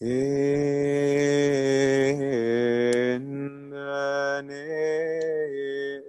In 0.00 0.10
the 3.70 4.44
name 4.46 6.04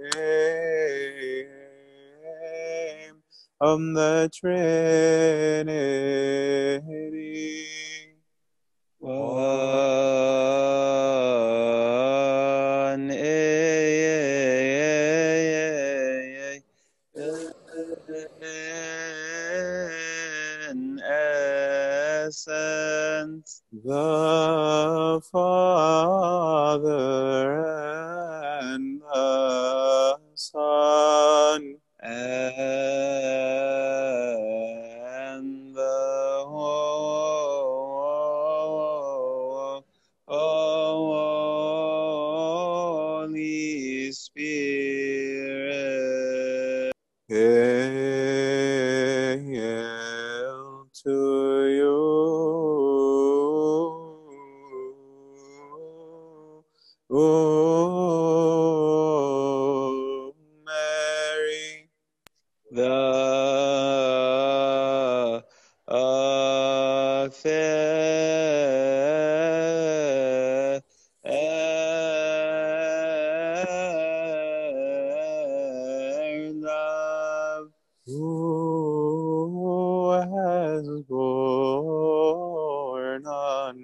of 3.60 3.79
the 3.96 4.29
Trinity. 4.31 5.73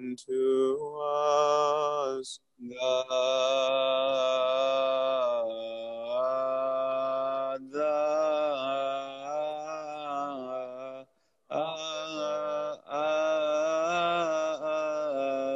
Unto 0.06 1.00
us 1.02 2.38
the 2.60 2.76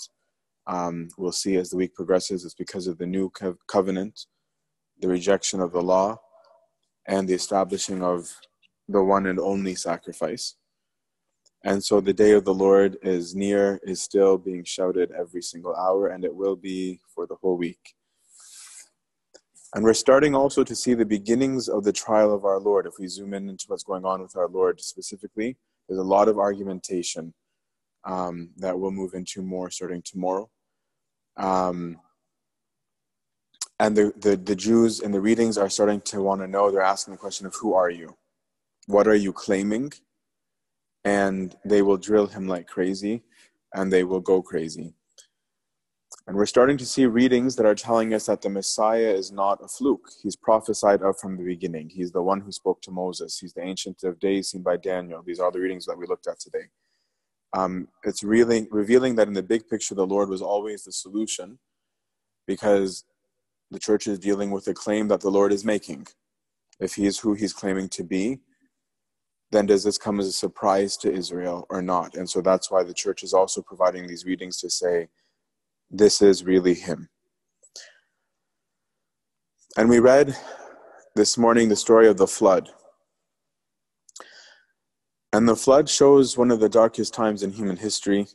Um, 0.67 1.09
we'll 1.17 1.33
see 1.33 1.57
as 1.57 1.71
the 1.71 1.77
week 1.77 1.95
progresses, 1.95 2.45
it's 2.45 2.55
because 2.55 2.87
of 2.87 2.99
the 2.99 3.07
new 3.07 3.31
co- 3.31 3.57
covenant, 3.69 4.27
the 5.01 5.09
rejection 5.09 5.61
of 5.61 5.73
the 5.73 5.83
law, 5.83 6.19
and 7.09 7.27
the 7.27 7.35
establishing 7.35 8.03
of 8.03 8.31
the 8.87 9.03
one 9.03 9.27
and 9.27 9.41
only 9.41 9.75
sacrifice. 9.75 10.55
And 11.65 11.83
so 11.83 12.01
the 12.01 12.13
day 12.13 12.33
of 12.33 12.45
the 12.45 12.55
Lord 12.55 12.99
is 13.03 13.35
near, 13.35 13.81
is 13.83 14.01
still 14.01 14.39
being 14.39 14.63
shouted 14.63 15.11
every 15.11 15.43
single 15.43 15.75
hour, 15.75 16.09
and 16.09 16.25
it 16.25 16.35
will 16.35 16.55
be 16.55 17.01
for 17.13 17.27
the 17.27 17.35
whole 17.35 17.57
week. 17.57 17.95
And 19.75 19.83
we're 19.83 19.95
starting 19.95 20.35
also 20.35 20.63
to 20.65 20.75
see 20.75 20.95
the 20.95 21.05
beginnings 21.05 21.69
of 21.69 21.83
the 21.85 21.93
trial 21.93 22.33
of 22.33 22.45
our 22.45 22.61
Lord. 22.61 22.87
If 22.87 22.95
we 22.99 23.09
zoom 23.09 23.35
in 23.35 23.49
into 23.49 23.65
what's 23.69 23.83
going 23.83 24.05
on 24.05 24.23
with 24.23 24.37
our 24.37 24.49
Lord 24.49 24.81
specifically, 24.81 25.57
there's 25.89 25.99
a 25.99 26.05
lot 26.05 26.29
of 26.29 26.39
argumentation 26.39 27.35
um, 28.05 28.51
that 28.59 28.79
we'll 28.79 28.91
move 28.91 29.15
into 29.15 29.43
more 29.43 29.71
starting 29.71 30.03
tomorrow. 30.03 30.49
Um, 31.37 31.99
and 33.81 33.97
the, 33.97 34.13
the, 34.17 34.37
the 34.37 34.57
Jews 34.57 35.01
in 35.01 35.13
the 35.13 35.21
readings 35.21 35.57
are 35.57 35.71
starting 35.71 36.01
to 36.03 36.23
want 36.23 36.41
to 36.41 36.49
know, 36.49 36.71
they're 36.71 36.81
asking 36.83 37.13
the 37.13 37.19
question 37.19 37.47
of 37.47 37.55
who 37.55 37.75
are 37.75 37.91
you? 37.91 38.17
What 38.87 39.07
are 39.07 39.15
you 39.15 39.33
claiming? 39.33 39.93
And 41.05 41.55
they 41.65 41.83
will 41.83 41.97
drill 41.97 42.27
him 42.27 42.49
like 42.49 42.67
crazy 42.67 43.23
and 43.75 43.93
they 43.93 44.03
will 44.03 44.21
go 44.21 44.43
crazy. 44.43 44.95
And 46.27 46.37
we're 46.37 46.47
starting 46.47 46.77
to 46.79 46.85
see 46.85 47.07
readings 47.07 47.57
that 47.57 47.65
are 47.65 47.75
telling 47.75 48.13
us 48.13 48.27
that 48.27 48.43
the 48.43 48.51
Messiah 48.51 49.11
is 49.11 49.33
not 49.33 49.63
a 49.63 49.69
fluke. 49.69 50.11
He's 50.23 50.37
prophesied 50.37 51.01
of 51.03 51.19
from 51.19 51.37
the 51.37 51.45
beginning. 51.45 51.89
He's 51.89 52.13
the 52.13 52.23
one 52.23 52.41
who 52.41 52.53
spoke 52.53 52.83
to 52.83 52.91
Moses. 52.91 53.39
He's 53.39 53.55
the 53.55 53.63
Ancient 53.63 54.03
of 54.05 54.19
Days 54.19 54.51
seen 54.51 54.63
by 54.63 54.77
Daniel. 54.77 55.23
These 55.23 55.41
are 55.41 55.51
the 55.51 55.61
readings 55.61 55.87
that 55.87 55.97
we 55.97 56.07
looked 56.07 56.27
at 56.27 56.39
today. 56.39 56.67
Um, 57.57 57.89
it's 58.05 58.23
really 58.23 58.69
revealing 58.71 59.15
that 59.17 59.29
in 59.29 59.33
the 59.33 59.43
big 59.43 59.69
picture, 59.69 59.95
the 59.95 60.07
Lord 60.07 60.29
was 60.29 60.43
always 60.43 60.85
the 60.85 60.93
solution 60.93 61.59
because 62.47 63.05
the 63.71 63.79
church 63.79 64.07
is 64.07 64.19
dealing 64.19 64.51
with 64.51 64.67
a 64.69 64.75
claim 64.75 65.09
that 65.09 65.21
the 65.21 65.31
Lord 65.31 65.53
is 65.53 65.65
making. 65.65 66.07
If 66.81 66.95
he 66.95 67.07
is 67.07 67.19
who 67.19 67.35
he's 67.35 67.53
claiming 67.53 67.89
to 67.91 68.05
be, 68.05 68.41
then 69.51 69.67
does 69.67 69.85
this 69.85 69.99
come 69.99 70.21
as 70.21 70.27
a 70.27 70.33
surprise 70.33 70.97
to 70.99 71.13
Israel 71.13 71.67
or 71.71 71.83
not? 71.83 72.17
And 72.17 72.29
so 72.29 72.41
that's 72.41 72.71
why 72.71 72.83
the 72.83 72.95
church 72.95 73.23
is 73.23 73.33
also 73.33 73.63
providing 73.63 74.07
these 74.07 74.25
readings 74.25 74.59
to 74.61 74.71
say, 74.71 75.09
this 75.91 76.21
is 76.21 76.45
really 76.45 76.75
him. 76.75 77.09
And 79.77 79.89
we 79.89 80.01
read 80.01 80.37
this 81.15 81.39
morning 81.39 81.69
the 81.69 81.77
story 81.77 82.09
of 82.09 82.19
the 82.19 82.27
flood. 82.27 82.69
And 85.33 85.49
the 85.49 85.57
flood 85.57 85.89
shows 85.89 86.37
one 86.37 86.51
of 86.51 86.61
the 86.61 86.69
darkest 86.69 87.15
times 87.15 87.43
in 87.43 87.53
human 87.53 87.77
history. 87.77 88.27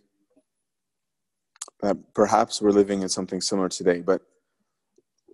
That 1.81 1.97
perhaps 2.13 2.61
we're 2.61 2.71
living 2.71 3.01
in 3.01 3.09
something 3.09 3.41
similar 3.41 3.69
today, 3.69 4.01
but 4.01 4.21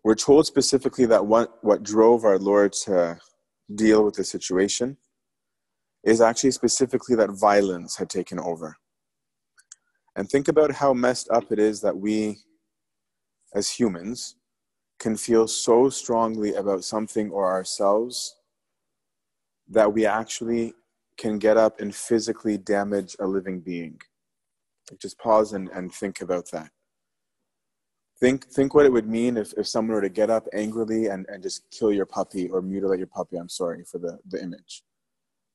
we're 0.03 0.15
told 0.15 0.45
specifically 0.45 1.05
that 1.05 1.25
what, 1.25 1.57
what 1.61 1.83
drove 1.83 2.23
our 2.23 2.39
Lord 2.39 2.73
to 2.85 3.19
deal 3.75 4.03
with 4.03 4.15
the 4.15 4.23
situation 4.23 4.97
is 6.03 6.21
actually 6.21 6.51
specifically 6.51 7.15
that 7.15 7.31
violence 7.31 7.97
had 7.97 8.09
taken 8.09 8.39
over. 8.39 8.77
And 10.15 10.29
think 10.29 10.47
about 10.47 10.71
how 10.71 10.93
messed 10.93 11.29
up 11.29 11.51
it 11.51 11.59
is 11.59 11.81
that 11.81 11.97
we, 11.97 12.39
as 13.53 13.69
humans, 13.69 14.35
can 14.99 15.15
feel 15.15 15.47
so 15.47 15.89
strongly 15.89 16.55
about 16.55 16.83
something 16.83 17.31
or 17.31 17.49
ourselves 17.49 18.35
that 19.69 19.93
we 19.93 20.05
actually 20.05 20.73
can 21.17 21.37
get 21.37 21.57
up 21.57 21.79
and 21.79 21.93
physically 21.93 22.57
damage 22.57 23.15
a 23.19 23.27
living 23.27 23.59
being. 23.59 23.99
Just 24.99 25.19
pause 25.19 25.53
and, 25.53 25.69
and 25.69 25.93
think 25.93 26.21
about 26.21 26.49
that. 26.51 26.69
Think, 28.19 28.47
think 28.51 28.73
what 28.73 28.85
it 28.85 28.91
would 28.91 29.07
mean 29.07 29.37
if, 29.37 29.53
if 29.53 29.67
someone 29.67 29.95
were 29.95 30.01
to 30.01 30.09
get 30.09 30.29
up 30.29 30.45
angrily 30.53 31.07
and, 31.07 31.25
and 31.29 31.41
just 31.41 31.63
kill 31.71 31.93
your 31.93 32.05
puppy 32.05 32.49
or 32.49 32.61
mutilate 32.61 32.99
your 32.99 33.07
puppy. 33.07 33.37
I'm 33.37 33.47
sorry 33.47 33.85
for 33.85 33.97
the, 33.97 34.19
the 34.27 34.41
image. 34.41 34.83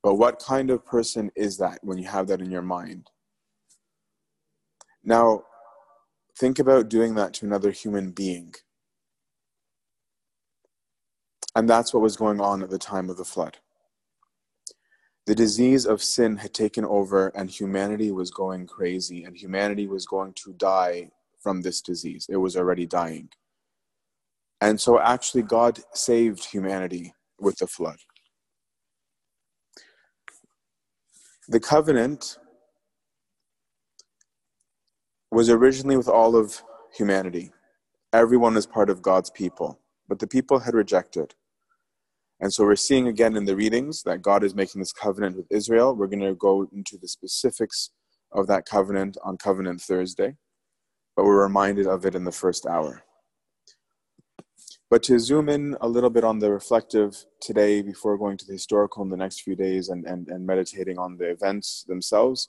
But 0.02 0.14
what 0.14 0.38
kind 0.38 0.70
of 0.70 0.84
person 0.84 1.31
is 1.37 1.58
that 1.58 1.78
when 1.82 1.99
you 1.99 2.08
have 2.08 2.26
that 2.28 2.40
in 2.40 2.50
your 2.50 2.62
mind? 2.62 3.11
Now, 5.02 5.43
think 6.38 6.58
about 6.58 6.88
doing 6.88 7.14
that 7.16 7.34
to 7.34 7.46
another 7.46 7.70
human 7.70 8.11
being. 8.12 8.55
And 11.55 11.69
that's 11.69 11.93
what 11.93 12.02
was 12.02 12.17
going 12.17 12.40
on 12.40 12.62
at 12.62 12.70
the 12.70 12.78
time 12.78 13.10
of 13.10 13.19
the 13.19 13.25
flood. 13.25 13.58
The 15.26 15.34
disease 15.34 15.87
of 15.87 16.02
sin 16.02 16.37
had 16.37 16.52
taken 16.52 16.84
over, 16.84 17.28
and 17.28 17.49
humanity 17.50 18.10
was 18.10 18.31
going 18.31 18.67
crazy, 18.67 19.25
and 19.25 19.37
humanity 19.37 19.87
was 19.87 20.06
going 20.06 20.34
to 20.34 20.52
die 20.55 21.10
from 21.44 21.61
this 21.61 21.82
disease. 21.82 22.26
It 22.29 22.38
was 22.38 22.56
already 22.56 22.87
dying. 22.87 23.29
And 24.61 24.81
so, 24.81 24.99
actually, 24.99 25.43
God 25.43 25.79
saved 25.93 26.46
humanity 26.46 27.12
with 27.38 27.58
the 27.58 27.67
flood. 27.67 27.99
The 31.49 31.61
covenant 31.61 32.38
was 35.31 35.50
originally 35.50 35.99
with 35.99 36.08
all 36.08 36.35
of 36.35 36.62
humanity. 36.96 37.52
Everyone 38.14 38.56
is 38.56 38.67
part 38.67 38.88
of 38.88 39.02
God's 39.02 39.29
people, 39.31 39.79
but 40.08 40.19
the 40.20 40.26
people 40.26 40.61
had 40.61 40.73
rejected. 40.75 41.35
And 42.41 42.52
so 42.52 42.64
we're 42.64 42.76
seeing 42.76 43.08
again 43.08 43.37
in 43.37 43.44
the 43.44 43.56
readings 43.56 44.02
that 44.05 44.23
God 44.23 44.43
is 44.44 44.55
making 44.55 44.81
this 44.81 44.93
covenant 44.93 45.37
with 45.37 45.46
Israel. 45.50 45.94
We're 45.94 46.06
going 46.06 46.20
to 46.20 46.35
go 46.35 46.67
into 46.73 46.96
the 46.96 47.08
specifics 47.08 47.91
of 48.32 48.46
that 48.46 48.64
covenant 48.67 49.17
on 49.25 49.37
Covenant 49.37 49.81
Thursday, 49.81 50.37
but 51.16 51.25
we're 51.25 51.43
reminded 51.43 51.87
of 51.87 52.05
it 52.05 52.14
in 52.14 52.25
the 52.25 52.32
first 52.32 52.66
hour. 52.66 53.02
But 54.90 55.02
to 55.05 55.19
zoom 55.19 55.49
in 55.49 55.76
a 55.81 55.88
little 55.88 56.11
bit 56.11 56.25
on 56.25 56.38
the 56.38 56.52
reflective 56.52 57.25
today 57.40 57.82
before 57.82 58.19
going 58.19 58.37
to 58.38 58.46
the 58.46 58.52
historical 58.52 59.02
in 59.02 59.08
the 59.08 59.16
next 59.16 59.40
few 59.40 59.56
days 59.56 59.88
and, 59.88 60.05
and, 60.05 60.28
and 60.28 60.46
meditating 60.46 60.99
on 60.99 61.16
the 61.16 61.31
events 61.31 61.84
themselves, 61.88 62.49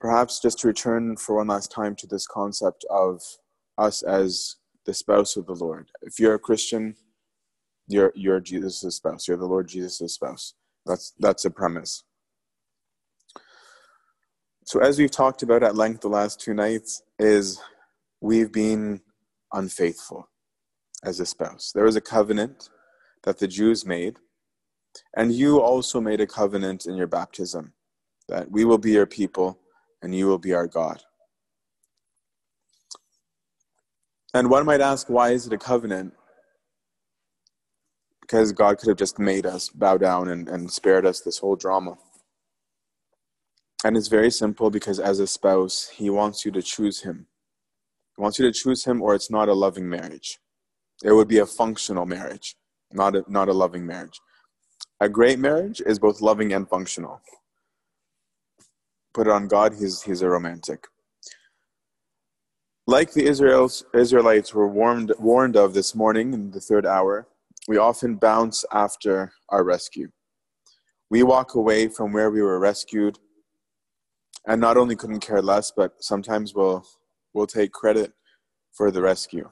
perhaps 0.00 0.40
just 0.40 0.60
to 0.60 0.68
return 0.68 1.16
for 1.16 1.36
one 1.36 1.48
last 1.48 1.72
time 1.72 1.96
to 1.96 2.06
this 2.06 2.26
concept 2.26 2.84
of 2.90 3.22
us 3.78 4.02
as 4.02 4.56
the 4.86 4.94
spouse 4.94 5.36
of 5.36 5.46
the 5.46 5.54
Lord. 5.54 5.90
If 6.02 6.20
you're 6.20 6.34
a 6.34 6.38
Christian, 6.38 6.94
you're 7.88 8.12
you're 8.14 8.40
Jesus' 8.40 8.96
spouse. 8.96 9.26
You're 9.26 9.38
the 9.38 9.46
Lord 9.46 9.68
Jesus' 9.68 10.14
spouse. 10.14 10.54
That's 10.86 11.14
that's 11.18 11.44
a 11.44 11.50
premise. 11.50 12.04
So 14.68 14.80
as 14.80 14.98
we've 14.98 15.10
talked 15.10 15.42
about 15.42 15.62
at 15.62 15.76
length 15.76 16.02
the 16.02 16.08
last 16.08 16.42
two 16.42 16.52
nights, 16.52 17.02
is 17.18 17.58
we've 18.20 18.52
been 18.52 19.00
unfaithful 19.50 20.28
as 21.02 21.20
a 21.20 21.24
spouse. 21.24 21.72
There 21.74 21.84
was 21.84 21.96
a 21.96 22.02
covenant 22.02 22.68
that 23.22 23.38
the 23.38 23.48
Jews 23.48 23.86
made, 23.86 24.18
and 25.16 25.32
you 25.32 25.58
also 25.58 26.02
made 26.02 26.20
a 26.20 26.26
covenant 26.26 26.84
in 26.84 26.96
your 26.96 27.06
baptism 27.06 27.72
that 28.28 28.50
we 28.50 28.66
will 28.66 28.76
be 28.76 28.92
your 28.92 29.06
people 29.06 29.58
and 30.02 30.14
you 30.14 30.26
will 30.26 30.36
be 30.36 30.52
our 30.52 30.66
God. 30.66 31.00
And 34.34 34.50
one 34.50 34.66
might 34.66 34.82
ask, 34.82 35.08
why 35.08 35.30
is 35.30 35.46
it 35.46 35.54
a 35.54 35.58
covenant? 35.58 36.12
because 38.28 38.52
God 38.52 38.76
could 38.76 38.88
have 38.88 38.98
just 38.98 39.18
made 39.18 39.46
us 39.46 39.70
bow 39.70 39.96
down 39.96 40.28
and, 40.28 40.50
and 40.50 40.70
spared 40.70 41.06
us 41.06 41.20
this 41.20 41.38
whole 41.38 41.56
drama. 41.56 41.96
And 43.84 43.96
it's 43.96 44.08
very 44.08 44.30
simple 44.30 44.70
because 44.70 44.98
as 44.98 45.20
a 45.20 45.26
spouse, 45.26 45.88
He 45.88 46.10
wants 46.10 46.44
you 46.44 46.50
to 46.52 46.62
choose 46.62 47.00
Him. 47.02 47.26
He 48.16 48.22
wants 48.22 48.38
you 48.38 48.44
to 48.46 48.52
choose 48.52 48.84
Him, 48.84 49.00
or 49.00 49.14
it's 49.14 49.30
not 49.30 49.48
a 49.48 49.54
loving 49.54 49.88
marriage. 49.88 50.38
It 51.04 51.12
would 51.12 51.28
be 51.28 51.38
a 51.38 51.46
functional 51.46 52.04
marriage, 52.04 52.56
not 52.92 53.14
a, 53.14 53.24
not 53.28 53.48
a 53.48 53.52
loving 53.52 53.86
marriage. 53.86 54.20
A 55.00 55.08
great 55.08 55.38
marriage 55.38 55.80
is 55.86 56.00
both 56.00 56.20
loving 56.20 56.52
and 56.52 56.68
functional. 56.68 57.20
Put 59.14 59.28
it 59.28 59.32
on 59.32 59.46
God, 59.46 59.74
He's, 59.78 60.02
he's 60.02 60.22
a 60.22 60.28
romantic. 60.28 60.84
Like 62.88 63.12
the 63.12 63.26
Israels, 63.26 63.84
Israelites 63.94 64.54
were 64.54 64.66
warned, 64.66 65.12
warned 65.18 65.56
of 65.56 65.74
this 65.74 65.94
morning 65.94 66.32
in 66.32 66.50
the 66.50 66.60
third 66.60 66.84
hour, 66.84 67.28
we 67.68 67.76
often 67.76 68.16
bounce 68.16 68.64
after 68.72 69.32
our 69.50 69.62
rescue. 69.62 70.08
We 71.10 71.22
walk 71.22 71.54
away 71.54 71.88
from 71.88 72.12
where 72.12 72.30
we 72.30 72.42
were 72.42 72.58
rescued 72.58 73.18
and 74.46 74.60
not 74.60 74.76
only 74.76 74.96
couldn't 74.96 75.20
care 75.20 75.42
less, 75.42 75.70
but 75.70 76.02
sometimes 76.02 76.54
we'll, 76.54 76.84
we'll 77.34 77.46
take 77.46 77.72
credit 77.72 78.12
for 78.72 78.90
the 78.90 79.02
rescue. 79.02 79.48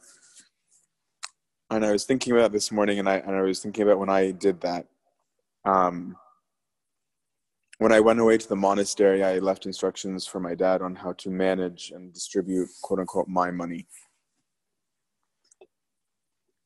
And 1.71 1.85
I 1.85 1.93
was 1.93 2.05
thinking 2.05 2.33
about 2.33 2.53
this 2.53 2.71
morning, 2.71 2.99
and 2.99 3.09
I, 3.09 3.17
and 3.17 3.35
I 3.35 3.43
was 3.43 3.61
thinking 3.61 3.83
about 3.83 3.99
when 3.99 4.09
I 4.09 4.31
did 4.31 4.61
that. 4.61 4.87
Um, 5.65 6.17
when 7.79 7.93
I 7.93 8.01
went 8.01 8.21
away 8.21 8.39
to 8.39 8.49
the 8.49 8.57
monastery, 8.57 9.23
I 9.23 9.39
left 9.39 9.67
instructions 9.67 10.27
for 10.27 10.41
my 10.41 10.55
dad 10.55 10.81
on 10.81 10.95
how 10.95 11.13
to 11.15 11.31
manage 11.31 11.91
and 11.95 12.13
distribute, 12.13 12.69
quote 12.83 13.01
unquote, 13.01 13.29
my 13.29 13.51
money. 13.51 13.87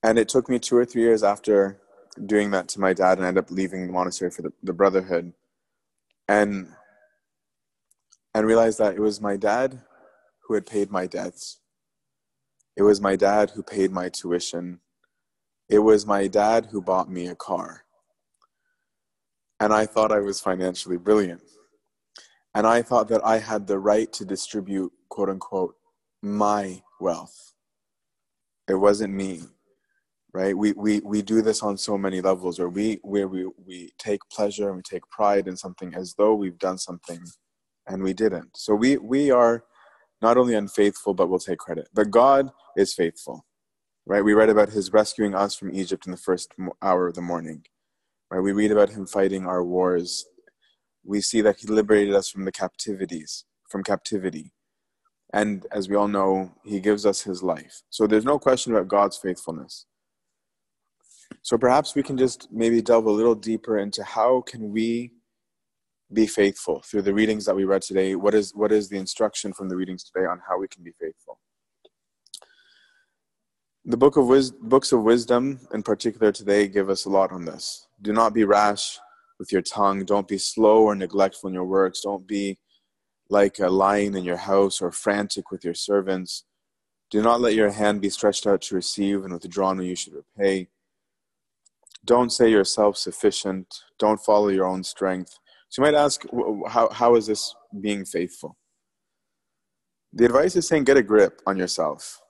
And 0.02 0.18
it 0.18 0.28
took 0.28 0.48
me 0.48 0.58
two 0.58 0.76
or 0.76 0.84
three 0.84 1.02
years 1.02 1.22
after 1.22 1.80
doing 2.26 2.50
that 2.50 2.68
to 2.68 2.80
my 2.80 2.92
dad 2.92 3.18
and 3.18 3.24
I 3.24 3.28
ended 3.28 3.44
up 3.44 3.50
leaving 3.50 3.86
the 3.86 3.92
monastery 3.92 4.30
for 4.30 4.42
the, 4.42 4.52
the 4.62 4.72
brotherhood 4.72 5.32
and 6.28 6.68
and 8.34 8.46
realized 8.46 8.78
that 8.78 8.94
it 8.94 9.00
was 9.00 9.20
my 9.20 9.36
dad 9.36 9.80
who 10.46 10.54
had 10.54 10.66
paid 10.66 10.90
my 10.90 11.06
debts. 11.06 11.60
It 12.76 12.82
was 12.82 13.00
my 13.00 13.16
dad 13.16 13.50
who 13.50 13.62
paid 13.62 13.90
my 13.90 14.08
tuition. 14.08 14.80
It 15.68 15.80
was 15.80 16.06
my 16.06 16.26
dad 16.26 16.68
who 16.70 16.80
bought 16.80 17.10
me 17.10 17.26
a 17.26 17.34
car. 17.34 17.84
And 19.58 19.72
I 19.72 19.86
thought 19.86 20.12
I 20.12 20.20
was 20.20 20.40
financially 20.40 20.96
brilliant. 20.96 21.42
And 22.54 22.66
I 22.66 22.82
thought 22.82 23.08
that 23.08 23.24
I 23.24 23.38
had 23.38 23.66
the 23.66 23.78
right 23.78 24.12
to 24.14 24.24
distribute, 24.24 24.92
quote 25.08 25.28
unquote, 25.28 25.74
my 26.22 26.82
wealth. 27.00 27.52
It 28.68 28.74
wasn't 28.74 29.14
me 29.14 29.42
right 30.32 30.56
we, 30.56 30.72
we 30.72 31.00
we 31.00 31.22
do 31.22 31.42
this 31.42 31.62
on 31.62 31.76
so 31.76 31.98
many 31.98 32.20
levels 32.20 32.58
where 32.58 32.68
we 32.68 33.00
where 33.02 33.26
we 33.26 33.48
we 33.66 33.92
take 33.98 34.20
pleasure 34.30 34.68
and 34.68 34.76
we 34.76 34.82
take 34.82 35.08
pride 35.10 35.48
in 35.48 35.56
something 35.56 35.94
as 35.94 36.14
though 36.14 36.34
we've 36.34 36.58
done 36.58 36.78
something 36.78 37.20
and 37.90 38.02
we 38.02 38.12
didn't. 38.12 38.56
So 38.56 38.74
we 38.74 38.96
we 38.96 39.30
are 39.30 39.64
not 40.22 40.36
only 40.36 40.54
unfaithful 40.54 41.14
but 41.14 41.28
we'll 41.28 41.38
take 41.38 41.58
credit. 41.58 41.88
But 41.94 42.10
god 42.10 42.50
is 42.76 42.94
faithful 42.94 43.44
right? 44.06 44.24
We 44.24 44.32
read 44.34 44.48
about 44.48 44.70
his 44.70 44.92
rescuing 44.92 45.34
us 45.34 45.54
from 45.54 45.74
egypt 45.74 46.06
in 46.06 46.10
the 46.10 46.16
first 46.16 46.52
hour 46.82 47.08
of 47.08 47.14
the 47.14 47.22
morning 47.22 47.64
right? 48.30 48.40
We 48.40 48.52
read 48.52 48.70
about 48.70 48.90
him 48.90 49.06
fighting 49.06 49.46
our 49.46 49.64
wars. 49.64 50.24
We 51.04 51.20
see 51.20 51.40
that 51.42 51.56
he 51.58 51.66
liberated 51.66 52.14
us 52.14 52.28
from 52.28 52.44
the 52.44 52.52
captivities 52.52 53.44
from 53.68 53.84
captivity. 53.84 54.52
And 55.32 55.64
as 55.70 55.88
we 55.88 55.94
all 55.94 56.08
know 56.08 56.52
he 56.64 56.80
gives 56.80 57.06
us 57.06 57.22
his 57.22 57.42
life. 57.42 57.82
So 57.88 58.06
there's 58.06 58.24
no 58.24 58.38
question 58.38 58.74
about 58.74 58.88
god's 58.88 59.16
faithfulness. 59.16 59.86
So 61.42 61.56
perhaps 61.56 61.94
we 61.94 62.02
can 62.02 62.18
just 62.18 62.48
maybe 62.50 62.82
delve 62.82 63.06
a 63.06 63.10
little 63.10 63.36
deeper 63.36 63.78
into 63.78 64.02
how 64.02 64.42
can 64.42 64.72
we 64.72 65.12
be 66.12 66.26
faithful 66.26 66.82
through 66.82 67.02
the 67.02 67.14
readings 67.14 67.44
that 67.44 67.54
we 67.54 67.64
read 67.64 67.82
today. 67.82 68.14
What 68.14 68.34
is 68.34 68.54
what 68.54 68.72
is 68.72 68.88
the 68.88 68.98
instruction 68.98 69.52
from 69.52 69.68
the 69.68 69.76
readings 69.76 70.04
today 70.04 70.26
on 70.26 70.40
how 70.48 70.58
we 70.58 70.68
can 70.68 70.82
be 70.82 70.92
faithful? 70.92 71.38
The 73.84 73.96
book 73.96 74.16
of 74.16 74.26
Wis- 74.26 74.50
books 74.50 74.92
of 74.92 75.02
wisdom, 75.02 75.60
in 75.72 75.82
particular 75.82 76.32
today, 76.32 76.68
give 76.68 76.90
us 76.90 77.06
a 77.06 77.10
lot 77.10 77.32
on 77.32 77.44
this. 77.44 77.86
Do 78.02 78.12
not 78.12 78.34
be 78.34 78.44
rash 78.44 78.98
with 79.38 79.52
your 79.52 79.62
tongue. 79.62 80.04
Don't 80.04 80.28
be 80.28 80.38
slow 80.38 80.82
or 80.82 80.94
neglectful 80.94 81.48
in 81.48 81.54
your 81.54 81.64
works. 81.64 82.02
Don't 82.02 82.26
be 82.26 82.58
like 83.30 83.58
a 83.58 83.68
lion 83.68 84.16
in 84.16 84.24
your 84.24 84.36
house 84.36 84.82
or 84.82 84.90
frantic 84.90 85.50
with 85.50 85.64
your 85.64 85.74
servants. 85.74 86.44
Do 87.10 87.22
not 87.22 87.40
let 87.40 87.54
your 87.54 87.70
hand 87.70 88.00
be 88.00 88.10
stretched 88.10 88.46
out 88.46 88.60
to 88.62 88.74
receive 88.74 89.24
and 89.24 89.32
withdrawn 89.32 89.78
when 89.78 89.86
you 89.86 89.96
should 89.96 90.14
repay 90.14 90.68
don't 92.04 92.30
say 92.30 92.50
you're 92.50 92.64
sufficient. 92.64 93.82
Don't 93.98 94.20
follow 94.20 94.48
your 94.48 94.66
own 94.66 94.84
strength. 94.84 95.38
So 95.70 95.82
you 95.82 95.90
might 95.90 95.98
ask, 95.98 96.24
how, 96.68 96.90
how 96.90 97.14
is 97.14 97.26
this 97.26 97.54
being 97.80 98.04
faithful? 98.04 98.56
The 100.12 100.24
advice 100.24 100.56
is 100.56 100.66
saying, 100.66 100.84
get 100.84 100.96
a 100.96 101.02
grip 101.02 101.40
on 101.46 101.56
yourself. 101.56 102.20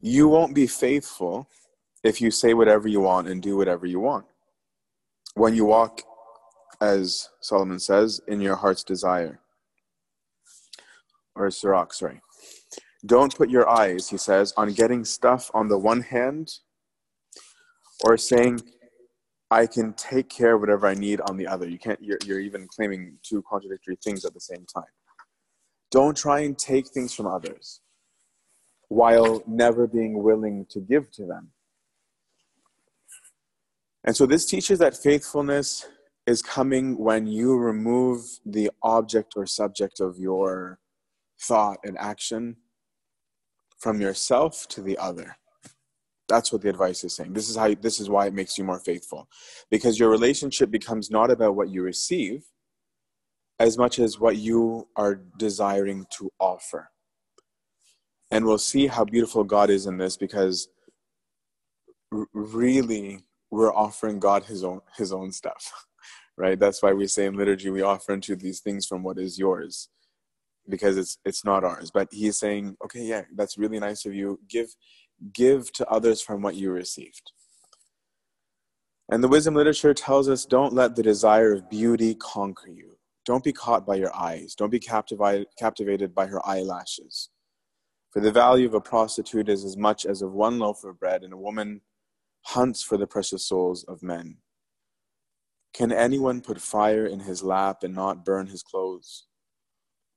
You 0.00 0.28
won't 0.28 0.54
be 0.54 0.68
faithful 0.68 1.48
if 2.04 2.20
you 2.20 2.30
say 2.30 2.54
whatever 2.54 2.86
you 2.86 3.00
want 3.00 3.26
and 3.26 3.42
do 3.42 3.56
whatever 3.56 3.86
you 3.86 3.98
want. 3.98 4.26
When 5.34 5.56
you 5.56 5.64
walk, 5.64 6.02
as 6.80 7.28
Solomon 7.40 7.80
says, 7.80 8.20
in 8.28 8.40
your 8.40 8.54
heart's 8.54 8.84
desire. 8.84 9.40
Or 11.34 11.50
Sirach, 11.50 11.92
sorry. 11.92 12.20
Don't 13.04 13.36
put 13.36 13.50
your 13.50 13.68
eyes, 13.68 14.08
he 14.08 14.16
says, 14.16 14.52
on 14.56 14.72
getting 14.74 15.04
stuff 15.04 15.50
on 15.54 15.66
the 15.66 15.78
one 15.78 16.02
hand 16.02 16.52
or 18.04 18.16
saying 18.16 18.60
I 19.50 19.66
can 19.66 19.94
take 19.94 20.28
care 20.28 20.54
of 20.54 20.60
whatever 20.60 20.86
I 20.86 20.94
need 20.94 21.20
on 21.22 21.36
the 21.36 21.46
other. 21.46 21.68
You 21.68 21.78
can't. 21.78 22.02
You're, 22.02 22.18
you're 22.24 22.40
even 22.40 22.66
claiming 22.68 23.18
two 23.22 23.42
contradictory 23.48 23.96
things 24.02 24.24
at 24.24 24.34
the 24.34 24.40
same 24.40 24.66
time. 24.66 24.84
Don't 25.90 26.16
try 26.16 26.40
and 26.40 26.58
take 26.58 26.88
things 26.88 27.14
from 27.14 27.26
others 27.26 27.80
while 28.88 29.42
never 29.46 29.86
being 29.86 30.22
willing 30.22 30.66
to 30.70 30.80
give 30.80 31.10
to 31.12 31.26
them. 31.26 31.50
And 34.04 34.16
so 34.16 34.26
this 34.26 34.46
teaches 34.46 34.78
that 34.78 34.96
faithfulness 34.96 35.86
is 36.26 36.42
coming 36.42 36.98
when 36.98 37.26
you 37.26 37.56
remove 37.56 38.20
the 38.44 38.70
object 38.82 39.32
or 39.36 39.46
subject 39.46 40.00
of 40.00 40.18
your 40.18 40.78
thought 41.40 41.78
and 41.84 41.96
action 41.98 42.56
from 43.78 44.00
yourself 44.00 44.66
to 44.68 44.82
the 44.82 44.98
other. 44.98 45.36
That's 46.28 46.52
what 46.52 46.62
the 46.62 46.68
advice 46.68 47.04
is 47.04 47.14
saying. 47.14 47.32
This 47.32 47.48
is 47.48 47.56
how 47.56 47.72
this 47.74 48.00
is 48.00 48.10
why 48.10 48.26
it 48.26 48.34
makes 48.34 48.58
you 48.58 48.64
more 48.64 48.78
faithful. 48.78 49.28
Because 49.70 49.98
your 49.98 50.10
relationship 50.10 50.70
becomes 50.70 51.10
not 51.10 51.30
about 51.30 51.56
what 51.56 51.70
you 51.70 51.82
receive 51.82 52.44
as 53.58 53.76
much 53.76 53.98
as 53.98 54.20
what 54.20 54.36
you 54.36 54.86
are 54.96 55.20
desiring 55.38 56.06
to 56.18 56.30
offer. 56.38 56.90
And 58.30 58.44
we'll 58.44 58.58
see 58.58 58.86
how 58.86 59.04
beautiful 59.04 59.42
God 59.42 59.70
is 59.70 59.86
in 59.86 59.96
this 59.96 60.16
because 60.16 60.68
really 62.32 63.24
we're 63.50 63.74
offering 63.74 64.20
God 64.20 64.44
his 64.44 64.64
own 64.64 64.80
his 64.96 65.12
own 65.12 65.32
stuff. 65.32 65.72
Right? 66.40 66.56
That's 66.56 66.80
why 66.80 66.92
we 66.92 67.08
say 67.08 67.26
in 67.26 67.34
liturgy 67.34 67.68
we 67.68 67.82
offer 67.82 68.12
unto 68.12 68.36
these 68.36 68.60
things 68.60 68.86
from 68.86 69.02
what 69.02 69.18
is 69.18 69.40
yours 69.40 69.88
because 70.68 70.96
it's 70.96 71.18
it's 71.24 71.44
not 71.44 71.64
ours. 71.64 71.90
But 71.92 72.08
he's 72.12 72.38
saying, 72.38 72.76
"Okay, 72.84 73.02
yeah, 73.02 73.22
that's 73.34 73.58
really 73.58 73.80
nice 73.80 74.06
of 74.06 74.14
you. 74.14 74.38
Give 74.48 74.68
give 75.32 75.72
to 75.72 75.88
others 75.88 76.20
from 76.20 76.42
what 76.42 76.54
you 76.54 76.70
received." 76.70 77.32
And 79.10 79.24
the 79.24 79.28
wisdom 79.28 79.54
literature 79.54 79.94
tells 79.94 80.28
us 80.28 80.44
don't 80.44 80.74
let 80.74 80.94
the 80.94 81.02
desire 81.02 81.52
of 81.54 81.70
beauty 81.70 82.14
conquer 82.14 82.68
you. 82.68 82.98
Don't 83.24 83.44
be 83.44 83.52
caught 83.52 83.86
by 83.86 83.96
your 83.96 84.14
eyes. 84.14 84.54
Don't 84.54 84.70
be 84.70 84.80
captivated, 84.80 86.14
by 86.14 86.26
her 86.26 86.46
eyelashes. 86.46 87.30
For 88.10 88.20
the 88.20 88.32
value 88.32 88.66
of 88.66 88.74
a 88.74 88.80
prostitute 88.80 89.48
is 89.48 89.64
as 89.64 89.76
much 89.76 90.06
as 90.06 90.22
of 90.22 90.32
one 90.32 90.58
loaf 90.58 90.82
of 90.84 90.98
bread, 90.98 91.22
and 91.22 91.32
a 91.32 91.38
woman 91.38 91.82
hunts 92.46 92.82
for 92.82 92.96
the 92.96 93.06
precious 93.06 93.46
souls 93.46 93.84
of 93.84 94.02
men. 94.02 94.42
Can 95.74 95.92
anyone 95.92 96.40
put 96.40 96.60
fire 96.60 97.06
in 97.06 97.20
his 97.20 97.42
lap 97.42 97.82
and 97.82 97.94
not 97.94 98.24
burn 98.24 98.46
his 98.46 98.62
clothes? 98.62 99.26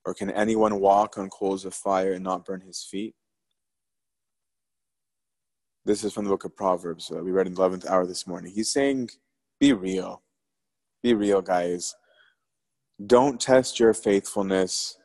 Or 0.05 0.13
can 0.13 0.31
anyone 0.31 0.79
walk 0.79 1.17
on 1.17 1.29
coals 1.29 1.65
of 1.65 1.74
fire 1.74 2.13
and 2.13 2.24
not 2.24 2.46
burn 2.46 2.62
his 2.62 2.84
feet? 2.84 3.15
This 5.84 6.04
is 6.04 6.14
from 6.14 6.26
the 6.26 6.30
book 6.30 6.46
of 6.46 6.56
Proverbs. 6.56 7.12
Uh, 7.12 7.24
we 7.24 7.32
read 7.32 7.48
in 7.48 7.56
the 7.56 7.62
11th 7.62 7.90
hour 7.90 8.06
this 8.06 8.28
morning. 8.28 8.52
He's 8.54 8.72
saying, 8.72 9.10
Be 9.60 9.74
real. 9.74 10.22
Be 11.02 11.16
real, 11.16 11.42
guys. 11.42 11.96
Don't 13.04 13.42
test 13.42 13.80
your 13.80 13.96
faithfulness 13.96 14.98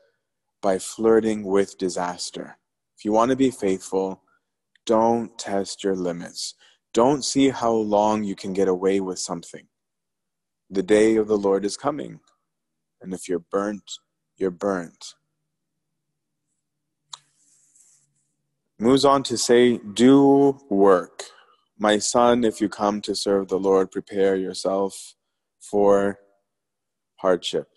by 0.61 0.79
flirting 0.79 1.45
with 1.45 1.79
disaster. 1.79 2.59
If 2.99 3.07
you 3.07 3.13
want 3.13 3.31
to 3.31 3.37
be 3.37 3.51
faithful, 3.51 4.23
don't 4.85 5.39
test 5.39 5.83
your 5.83 5.97
limits. 5.97 6.55
Don't 6.93 7.25
see 7.25 7.49
how 7.49 7.73
long 7.73 8.23
you 8.23 8.37
can 8.37 8.53
get 8.53 8.69
away 8.69 9.01
with 9.01 9.19
something. 9.19 9.69
The 10.69 10.83
day 10.83 11.17
of 11.17 11.27
the 11.27 11.39
Lord 11.39 11.65
is 11.65 11.79
coming. 11.79 12.21
And 13.01 13.15
if 13.15 13.31
you're 13.31 13.45
burnt, 13.51 13.93
you're 14.37 14.51
burnt. 14.51 15.15
Moves 18.79 19.05
on 19.05 19.23
to 19.25 19.39
say, 19.39 19.79
Do 19.79 20.59
work. 20.69 21.23
My 21.79 21.99
son, 21.99 22.45
if 22.45 22.61
you 22.61 22.69
come 22.69 23.01
to 23.03 23.15
serve 23.15 23.49
the 23.49 23.59
Lord, 23.59 23.91
prepare 23.91 24.37
yourself 24.37 25.15
for 25.61 26.19
hardship. 27.17 27.69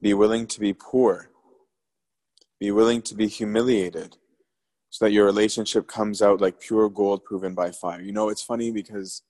Be 0.00 0.14
willing 0.14 0.46
to 0.48 0.60
be 0.60 0.74
poor. 0.74 1.30
Be 2.60 2.70
willing 2.70 3.02
to 3.02 3.14
be 3.14 3.28
humiliated 3.28 4.16
so 4.90 5.06
that 5.06 5.12
your 5.12 5.24
relationship 5.24 5.86
comes 5.86 6.20
out 6.20 6.42
like 6.42 6.60
pure 6.60 6.90
gold 6.90 7.24
proven 7.24 7.54
by 7.54 7.70
fire. 7.70 8.02
You 8.02 8.12
know, 8.12 8.28
it's 8.28 8.42
funny 8.42 8.70
because 8.70 9.22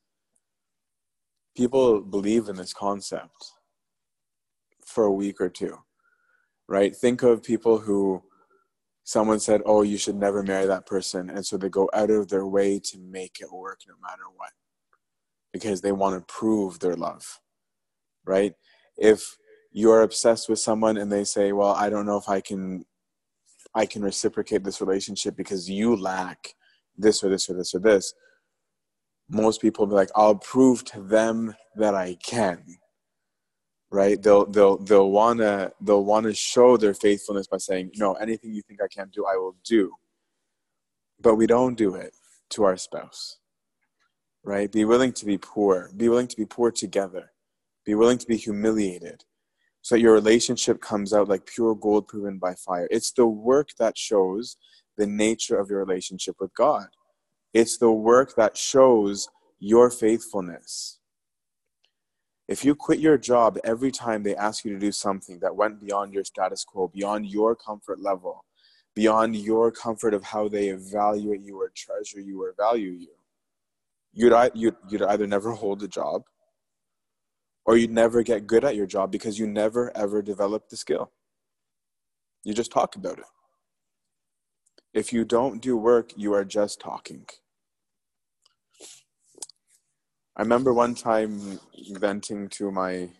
people 1.56 2.00
believe 2.00 2.48
in 2.48 2.56
this 2.56 2.72
concept 2.72 3.52
for 4.84 5.04
a 5.04 5.12
week 5.12 5.40
or 5.40 5.48
two, 5.48 5.78
right? 6.68 6.94
Think 6.94 7.22
of 7.22 7.44
people 7.44 7.78
who 7.78 8.24
someone 9.04 9.40
said, 9.40 9.62
Oh, 9.64 9.82
you 9.82 9.98
should 9.98 10.16
never 10.16 10.42
marry 10.42 10.66
that 10.66 10.86
person. 10.86 11.30
And 11.30 11.44
so 11.44 11.56
they 11.56 11.68
go 11.68 11.90
out 11.92 12.10
of 12.10 12.28
their 12.28 12.46
way 12.46 12.78
to 12.84 12.98
make 12.98 13.38
it 13.40 13.52
work 13.52 13.80
no 13.86 13.94
matter 14.02 14.22
what 14.36 14.50
because 15.52 15.80
they 15.80 15.92
want 15.92 16.16
to 16.16 16.32
prove 16.32 16.78
their 16.78 16.96
love, 16.96 17.40
right? 18.24 18.54
If 18.96 19.36
you're 19.70 20.02
obsessed 20.02 20.48
with 20.48 20.58
someone 20.58 20.96
and 20.96 21.10
they 21.10 21.24
say, 21.24 21.52
Well, 21.52 21.72
I 21.72 21.90
don't 21.90 22.06
know 22.06 22.18
if 22.18 22.28
I 22.28 22.40
can. 22.40 22.84
I 23.74 23.86
can 23.86 24.02
reciprocate 24.02 24.64
this 24.64 24.82
relationship 24.82 25.34
because 25.34 25.70
you 25.70 25.96
lack 25.96 26.54
this 26.98 27.24
or 27.24 27.30
this 27.30 27.48
or 27.48 27.54
this 27.54 27.74
or 27.74 27.78
this. 27.78 28.12
Most 29.30 29.62
people 29.62 29.86
be 29.86 29.94
like, 29.94 30.10
I'll 30.14 30.34
prove 30.34 30.84
to 30.86 31.00
them 31.00 31.54
that 31.76 31.94
I 31.94 32.18
can 32.22 32.62
right? 33.92 34.20
They'll 34.20 34.46
they'll 34.46 34.78
they'll 34.78 35.10
want 35.10 35.38
to 35.40 35.72
they'll 35.80 36.04
want 36.04 36.24
to 36.24 36.34
show 36.34 36.76
their 36.76 36.94
faithfulness 36.94 37.46
by 37.46 37.58
saying 37.58 37.92
no 37.96 38.14
anything 38.14 38.52
you 38.52 38.62
think 38.62 38.80
i 38.82 38.88
can't 38.88 39.12
do 39.12 39.26
i 39.26 39.36
will 39.36 39.56
do. 39.64 39.92
But 41.20 41.36
we 41.36 41.46
don't 41.46 41.76
do 41.76 41.94
it 41.94 42.14
to 42.50 42.64
our 42.64 42.76
spouse 42.76 43.38
right? 44.44 44.70
Be 44.70 44.84
willing 44.84 45.12
to 45.12 45.24
be 45.24 45.38
poor. 45.38 45.90
Be 45.96 46.08
willing 46.08 46.28
to 46.28 46.36
be 46.36 46.44
poor 46.44 46.70
together. 46.70 47.32
Be 47.84 47.94
willing 47.94 48.18
to 48.18 48.26
be 48.26 48.36
humiliated 48.36 49.24
so 49.82 49.94
that 49.94 50.00
your 50.00 50.12
relationship 50.12 50.80
comes 50.80 51.12
out 51.12 51.28
like 51.28 51.46
pure 51.46 51.74
gold 51.74 52.08
proven 52.08 52.38
by 52.38 52.54
fire. 52.54 52.88
It's 52.90 53.12
the 53.12 53.26
work 53.26 53.70
that 53.78 53.98
shows 53.98 54.56
the 54.96 55.06
nature 55.06 55.58
of 55.58 55.70
your 55.70 55.84
relationship 55.84 56.36
with 56.38 56.54
god. 56.54 56.86
It's 57.52 57.78
the 57.78 57.90
work 57.90 58.34
that 58.36 58.56
shows 58.56 59.28
your 59.58 59.90
faithfulness 59.90 60.98
if 62.52 62.66
you 62.66 62.74
quit 62.74 62.98
your 62.98 63.16
job 63.16 63.56
every 63.64 63.90
time 63.90 64.22
they 64.22 64.36
ask 64.36 64.62
you 64.62 64.72
to 64.74 64.78
do 64.78 64.92
something 64.92 65.38
that 65.38 65.56
went 65.56 65.80
beyond 65.80 66.12
your 66.12 66.22
status 66.22 66.64
quo, 66.64 66.86
beyond 66.86 67.24
your 67.24 67.56
comfort 67.56 67.98
level, 67.98 68.44
beyond 68.94 69.34
your 69.36 69.72
comfort 69.72 70.12
of 70.12 70.22
how 70.22 70.48
they 70.48 70.68
evaluate 70.68 71.40
you 71.40 71.58
or 71.58 71.72
treasure 71.74 72.20
you 72.20 72.42
or 72.42 72.52
value 72.54 72.90
you, 72.90 73.08
you'd, 74.12 74.34
you'd, 74.54 74.76
you'd 74.90 75.02
either 75.02 75.26
never 75.26 75.52
hold 75.62 75.82
a 75.82 75.88
job 75.88 76.24
or 77.64 77.78
you'd 77.78 77.90
never 77.90 78.22
get 78.22 78.46
good 78.46 78.64
at 78.64 78.76
your 78.76 78.86
job 78.86 79.10
because 79.10 79.38
you 79.38 79.46
never 79.46 79.90
ever 79.96 80.20
develop 80.20 80.68
the 80.68 80.76
skill. 80.76 81.10
You 82.44 82.52
just 82.52 82.70
talk 82.70 82.96
about 82.96 83.18
it. 83.18 83.24
If 84.92 85.10
you 85.10 85.24
don't 85.24 85.62
do 85.62 85.74
work, 85.74 86.12
you 86.16 86.34
are 86.34 86.44
just 86.44 86.80
talking. 86.80 87.24
I 90.36 90.42
remember 90.42 90.72
one 90.72 90.94
time 90.94 91.60
venting 91.92 92.48
to 92.50 92.70
my 92.70 93.10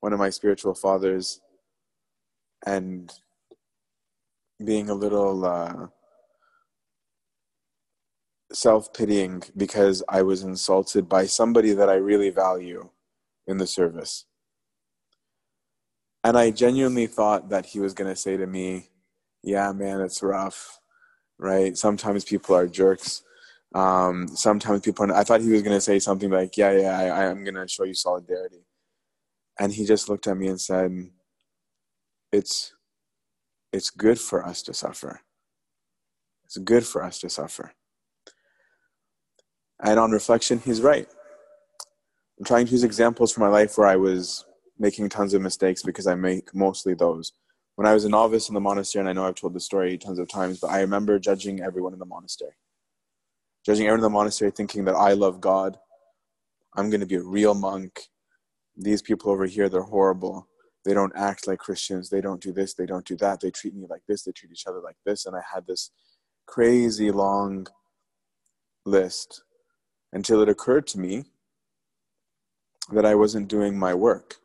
one 0.00 0.12
of 0.12 0.18
my 0.18 0.28
spiritual 0.28 0.74
fathers 0.74 1.40
and 2.66 3.10
being 4.62 4.90
a 4.90 4.94
little 4.94 5.46
uh, 5.46 5.86
self 8.52 8.92
pitying 8.92 9.42
because 9.56 10.02
I 10.08 10.22
was 10.22 10.42
insulted 10.42 11.08
by 11.08 11.26
somebody 11.26 11.72
that 11.72 11.88
I 11.88 11.94
really 11.94 12.30
value 12.30 12.90
in 13.46 13.56
the 13.58 13.66
service. 13.66 14.26
And 16.22 16.38
I 16.38 16.50
genuinely 16.50 17.06
thought 17.06 17.48
that 17.50 17.66
he 17.66 17.80
was 17.80 17.94
going 17.94 18.10
to 18.10 18.16
say 18.16 18.36
to 18.36 18.46
me, 18.46 18.90
Yeah, 19.42 19.72
man, 19.72 20.00
it's 20.00 20.22
rough, 20.22 20.80
right? 21.38 21.76
Sometimes 21.76 22.24
people 22.24 22.54
are 22.54 22.66
jerks. 22.66 23.22
Um, 23.74 24.28
sometimes 24.28 24.82
people, 24.82 25.12
I 25.12 25.24
thought 25.24 25.40
he 25.40 25.50
was 25.50 25.62
going 25.62 25.76
to 25.76 25.80
say 25.80 25.98
something 25.98 26.30
like, 26.30 26.56
yeah, 26.56 26.70
yeah, 26.70 26.98
I, 26.98 27.26
I'm 27.26 27.42
going 27.42 27.56
to 27.56 27.66
show 27.66 27.82
you 27.82 27.94
solidarity. 27.94 28.64
And 29.58 29.72
he 29.72 29.84
just 29.84 30.08
looked 30.08 30.28
at 30.28 30.36
me 30.36 30.46
and 30.46 30.60
said, 30.60 31.10
it's, 32.30 32.72
it's 33.72 33.90
good 33.90 34.20
for 34.20 34.46
us 34.46 34.62
to 34.62 34.74
suffer. 34.74 35.20
It's 36.44 36.56
good 36.58 36.86
for 36.86 37.02
us 37.02 37.18
to 37.20 37.28
suffer. 37.28 37.72
And 39.82 39.98
on 39.98 40.12
reflection, 40.12 40.60
he's 40.60 40.80
right. 40.80 41.08
I'm 42.38 42.44
trying 42.44 42.66
to 42.66 42.72
use 42.72 42.84
examples 42.84 43.32
from 43.32 43.42
my 43.42 43.48
life 43.48 43.76
where 43.76 43.88
I 43.88 43.96
was 43.96 44.44
making 44.78 45.08
tons 45.08 45.34
of 45.34 45.42
mistakes 45.42 45.82
because 45.82 46.06
I 46.06 46.14
make 46.14 46.54
mostly 46.54 46.94
those. 46.94 47.32
When 47.74 47.88
I 47.88 47.94
was 47.94 48.04
a 48.04 48.08
novice 48.08 48.48
in 48.48 48.54
the 48.54 48.60
monastery, 48.60 49.00
and 49.00 49.08
I 49.08 49.12
know 49.12 49.26
I've 49.26 49.34
told 49.34 49.54
the 49.54 49.60
story 49.60 49.98
tons 49.98 50.20
of 50.20 50.28
times, 50.28 50.60
but 50.60 50.70
I 50.70 50.80
remember 50.80 51.18
judging 51.18 51.60
everyone 51.60 51.92
in 51.92 51.98
the 51.98 52.06
monastery 52.06 52.52
judging 53.64 53.86
everyone 53.86 54.00
in 54.00 54.02
the 54.02 54.10
monastery, 54.10 54.50
thinking 54.50 54.84
that 54.84 54.94
I 54.94 55.12
love 55.12 55.40
God. 55.40 55.78
I'm 56.76 56.90
going 56.90 57.00
to 57.00 57.06
be 57.06 57.14
a 57.16 57.22
real 57.22 57.54
monk. 57.54 58.00
These 58.76 59.02
people 59.02 59.30
over 59.30 59.46
here, 59.46 59.68
they're 59.68 59.82
horrible. 59.82 60.48
They 60.84 60.92
don't 60.92 61.12
act 61.16 61.46
like 61.46 61.60
Christians. 61.60 62.10
They 62.10 62.20
don't 62.20 62.42
do 62.42 62.52
this. 62.52 62.74
They 62.74 62.86
don't 62.86 63.06
do 63.06 63.16
that. 63.16 63.40
They 63.40 63.50
treat 63.50 63.74
me 63.74 63.86
like 63.88 64.02
this. 64.06 64.22
They 64.22 64.32
treat 64.32 64.52
each 64.52 64.66
other 64.66 64.80
like 64.80 64.96
this. 65.06 65.24
And 65.24 65.34
I 65.34 65.40
had 65.54 65.66
this 65.66 65.90
crazy 66.46 67.10
long 67.10 67.66
list 68.84 69.42
until 70.12 70.42
it 70.42 70.48
occurred 70.48 70.86
to 70.88 71.00
me 71.00 71.24
that 72.92 73.06
I 73.06 73.14
wasn't 73.14 73.48
doing 73.48 73.78
my 73.78 73.94
work. 73.94 74.36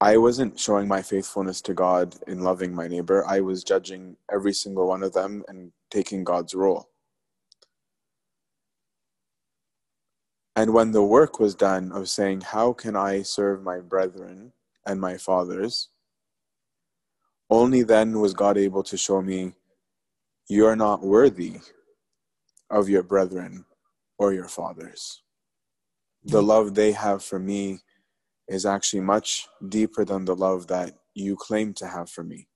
I 0.00 0.18
wasn't 0.18 0.58
showing 0.58 0.86
my 0.86 1.00
faithfulness 1.00 1.62
to 1.62 1.72
God 1.72 2.16
in 2.26 2.42
loving 2.42 2.74
my 2.74 2.88
neighbor. 2.88 3.24
I 3.26 3.40
was 3.40 3.64
judging 3.64 4.16
every 4.30 4.52
single 4.52 4.88
one 4.88 5.02
of 5.02 5.14
them 5.14 5.42
and 5.48 5.72
taking 5.90 6.24
God's 6.24 6.52
role. 6.52 6.90
And 10.56 10.72
when 10.72 10.92
the 10.92 11.02
work 11.02 11.40
was 11.40 11.54
done 11.54 11.90
of 11.92 12.08
saying, 12.08 12.42
How 12.42 12.72
can 12.72 12.94
I 12.94 13.22
serve 13.22 13.62
my 13.62 13.80
brethren 13.80 14.52
and 14.86 15.00
my 15.00 15.16
fathers? 15.16 15.88
Only 17.50 17.82
then 17.82 18.20
was 18.20 18.34
God 18.34 18.56
able 18.56 18.82
to 18.84 18.96
show 18.96 19.20
me, 19.20 19.54
You 20.48 20.66
are 20.66 20.76
not 20.76 21.02
worthy 21.02 21.60
of 22.70 22.88
your 22.88 23.02
brethren 23.02 23.64
or 24.18 24.32
your 24.32 24.48
fathers. 24.48 25.22
The 26.24 26.40
hmm. 26.40 26.48
love 26.48 26.74
they 26.74 26.92
have 26.92 27.22
for 27.22 27.38
me 27.38 27.80
is 28.48 28.64
actually 28.66 29.00
much 29.00 29.48
deeper 29.68 30.04
than 30.04 30.24
the 30.24 30.36
love 30.36 30.68
that 30.68 30.94
you 31.14 31.36
claim 31.36 31.74
to 31.74 31.86
have 31.86 32.10
for 32.10 32.22
me. 32.22 32.48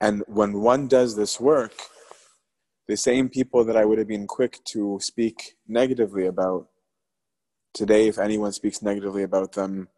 And 0.00 0.22
when 0.28 0.60
one 0.60 0.86
does 0.86 1.16
this 1.16 1.40
work, 1.40 1.72
the 2.88 2.96
same 2.96 3.28
people 3.28 3.64
that 3.64 3.76
I 3.76 3.84
would 3.84 3.98
have 3.98 4.08
been 4.08 4.26
quick 4.26 4.64
to 4.72 4.98
speak 5.00 5.56
negatively 5.68 6.26
about, 6.26 6.68
today, 7.74 8.08
if 8.08 8.18
anyone 8.18 8.52
speaks 8.52 8.82
negatively 8.82 9.22
about 9.22 9.52
them, 9.52 9.88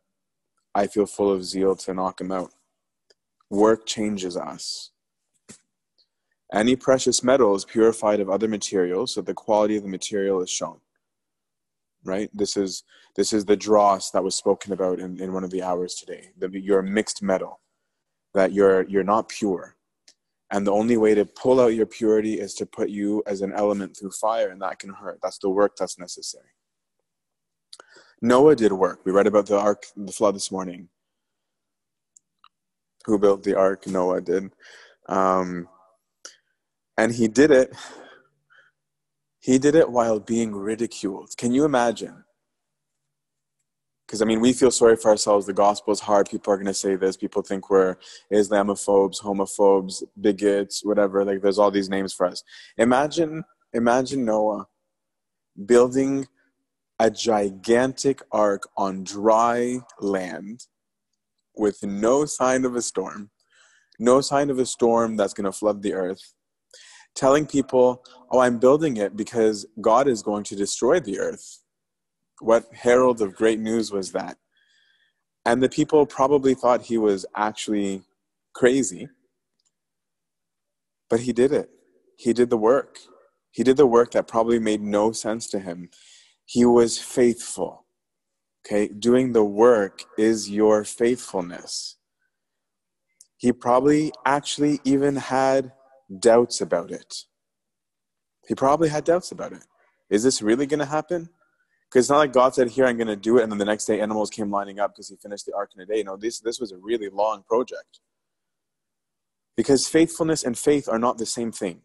I 0.75 0.89
feel 0.89 1.07
full 1.07 1.31
of 1.31 1.45
zeal 1.45 1.77
to 1.77 1.95
knock 1.95 2.19
them 2.19 2.33
out. 2.33 2.53
Work 3.49 3.87
changes 3.87 4.37
us. 4.37 4.91
Any 6.53 6.75
precious 6.75 7.23
metal 7.23 7.55
is 7.55 7.65
purified 7.65 8.19
of 8.19 8.29
other 8.29 8.49
materials, 8.49 9.15
so 9.15 9.23
the 9.23 9.35
quality 9.35 9.77
of 9.77 9.85
the 9.85 9.89
material 9.89 10.43
is 10.43 10.51
shown. 10.51 10.81
Right? 12.05 12.29
This 12.35 12.57
is 12.57 12.83
this 13.15 13.33
is 13.33 13.45
the 13.45 13.57
dross 13.57 14.11
that 14.13 14.25
was 14.25 14.35
spoken 14.35 14.73
about 14.73 15.01
in, 15.01 15.21
in 15.21 15.33
one 15.33 15.45
of 15.45 15.51
the 15.51 15.63
hours 15.63 15.95
today. 15.95 16.31
The, 16.39 16.49
you're 16.59 16.79
a 16.81 16.85
mixed 16.85 17.23
metal, 17.23 17.61
that 18.35 18.53
you're 18.53 18.89
you're 18.89 19.05
not 19.05 19.29
pure 19.29 19.77
and 20.51 20.67
the 20.67 20.73
only 20.73 20.97
way 20.97 21.15
to 21.15 21.25
pull 21.25 21.61
out 21.61 21.75
your 21.75 21.87
purity 21.87 22.41
is 22.41 22.55
to 22.55 22.67
put 22.67 22.91
you 22.91 23.23
as 23.27 23.41
an 23.41 23.53
element 23.53 23.97
through 23.97 24.11
fire, 24.11 24.51
and 24.51 24.61
that 24.63 24.79
can 24.79 24.93
hurt. 24.93 25.21
That's 25.23 25.39
the 25.39 25.49
work 25.49 25.77
that's 25.77 25.99
necessary. 25.99 26.49
Noah 28.21 28.57
did 28.57 28.73
work. 28.73 29.01
We 29.05 29.13
read 29.13 29.27
about 29.27 29.47
the 29.47 29.59
ark, 29.59 29.87
the 29.97 30.13
flood 30.13 30.35
this 30.35 30.51
morning. 30.51 30.89
Who 33.07 33.19
built 33.19 33.45
the 33.45 33.57
ark? 33.57 33.87
Noah 33.87 34.21
did. 34.21 34.51
Um, 35.09 35.69
and 36.99 37.15
he 37.15 37.29
did 37.29 37.51
it. 37.51 37.75
He 39.39 39.59
did 39.59 39.75
it 39.75 39.91
while 39.91 40.21
being 40.21 40.55
ridiculed. 40.55 41.31
Can 41.39 41.53
you 41.53 41.65
imagine? 41.65 42.25
Because 44.11 44.23
I 44.23 44.25
mean, 44.25 44.41
we 44.41 44.53
feel 44.53 44.73
sorry 44.73 44.97
for 44.97 45.13
ourselves. 45.13 45.47
The 45.47 45.53
gospel 45.53 45.93
is 45.93 46.01
hard. 46.01 46.29
People 46.29 46.53
are 46.53 46.57
going 46.57 46.67
to 46.67 46.75
say 46.75 46.97
this. 46.97 47.17
People 47.17 47.43
think 47.43 47.71
we're 47.71 47.95
Islamophobes, 48.33 49.23
homophobes, 49.23 50.03
bigots, 50.21 50.85
whatever. 50.85 51.25
Like, 51.25 51.41
there's 51.43 51.61
all 51.61 51.71
these 51.71 51.89
names 51.89 52.13
for 52.13 52.27
us. 52.27 52.43
Imagine, 52.77 53.45
imagine 53.73 54.25
Noah 54.25 54.67
building 55.65 56.27
a 56.99 57.09
gigantic 57.09 58.21
ark 58.33 58.69
on 58.77 59.05
dry 59.05 59.79
land 60.01 60.67
with 61.55 61.81
no 61.85 62.25
sign 62.25 62.65
of 62.65 62.75
a 62.75 62.83
storm, 62.83 63.31
no 64.01 64.21
sign 64.21 64.51
of 64.51 64.59
a 64.59 64.67
storm 64.67 65.15
that's 65.15 65.35
going 65.35 65.45
to 65.45 65.53
flood 65.53 65.83
the 65.83 65.95
earth, 65.95 66.35
telling 67.15 67.47
people, 67.47 68.03
Oh, 68.29 68.41
I'm 68.41 68.59
building 68.59 68.97
it 68.97 69.17
because 69.17 69.67
God 69.81 70.09
is 70.09 70.21
going 70.21 70.43
to 70.45 70.57
destroy 70.57 70.99
the 70.99 71.21
earth 71.21 71.60
what 72.41 72.67
herald 72.73 73.21
of 73.21 73.37
great 73.37 73.59
news 73.59 73.93
was 73.93 74.13
that? 74.13 74.39
And 75.45 75.63
the 75.63 75.69
people 75.69 76.07
probably 76.07 76.55
thought 76.55 76.83
he 76.83 76.99
was 76.99 77.25
actually 77.37 78.03
crazy. 78.55 79.09
But 81.09 81.21
he 81.21 81.33
did 81.33 81.53
it. 81.53 81.71
He 82.17 82.33
did 82.33 82.51
the 82.51 82.57
work. 82.57 82.99
He 83.51 83.63
did 83.63 83.77
the 83.77 83.87
work 83.87 84.13
that 84.13 84.29
probably 84.29 84.59
made 84.59 84.81
no 84.81 85.13
sense 85.13 85.49
to 85.49 85.59
him. 85.59 85.91
He 86.45 86.65
was 86.65 86.99
faithful. 86.99 87.87
Okay, 88.67 88.89
doing 88.89 89.33
the 89.33 89.45
work 89.45 90.05
is 90.19 90.51
your 90.51 90.85
faithfulness. 90.85 91.97
He 93.39 93.53
probably 93.53 94.13
actually 94.27 94.81
even 94.85 95.17
had 95.17 95.73
doubts 96.19 96.61
about 96.61 96.91
it. 96.91 97.25
He 98.47 98.55
probably 98.55 98.91
had 98.91 99.05
doubts 99.05 99.33
about 99.33 99.53
it. 99.53 99.65
Is 100.11 100.23
this 100.23 100.43
really 100.43 100.67
going 100.67 100.81
to 100.81 100.87
happen? 100.87 101.31
Because 101.91 102.05
it's 102.05 102.11
not 102.11 102.19
like 102.19 102.33
God 102.33 102.55
said, 102.55 102.69
"Here, 102.69 102.87
I'm 102.87 102.97
going 102.97 103.09
to 103.09 103.17
do 103.17 103.39
it," 103.39 103.43
and 103.43 103.51
then 103.51 103.59
the 103.59 103.65
next 103.65 103.87
day 103.87 104.01
animals 104.01 104.31
came 104.31 104.51
lining 104.51 104.79
up 104.79 104.93
because 104.93 105.09
He 105.09 105.17
finished 105.17 105.47
the 105.47 105.55
ark 105.55 105.73
in 105.75 105.83
a 105.83 105.87
day. 105.87 106.03
No, 106.05 106.17
this 106.17 106.39
this 106.39 106.61
was 106.61 106.71
a 106.71 106.79
really 106.79 107.09
long 107.09 107.43
project. 107.43 108.01
Because 109.57 109.89
faithfulness 109.89 110.45
and 110.45 110.57
faith 110.57 110.89
are 110.89 110.99
not 110.99 111.19
the 111.19 111.27
same 111.27 111.51
thing. 111.53 111.83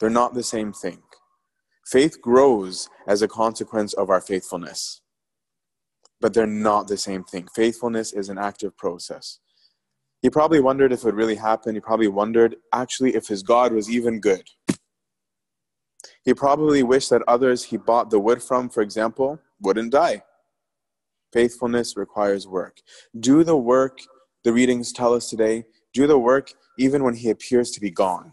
They're 0.00 0.10
not 0.10 0.34
the 0.34 0.42
same 0.42 0.72
thing. 0.72 1.02
Faith 1.86 2.20
grows 2.20 2.88
as 3.06 3.22
a 3.22 3.28
consequence 3.28 3.92
of 3.92 4.10
our 4.10 4.20
faithfulness, 4.20 5.02
but 6.20 6.34
they're 6.34 6.46
not 6.46 6.88
the 6.88 6.96
same 6.96 7.22
thing. 7.22 7.46
Faithfulness 7.54 8.12
is 8.12 8.28
an 8.28 8.38
active 8.38 8.76
process. 8.76 9.38
He 10.20 10.30
probably 10.30 10.60
wondered 10.60 10.92
if 10.92 11.00
it 11.00 11.04
would 11.04 11.14
really 11.14 11.36
happen. 11.36 11.74
He 11.74 11.80
probably 11.80 12.08
wondered 12.08 12.56
actually 12.72 13.14
if 13.14 13.28
his 13.28 13.42
God 13.42 13.72
was 13.72 13.90
even 13.90 14.20
good. 14.20 14.48
He 16.24 16.34
probably 16.34 16.82
wished 16.82 17.10
that 17.10 17.22
others 17.28 17.64
he 17.64 17.76
bought 17.76 18.10
the 18.10 18.20
wood 18.20 18.42
from, 18.42 18.68
for 18.68 18.82
example, 18.82 19.38
wouldn't 19.60 19.92
die. 19.92 20.22
Faithfulness 21.32 21.96
requires 21.96 22.46
work. 22.46 22.78
Do 23.18 23.44
the 23.44 23.56
work, 23.56 23.98
the 24.44 24.52
readings 24.52 24.92
tell 24.92 25.14
us 25.14 25.28
today, 25.28 25.64
do 25.92 26.06
the 26.06 26.18
work 26.18 26.52
even 26.78 27.02
when 27.02 27.14
he 27.14 27.30
appears 27.30 27.70
to 27.72 27.80
be 27.80 27.90
gone. 27.90 28.32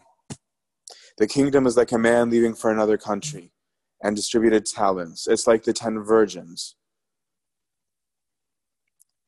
The 1.18 1.28
kingdom 1.28 1.68
is 1.68 1.78
like 1.78 1.92
a 1.92 1.98
man 1.98 2.30
leaving 2.30 2.54
for 2.54 2.72
another 2.72 2.98
country 2.98 3.52
and 4.02 4.16
distributed 4.16 4.66
talents. 4.66 5.28
It's 5.28 5.48
like 5.48 5.64
the 5.64 5.74
ten 5.74 6.00
virgins. 6.00 6.76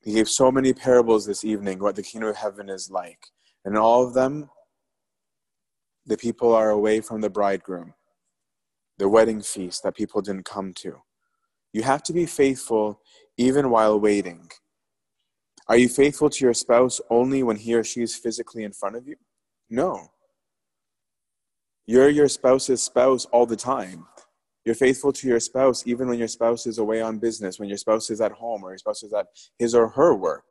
He 0.03 0.13
gave 0.13 0.27
so 0.27 0.51
many 0.51 0.73
parables 0.73 1.25
this 1.25 1.45
evening 1.45 1.79
what 1.79 1.95
the 1.95 2.03
kingdom 2.03 2.29
of 2.29 2.35
heaven 2.35 2.69
is 2.69 2.91
like. 2.91 3.27
And 3.63 3.75
in 3.75 3.81
all 3.81 4.05
of 4.05 4.13
them, 4.13 4.49
the 6.05 6.17
people 6.17 6.53
are 6.53 6.69
away 6.69 6.99
from 6.99 7.21
the 7.21 7.29
bridegroom 7.29 7.93
the 8.97 9.09
wedding 9.09 9.41
feast 9.41 9.83
that 9.83 9.95
people 9.95 10.21
didn't 10.21 10.45
come 10.45 10.73
to. 10.75 11.01
You 11.73 11.81
have 11.83 12.03
to 12.03 12.13
be 12.13 12.25
faithful 12.25 13.01
even 13.37 13.69
while 13.69 13.99
waiting. 13.99 14.49
Are 15.67 15.77
you 15.77 15.89
faithful 15.89 16.29
to 16.29 16.45
your 16.45 16.53
spouse 16.53 17.01
only 17.09 17.41
when 17.41 17.55
he 17.57 17.73
or 17.73 17.83
she 17.83 18.01
is 18.01 18.15
physically 18.15 18.63
in 18.63 18.73
front 18.73 18.95
of 18.95 19.07
you? 19.07 19.15
No. 19.69 20.09
You're 21.85 22.09
your 22.09 22.27
spouse's 22.27 22.83
spouse 22.83 23.25
all 23.25 23.45
the 23.45 23.55
time. 23.55 24.05
You're 24.65 24.75
faithful 24.75 25.11
to 25.13 25.27
your 25.27 25.39
spouse 25.39 25.85
even 25.85 26.07
when 26.07 26.19
your 26.19 26.27
spouse 26.27 26.65
is 26.67 26.77
away 26.77 27.01
on 27.01 27.17
business, 27.17 27.59
when 27.59 27.67
your 27.67 27.77
spouse 27.77 28.09
is 28.09 28.21
at 28.21 28.31
home 28.31 28.63
or 28.63 28.71
your 28.71 28.77
spouse 28.77 29.03
is 29.03 29.13
at 29.13 29.27
his 29.57 29.75
or 29.75 29.89
her 29.89 30.15
work. 30.15 30.49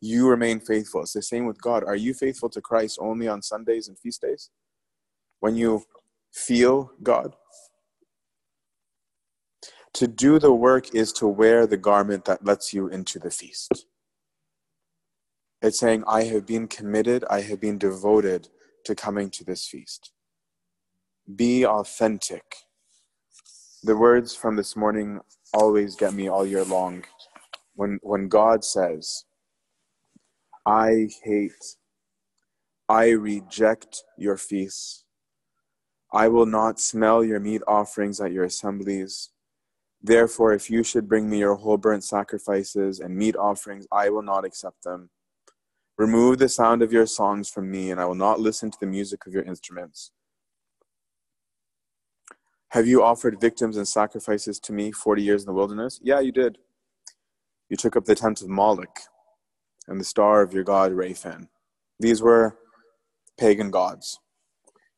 You 0.00 0.28
remain 0.28 0.58
faithful. 0.58 1.02
It's 1.02 1.12
the 1.12 1.22
same 1.22 1.46
with 1.46 1.62
God. 1.62 1.84
Are 1.84 1.94
you 1.94 2.12
faithful 2.12 2.48
to 2.50 2.60
Christ 2.60 2.98
only 3.00 3.28
on 3.28 3.40
Sundays 3.40 3.86
and 3.86 3.96
feast 3.98 4.22
days? 4.22 4.50
When 5.38 5.54
you 5.54 5.84
feel 6.32 6.90
God? 7.02 7.36
To 9.94 10.06
do 10.06 10.38
the 10.38 10.52
work 10.52 10.94
is 10.94 11.12
to 11.14 11.26
wear 11.26 11.66
the 11.66 11.76
garment 11.76 12.24
that 12.24 12.44
lets 12.44 12.72
you 12.72 12.88
into 12.88 13.18
the 13.18 13.30
feast. 13.30 13.86
It's 15.60 15.78
saying, 15.78 16.04
I 16.08 16.24
have 16.24 16.46
been 16.46 16.66
committed, 16.66 17.24
I 17.28 17.42
have 17.42 17.60
been 17.60 17.78
devoted 17.78 18.48
to 18.84 18.94
coming 18.94 19.30
to 19.30 19.44
this 19.44 19.66
feast. 19.66 20.12
Be 21.36 21.66
authentic. 21.66 22.42
The 23.82 23.96
words 23.96 24.34
from 24.34 24.56
this 24.56 24.76
morning 24.76 25.20
always 25.52 25.94
get 25.94 26.14
me 26.14 26.28
all 26.28 26.46
year 26.46 26.64
long. 26.64 27.04
When, 27.74 27.98
when 28.02 28.28
God 28.28 28.64
says, 28.64 29.24
I 30.64 31.08
hate, 31.22 31.76
I 32.88 33.10
reject 33.10 34.04
your 34.16 34.36
feasts, 34.36 35.04
I 36.12 36.28
will 36.28 36.46
not 36.46 36.80
smell 36.80 37.22
your 37.22 37.40
meat 37.40 37.62
offerings 37.68 38.20
at 38.20 38.32
your 38.32 38.44
assemblies. 38.44 39.31
Therefore, 40.02 40.52
if 40.52 40.68
you 40.68 40.82
should 40.82 41.08
bring 41.08 41.30
me 41.30 41.38
your 41.38 41.54
whole 41.54 41.76
burnt 41.76 42.02
sacrifices 42.02 42.98
and 42.98 43.16
meat 43.16 43.36
offerings, 43.36 43.86
I 43.92 44.10
will 44.10 44.22
not 44.22 44.44
accept 44.44 44.82
them. 44.82 45.10
Remove 45.96 46.38
the 46.38 46.48
sound 46.48 46.82
of 46.82 46.92
your 46.92 47.06
songs 47.06 47.48
from 47.48 47.70
me, 47.70 47.90
and 47.90 48.00
I 48.00 48.06
will 48.06 48.16
not 48.16 48.40
listen 48.40 48.70
to 48.70 48.78
the 48.80 48.86
music 48.86 49.26
of 49.26 49.32
your 49.32 49.44
instruments. 49.44 50.10
Have 52.70 52.86
you 52.86 53.02
offered 53.04 53.40
victims 53.40 53.76
and 53.76 53.86
sacrifices 53.86 54.58
to 54.60 54.72
me 54.72 54.90
40 54.90 55.22
years 55.22 55.42
in 55.42 55.46
the 55.46 55.52
wilderness? 55.52 56.00
Yeah, 56.02 56.20
you 56.20 56.32
did. 56.32 56.58
You 57.68 57.76
took 57.76 57.96
up 57.96 58.06
the 58.06 58.14
tent 58.14 58.42
of 58.42 58.48
Moloch 58.48 58.98
and 59.86 60.00
the 60.00 60.04
star 60.04 60.42
of 60.42 60.52
your 60.52 60.64
god, 60.64 60.92
Raphan. 60.92 61.48
These 62.00 62.22
were 62.22 62.56
pagan 63.38 63.70
gods. 63.70 64.18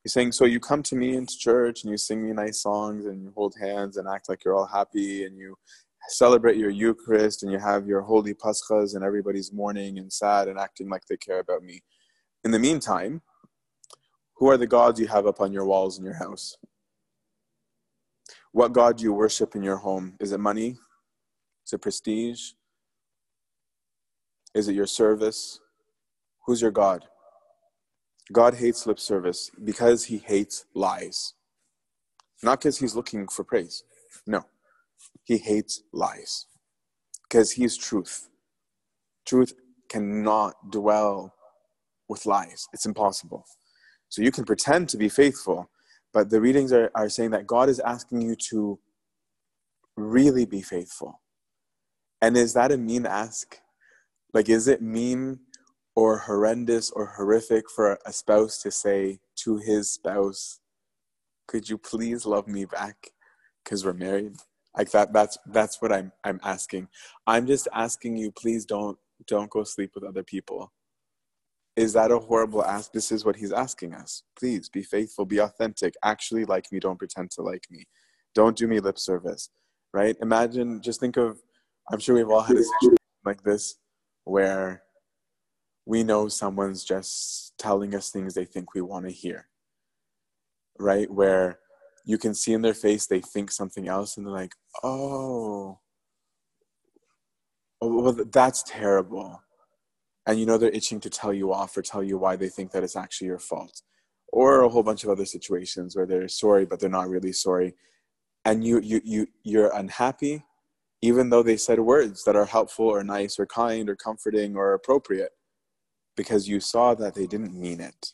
He's 0.05 0.13
saying, 0.13 0.33
so 0.33 0.45
you 0.45 0.59
come 0.59 0.83
to 0.83 0.95
me 0.95 1.15
into 1.15 1.35
church 1.35 1.81
and 1.81 1.89
you 1.89 1.97
sing 1.97 2.23
me 2.23 2.31
nice 2.31 2.61
songs 2.61 3.07
and 3.07 3.23
you 3.23 3.33
hold 3.35 3.55
hands 3.59 3.97
and 3.97 4.07
act 4.07 4.29
like 4.29 4.45
you're 4.45 4.53
all 4.53 4.67
happy 4.67 5.25
and 5.25 5.35
you 5.35 5.57
celebrate 6.09 6.57
your 6.57 6.69
Eucharist 6.69 7.41
and 7.41 7.51
you 7.51 7.57
have 7.57 7.87
your 7.87 8.01
holy 8.01 8.35
Paschas 8.35 8.93
and 8.93 9.03
everybody's 9.03 9.51
mourning 9.51 9.97
and 9.97 10.13
sad 10.13 10.47
and 10.47 10.59
acting 10.59 10.89
like 10.89 11.01
they 11.09 11.17
care 11.17 11.39
about 11.39 11.63
me. 11.63 11.81
In 12.43 12.51
the 12.51 12.59
meantime, 12.59 13.23
who 14.35 14.47
are 14.47 14.57
the 14.57 14.67
gods 14.67 14.99
you 14.99 15.07
have 15.07 15.25
up 15.25 15.41
on 15.41 15.51
your 15.51 15.65
walls 15.65 15.97
in 15.97 16.05
your 16.05 16.19
house? 16.19 16.55
What 18.51 18.73
God 18.73 18.97
do 18.97 19.05
you 19.05 19.13
worship 19.13 19.55
in 19.55 19.63
your 19.63 19.77
home? 19.77 20.17
Is 20.19 20.33
it 20.33 20.39
money? 20.39 20.77
Is 21.65 21.73
it 21.73 21.81
prestige? 21.81 22.51
Is 24.53 24.67
it 24.67 24.75
your 24.75 24.85
service? 24.85 25.59
Who's 26.45 26.61
your 26.61 26.69
God? 26.69 27.05
God 28.31 28.55
hates 28.55 28.87
lip 28.87 28.99
service 28.99 29.51
because 29.63 30.05
he 30.05 30.17
hates 30.17 30.65
lies. 30.73 31.33
Not 32.43 32.59
because 32.59 32.79
he's 32.79 32.95
looking 32.95 33.27
for 33.27 33.43
praise. 33.43 33.83
No. 34.25 34.45
He 35.23 35.37
hates 35.37 35.81
lies 35.93 36.47
because 37.23 37.51
he's 37.51 37.77
truth. 37.77 38.29
Truth 39.25 39.53
cannot 39.89 40.71
dwell 40.71 41.33
with 42.07 42.25
lies, 42.25 42.67
it's 42.71 42.85
impossible. 42.85 43.45
So 44.09 44.21
you 44.21 44.31
can 44.31 44.45
pretend 44.45 44.89
to 44.89 44.97
be 44.97 45.09
faithful, 45.09 45.69
but 46.13 46.29
the 46.29 46.39
readings 46.39 46.71
are, 46.71 46.91
are 46.95 47.09
saying 47.09 47.31
that 47.31 47.47
God 47.47 47.67
is 47.67 47.79
asking 47.79 48.21
you 48.21 48.35
to 48.51 48.79
really 49.97 50.45
be 50.45 50.61
faithful. 50.61 51.21
And 52.21 52.37
is 52.37 52.53
that 52.53 52.71
a 52.71 52.77
mean 52.77 53.05
ask? 53.05 53.59
Like, 54.33 54.49
is 54.49 54.67
it 54.67 54.81
mean 54.81 55.39
or 55.95 56.19
horrendous 56.19 56.91
or 56.91 57.13
horrific 57.17 57.69
for 57.69 57.97
a 58.05 58.11
spouse 58.11 58.61
to 58.61 58.71
say 58.71 59.19
to 59.37 59.57
his 59.57 59.91
spouse, 59.91 60.59
could 61.47 61.69
you 61.69 61.77
please 61.77 62.25
love 62.25 62.47
me 62.47 62.65
back 62.65 63.11
because 63.63 63.85
we're 63.85 63.93
married? 63.93 64.35
Like 64.77 64.91
that 64.91 65.13
that's 65.13 65.37
that's 65.47 65.81
what 65.81 65.93
I'm 65.93 66.11
I'm 66.23 66.39
asking. 66.43 66.89
I'm 67.25 67.47
just 67.47 67.67
asking 67.73 68.17
you 68.17 68.31
please 68.31 68.65
don't 68.65 68.97
don't 69.27 69.49
go 69.49 69.63
sleep 69.63 69.91
with 69.95 70.03
other 70.03 70.23
people. 70.23 70.73
Is 71.77 71.93
that 71.93 72.11
a 72.11 72.19
horrible 72.19 72.63
ask? 72.63 72.91
This 72.91 73.11
is 73.11 73.25
what 73.25 73.35
he's 73.35 73.51
asking 73.51 73.93
us. 73.93 74.23
Please 74.37 74.69
be 74.69 74.83
faithful, 74.83 75.25
be 75.25 75.39
authentic, 75.39 75.93
actually 76.03 76.45
like 76.45 76.71
me, 76.71 76.79
don't 76.79 76.99
pretend 76.99 77.31
to 77.31 77.41
like 77.41 77.65
me. 77.69 77.85
Don't 78.33 78.57
do 78.57 78.67
me 78.67 78.79
lip 78.79 78.99
service. 78.99 79.49
Right? 79.93 80.17
Imagine 80.21 80.81
just 80.81 80.99
think 80.99 81.15
of 81.15 81.41
I'm 81.89 81.99
sure 81.99 82.15
we've 82.15 82.29
all 82.29 82.41
had 82.41 82.57
a 82.57 82.63
situation 82.63 82.97
like 83.23 83.43
this 83.43 83.75
where 84.25 84.81
we 85.85 86.03
know 86.03 86.27
someone's 86.27 86.83
just 86.83 87.57
telling 87.57 87.93
us 87.95 88.09
things 88.09 88.33
they 88.33 88.45
think 88.45 88.73
we 88.73 88.81
want 88.81 89.05
to 89.05 89.11
hear. 89.11 89.47
Right? 90.79 91.09
Where 91.09 91.59
you 92.05 92.17
can 92.17 92.33
see 92.33 92.53
in 92.53 92.61
their 92.61 92.73
face 92.73 93.07
they 93.07 93.21
think 93.21 93.51
something 93.51 93.87
else 93.87 94.17
and 94.17 94.25
they're 94.25 94.33
like, 94.33 94.53
oh, 94.83 95.79
oh 97.81 98.01
well, 98.01 98.17
that's 98.31 98.63
terrible. 98.63 99.41
And 100.27 100.39
you 100.39 100.45
know 100.45 100.57
they're 100.57 100.69
itching 100.69 100.99
to 101.01 101.09
tell 101.09 101.33
you 101.33 101.53
off 101.53 101.77
or 101.77 101.81
tell 101.81 102.03
you 102.03 102.17
why 102.17 102.35
they 102.35 102.49
think 102.49 102.71
that 102.71 102.83
it's 102.83 102.95
actually 102.95 103.27
your 103.27 103.39
fault. 103.39 103.81
Or 104.33 104.61
a 104.61 104.69
whole 104.69 104.83
bunch 104.83 105.03
of 105.03 105.09
other 105.09 105.25
situations 105.25 105.95
where 105.95 106.05
they're 106.05 106.27
sorry, 106.27 106.65
but 106.65 106.79
they're 106.79 106.89
not 106.89 107.09
really 107.09 107.31
sorry. 107.31 107.75
And 108.43 108.63
you, 108.63 108.79
you, 108.79 109.01
you, 109.03 109.27
you're 109.43 109.75
unhappy, 109.75 110.43
even 111.01 111.29
though 111.29 111.43
they 111.43 111.57
said 111.57 111.79
words 111.79 112.23
that 112.25 112.35
are 112.35 112.45
helpful 112.45 112.87
or 112.87 113.03
nice 113.03 113.39
or 113.39 113.45
kind 113.45 113.89
or 113.89 113.95
comforting 113.95 114.55
or 114.55 114.73
appropriate 114.73 115.31
because 116.15 116.47
you 116.47 116.59
saw 116.59 116.93
that 116.95 117.15
they 117.15 117.27
didn't 117.27 117.53
mean 117.53 117.79
it. 117.79 118.13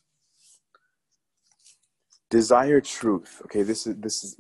Desire 2.30 2.82
truth. 2.82 3.42
Okay, 3.46 3.62
this 3.62 3.86
is 3.86 3.96
this 3.98 4.24
is 4.24 4.38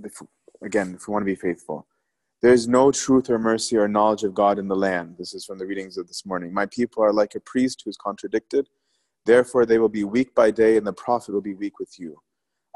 again, 0.63 0.93
if 0.95 1.07
we 1.07 1.11
want 1.11 1.23
to 1.23 1.25
be 1.25 1.35
faithful. 1.35 1.87
There 2.41 2.53
is 2.53 2.67
no 2.67 2.91
truth 2.91 3.29
or 3.29 3.37
mercy 3.37 3.77
or 3.77 3.87
knowledge 3.87 4.23
of 4.23 4.33
God 4.33 4.57
in 4.57 4.67
the 4.67 4.75
land. 4.75 5.15
This 5.19 5.35
is 5.35 5.45
from 5.45 5.59
the 5.59 5.65
readings 5.65 5.97
of 5.97 6.07
this 6.07 6.25
morning. 6.25 6.51
My 6.51 6.65
people 6.65 7.03
are 7.03 7.13
like 7.13 7.35
a 7.35 7.39
priest 7.39 7.81
who 7.83 7.89
is 7.91 7.97
contradicted. 7.97 8.67
Therefore, 9.25 9.65
they 9.67 9.77
will 9.77 9.89
be 9.89 10.03
weak 10.03 10.33
by 10.33 10.49
day, 10.49 10.77
and 10.77 10.87
the 10.87 10.93
prophet 10.93 11.33
will 11.33 11.41
be 11.41 11.53
weak 11.53 11.77
with 11.77 11.99
you. 11.99 12.17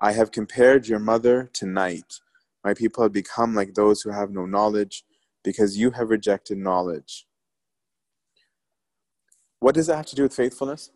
I 0.02 0.12
have 0.12 0.32
compared 0.32 0.88
your 0.88 1.00
mother 1.00 1.50
to 1.54 1.65
night. 1.65 2.19
My 2.63 2.76
people 2.76 3.02
have 3.02 3.13
become 3.13 3.56
like 3.56 3.74
those 3.74 4.04
who 4.04 4.12
have 4.12 4.30
no 4.30 4.45
knowledge, 4.45 5.04
because 5.43 5.78
you 5.78 5.89
have 5.91 6.10
rejected 6.10 6.60
knowledge. 6.60 7.26
What 9.60 9.76
does 9.76 9.88
that 9.88 9.96
have 9.96 10.06
to 10.08 10.15
do 10.15 10.24
with 10.24 10.34
faithfulness? 10.34 10.91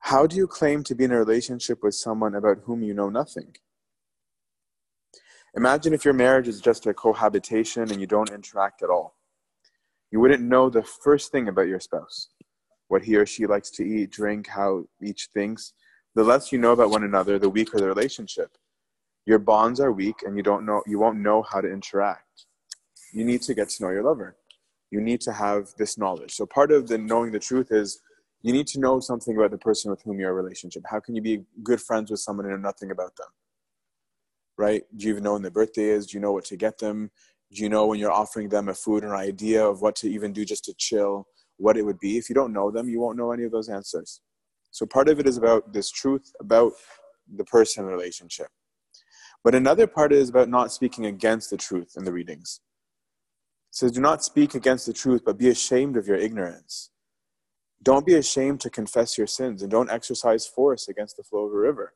How 0.00 0.26
do 0.26 0.36
you 0.36 0.46
claim 0.46 0.82
to 0.84 0.94
be 0.94 1.04
in 1.04 1.12
a 1.12 1.18
relationship 1.18 1.82
with 1.82 1.94
someone 1.94 2.34
about 2.34 2.62
whom 2.64 2.82
you 2.82 2.94
know 2.94 3.10
nothing? 3.10 3.54
Imagine 5.56 5.92
if 5.92 6.04
your 6.04 6.14
marriage 6.14 6.48
is 6.48 6.60
just 6.60 6.86
a 6.86 6.94
cohabitation 6.94 7.90
and 7.90 8.00
you 8.00 8.06
don't 8.06 8.30
interact 8.30 8.82
at 8.82 8.90
all. 8.90 9.16
You 10.10 10.20
wouldn't 10.20 10.42
know 10.42 10.70
the 10.70 10.82
first 10.82 11.30
thing 11.30 11.48
about 11.48 11.68
your 11.68 11.80
spouse, 11.80 12.28
what 12.88 13.02
he 13.02 13.16
or 13.16 13.26
she 13.26 13.46
likes 13.46 13.70
to 13.72 13.84
eat, 13.84 14.10
drink, 14.10 14.48
how 14.48 14.84
each 15.02 15.28
thinks. 15.32 15.74
The 16.14 16.24
less 16.24 16.50
you 16.50 16.58
know 16.58 16.72
about 16.72 16.90
one 16.90 17.04
another, 17.04 17.38
the 17.38 17.50
weaker 17.50 17.78
the 17.78 17.86
relationship. 17.86 18.56
Your 19.26 19.38
bonds 19.38 19.80
are 19.80 19.92
weak 19.92 20.22
and 20.24 20.36
you 20.36 20.42
don't 20.42 20.66
know 20.66 20.82
you 20.86 20.98
won't 20.98 21.18
know 21.18 21.42
how 21.42 21.60
to 21.60 21.70
interact. 21.70 22.46
You 23.12 23.24
need 23.24 23.42
to 23.42 23.54
get 23.54 23.68
to 23.70 23.82
know 23.82 23.90
your 23.90 24.02
lover 24.02 24.36
you 24.90 25.00
need 25.00 25.20
to 25.22 25.32
have 25.32 25.68
this 25.78 25.96
knowledge. 25.96 26.34
So 26.34 26.46
part 26.46 26.72
of 26.72 26.88
the 26.88 26.98
knowing 26.98 27.32
the 27.32 27.38
truth 27.38 27.68
is 27.70 28.00
you 28.42 28.52
need 28.52 28.66
to 28.68 28.80
know 28.80 29.00
something 29.00 29.36
about 29.36 29.50
the 29.50 29.58
person 29.58 29.90
with 29.90 30.02
whom 30.02 30.18
you're 30.18 30.30
in 30.30 30.32
a 30.32 30.42
relationship. 30.42 30.82
How 30.90 31.00
can 31.00 31.14
you 31.14 31.22
be 31.22 31.44
good 31.62 31.80
friends 31.80 32.10
with 32.10 32.20
someone 32.20 32.46
and 32.46 32.54
know 32.54 32.68
nothing 32.68 32.90
about 32.90 33.16
them? 33.16 33.28
Right? 34.58 34.82
Do 34.96 35.06
you 35.06 35.12
even 35.12 35.24
know 35.24 35.34
when 35.34 35.42
their 35.42 35.50
birthday 35.50 35.88
is? 35.88 36.06
Do 36.06 36.16
you 36.16 36.20
know 36.20 36.32
what 36.32 36.44
to 36.46 36.56
get 36.56 36.78
them? 36.78 37.10
Do 37.52 37.62
you 37.62 37.68
know 37.68 37.86
when 37.86 37.98
you're 37.98 38.12
offering 38.12 38.48
them 38.48 38.68
a 38.68 38.74
food 38.74 39.04
or 39.04 39.14
an 39.14 39.20
idea 39.20 39.64
of 39.64 39.82
what 39.82 39.96
to 39.96 40.08
even 40.08 40.32
do 40.32 40.44
just 40.44 40.64
to 40.64 40.74
chill, 40.76 41.26
what 41.56 41.76
it 41.76 41.84
would 41.84 41.98
be? 41.98 42.16
If 42.16 42.28
you 42.28 42.34
don't 42.34 42.52
know 42.52 42.70
them, 42.70 42.88
you 42.88 43.00
won't 43.00 43.18
know 43.18 43.32
any 43.32 43.44
of 43.44 43.52
those 43.52 43.68
answers. 43.68 44.20
So 44.70 44.86
part 44.86 45.08
of 45.08 45.18
it 45.18 45.26
is 45.26 45.36
about 45.36 45.72
this 45.72 45.90
truth 45.90 46.32
about 46.40 46.72
the 47.36 47.44
person 47.44 47.84
relationship. 47.84 48.48
But 49.42 49.54
another 49.54 49.86
part 49.86 50.12
is 50.12 50.28
about 50.28 50.48
not 50.48 50.72
speaking 50.72 51.06
against 51.06 51.50
the 51.50 51.56
truth 51.56 51.94
in 51.96 52.04
the 52.04 52.12
readings 52.12 52.60
says, 53.70 53.92
Do 53.92 54.00
not 54.00 54.24
speak 54.24 54.54
against 54.54 54.86
the 54.86 54.92
truth, 54.92 55.22
but 55.24 55.38
be 55.38 55.48
ashamed 55.48 55.96
of 55.96 56.06
your 56.06 56.16
ignorance. 56.16 56.90
Don't 57.82 58.04
be 58.04 58.14
ashamed 58.14 58.60
to 58.60 58.70
confess 58.70 59.16
your 59.16 59.26
sins, 59.26 59.62
and 59.62 59.70
don't 59.70 59.90
exercise 59.90 60.46
force 60.46 60.88
against 60.88 61.16
the 61.16 61.22
flow 61.22 61.46
of 61.46 61.52
a 61.52 61.56
river. 61.56 61.94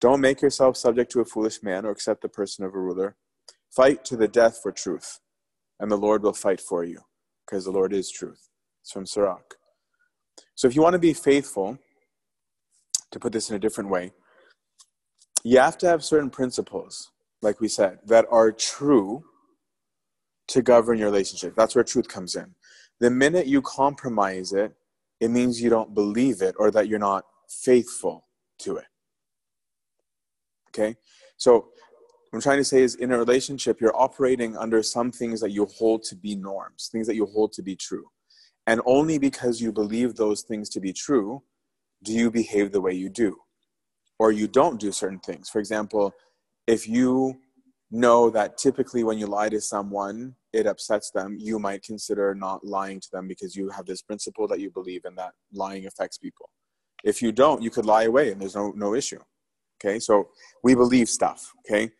Don't 0.00 0.20
make 0.20 0.42
yourself 0.42 0.76
subject 0.76 1.10
to 1.12 1.20
a 1.20 1.24
foolish 1.24 1.62
man 1.62 1.86
or 1.86 1.90
accept 1.90 2.22
the 2.22 2.28
person 2.28 2.64
of 2.64 2.74
a 2.74 2.78
ruler. 2.78 3.16
Fight 3.74 4.04
to 4.06 4.16
the 4.16 4.28
death 4.28 4.60
for 4.62 4.70
truth, 4.70 5.20
and 5.80 5.90
the 5.90 5.96
Lord 5.96 6.22
will 6.22 6.34
fight 6.34 6.60
for 6.60 6.84
you, 6.84 7.00
because 7.46 7.64
the 7.64 7.70
Lord 7.70 7.92
is 7.92 8.10
truth. 8.10 8.48
It's 8.82 8.92
from 8.92 9.06
Sirach. 9.06 9.54
So 10.54 10.68
if 10.68 10.74
you 10.74 10.82
want 10.82 10.94
to 10.94 10.98
be 10.98 11.14
faithful, 11.14 11.78
to 13.10 13.18
put 13.18 13.32
this 13.32 13.48
in 13.48 13.56
a 13.56 13.60
different 13.60 13.90
way, 13.90 14.12
you 15.42 15.58
have 15.58 15.78
to 15.78 15.86
have 15.86 16.04
certain 16.04 16.30
principles, 16.30 17.10
like 17.42 17.60
we 17.60 17.68
said, 17.68 18.00
that 18.06 18.26
are 18.30 18.52
true 18.52 19.24
to 20.48 20.62
govern 20.62 20.98
your 20.98 21.08
relationship. 21.08 21.54
That's 21.54 21.74
where 21.74 21.84
truth 21.84 22.08
comes 22.08 22.34
in. 22.34 22.54
The 23.00 23.10
minute 23.10 23.46
you 23.46 23.62
compromise 23.62 24.52
it, 24.52 24.72
it 25.20 25.30
means 25.30 25.60
you 25.60 25.70
don't 25.70 25.94
believe 25.94 26.42
it 26.42 26.54
or 26.58 26.70
that 26.70 26.88
you're 26.88 26.98
not 26.98 27.24
faithful 27.48 28.26
to 28.60 28.76
it. 28.76 28.86
Okay? 30.68 30.96
So, 31.36 31.68
what 32.30 32.38
I'm 32.38 32.42
trying 32.42 32.58
to 32.58 32.64
say 32.64 32.82
is 32.82 32.96
in 32.96 33.12
a 33.12 33.18
relationship, 33.18 33.80
you're 33.80 33.96
operating 33.96 34.54
under 34.56 34.82
some 34.82 35.10
things 35.10 35.40
that 35.40 35.50
you 35.50 35.64
hold 35.64 36.02
to 36.04 36.16
be 36.16 36.34
norms, 36.34 36.90
things 36.92 37.06
that 37.06 37.14
you 37.14 37.24
hold 37.24 37.52
to 37.52 37.62
be 37.62 37.74
true. 37.74 38.04
And 38.66 38.82
only 38.84 39.18
because 39.18 39.62
you 39.62 39.72
believe 39.72 40.14
those 40.14 40.42
things 40.42 40.68
to 40.70 40.80
be 40.80 40.92
true 40.92 41.42
do 42.02 42.12
you 42.12 42.30
behave 42.30 42.70
the 42.70 42.82
way 42.82 42.92
you 42.92 43.08
do. 43.08 43.38
Or 44.18 44.30
you 44.30 44.46
don't 44.46 44.78
do 44.78 44.92
certain 44.92 45.20
things. 45.20 45.48
For 45.48 45.58
example, 45.58 46.12
if 46.66 46.86
you 46.86 47.38
know 47.90 48.30
that 48.30 48.58
typically 48.58 49.04
when 49.04 49.18
you 49.18 49.26
lie 49.26 49.48
to 49.48 49.60
someone, 49.60 50.34
it 50.52 50.66
upsets 50.66 51.10
them, 51.10 51.36
you 51.38 51.58
might 51.58 51.82
consider 51.82 52.34
not 52.34 52.64
lying 52.64 53.00
to 53.00 53.08
them 53.12 53.28
because 53.28 53.56
you 53.56 53.70
have 53.70 53.86
this 53.86 54.02
principle 54.02 54.46
that 54.48 54.60
you 54.60 54.70
believe 54.70 55.04
in 55.04 55.14
that 55.16 55.32
lying 55.52 55.86
affects 55.86 56.18
people. 56.18 56.50
If 57.04 57.22
you 57.22 57.32
don't, 57.32 57.62
you 57.62 57.70
could 57.70 57.86
lie 57.86 58.04
away 58.04 58.32
and 58.32 58.40
there's 58.40 58.56
no, 58.56 58.72
no 58.76 58.94
issue. 58.94 59.20
Okay, 59.80 59.98
so 60.00 60.28
we 60.64 60.74
believe 60.74 61.08
stuff. 61.08 61.52
Okay, 61.60 61.90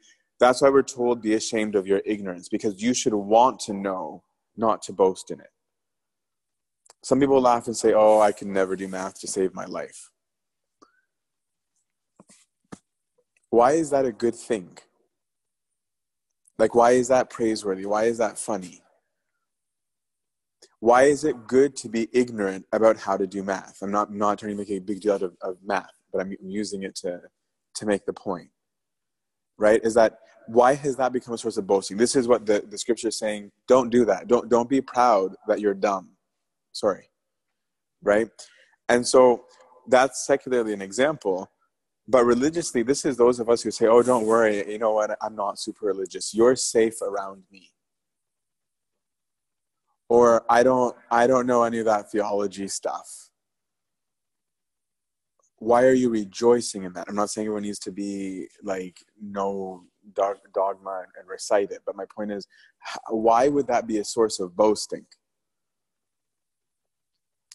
that's 0.41 0.63
why 0.63 0.69
we're 0.69 0.83
told 0.83 1.23
be 1.23 1.35
ashamed 1.35 1.75
of 1.77 1.87
your 1.87 2.03
ignorance 2.05 2.49
because 2.49 2.83
you 2.83 2.93
should 2.93 3.15
want 3.15 3.61
to 3.61 3.73
know, 3.73 4.23
not 4.57 4.83
to 4.83 4.93
boast 4.93 5.31
in 5.31 5.41
it. 5.41 5.51
Some 7.05 7.21
people 7.21 7.41
laugh 7.41 7.67
and 7.67 7.77
say, 7.77 7.95
Oh, 7.95 8.21
I 8.21 8.33
can 8.33 8.53
never 8.53 8.75
do 8.75 8.89
math 8.89 9.21
to 9.21 9.29
save 9.29 9.55
my 9.55 9.65
life. 9.65 10.11
Why 13.51 13.73
is 13.73 13.91
that 13.91 14.05
a 14.05 14.13
good 14.13 14.35
thing? 14.35 14.77
Like, 16.59 16.75
why 16.75 16.93
is 16.93 17.09
that 17.09 17.31
praiseworthy? 17.31 17.87
Why 17.87 18.05
is 18.05 18.19
that 18.19 18.39
funny? 18.39 18.83
Why 20.81 21.05
is 21.05 21.25
it 21.25 21.47
good 21.47 21.77
to 21.77 21.89
be 21.89 22.09
ignorant 22.13 22.67
about 22.73 22.97
how 22.99 23.17
to 23.17 23.27
do 23.27 23.43
math? 23.43 23.79
I'm 23.83 23.91
not, 23.91 24.13
not 24.13 24.39
trying 24.39 24.53
to 24.53 24.59
make 24.59 24.71
a 24.71 24.79
big 24.79 25.01
deal 25.01 25.15
out 25.15 25.23
of, 25.23 25.37
of 25.43 25.57
math, 25.65 25.93
but 26.13 26.21
I'm 26.21 26.35
using 26.41 26.83
it 26.83 26.95
to, 26.97 27.21
to 27.77 27.87
make 27.87 28.07
the 28.07 28.13
point. 28.13 28.51
Right? 29.57 29.81
Is 29.83 29.95
that 29.95 30.19
why 30.47 30.75
has 30.75 30.97
that 30.97 31.13
become 31.13 31.35
a 31.35 31.39
source 31.39 31.59
of 31.59 31.67
boasting? 31.67 31.97
This 31.97 32.17
is 32.17 32.27
what 32.27 32.47
the, 32.47 32.65
the 32.69 32.79
scripture 32.79 33.09
is 33.09 33.19
saying. 33.19 33.51
Don't 33.67 33.91
do 33.91 34.05
that. 34.07 34.29
Don't, 34.29 34.49
don't 34.49 34.69
be 34.69 34.81
proud 34.81 35.35
that 35.47 35.61
you're 35.61 35.75
dumb. 35.75 36.11
Sorry. 36.73 37.11
Right? 38.03 38.29
And 38.89 39.07
so 39.07 39.45
that's 39.89 40.27
secularly 40.27 40.73
an 40.73 40.81
example 40.81 41.51
But 42.11 42.25
religiously, 42.25 42.83
this 42.83 43.05
is 43.05 43.19
those 43.19 43.39
of 43.39 43.51
us 43.51 43.63
who 43.63 43.71
say, 43.71 43.87
oh, 43.87 44.03
don't 44.03 44.25
worry, 44.25 44.67
you 44.73 44.79
know 44.79 44.95
what, 44.95 45.17
I'm 45.21 45.37
not 45.37 45.61
super 45.61 45.87
religious. 45.87 46.33
You're 46.35 46.57
safe 46.57 47.03
around 47.03 47.43
me. 47.53 47.71
Or 50.09 50.43
I 50.49 50.63
don't 50.63 50.97
I 51.11 51.27
don't 51.27 51.47
know 51.47 51.65
any 51.65 51.81
of 51.81 51.85
that 51.85 52.11
theology 52.11 52.67
stuff. 52.67 53.29
Why 55.59 55.85
are 55.85 55.93
you 55.93 56.09
rejoicing 56.09 56.85
in 56.85 56.95
that? 56.95 57.07
I'm 57.09 57.15
not 57.15 57.29
saying 57.29 57.47
everyone 57.47 57.65
needs 57.65 57.81
to 57.81 57.93
be 57.93 58.49
like 58.63 59.05
know 59.21 59.85
dogma 60.15 61.05
and 61.19 61.29
recite 61.29 61.73
it, 61.73 61.81
but 61.85 61.95
my 61.95 62.07
point 62.07 62.33
is, 62.33 62.47
why 63.11 63.49
would 63.49 63.67
that 63.67 63.87
be 63.87 63.99
a 63.99 64.05
source 64.05 64.41
of 64.41 64.57
boasting? 64.57 65.05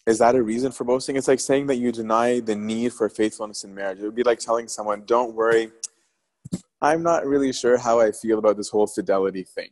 Is 0.05 0.19
that 0.19 0.35
a 0.35 0.43
reason 0.43 0.71
for 0.71 0.83
boasting? 0.83 1.15
It's 1.15 1.27
like 1.27 1.39
saying 1.39 1.67
that 1.67 1.77
you 1.77 1.91
deny 1.91 2.39
the 2.39 2.55
need 2.55 2.93
for 2.93 3.07
faithfulness 3.07 3.63
in 3.63 3.73
marriage. 3.73 3.99
It 3.99 4.03
would 4.03 4.15
be 4.15 4.23
like 4.23 4.39
telling 4.39 4.67
someone, 4.67 5.03
don't 5.05 5.33
worry, 5.33 5.71
I'm 6.81 7.01
not 7.01 7.25
really 7.25 7.53
sure 7.53 7.77
how 7.77 8.01
I 8.01 8.11
feel 8.11 8.39
about 8.39 8.57
this 8.57 8.69
whole 8.69 8.87
fidelity 8.87 9.43
thing. 9.43 9.69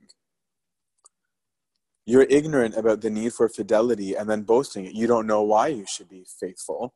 You're 2.06 2.28
ignorant 2.30 2.78
about 2.78 3.02
the 3.02 3.10
need 3.10 3.34
for 3.34 3.50
fidelity 3.50 4.16
and 4.16 4.30
then 4.30 4.44
boasting 4.44 4.86
it. 4.86 4.96
You 4.96 5.08
don't 5.08 5.28
know 5.28 5.42
why 5.42 5.68
you 5.68 5.86
should 5.86 6.10
be 6.10 6.26
faithful. 6.40 6.94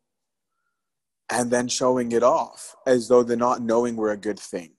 And 1.29 1.51
then 1.51 1.67
showing 1.67 2.11
it 2.11 2.23
off 2.23 2.75
as 2.87 3.07
though 3.07 3.23
the 3.23 3.35
not 3.35 3.61
knowing 3.61 3.95
were 3.95 4.11
a 4.11 4.17
good 4.17 4.39
thing. 4.39 4.71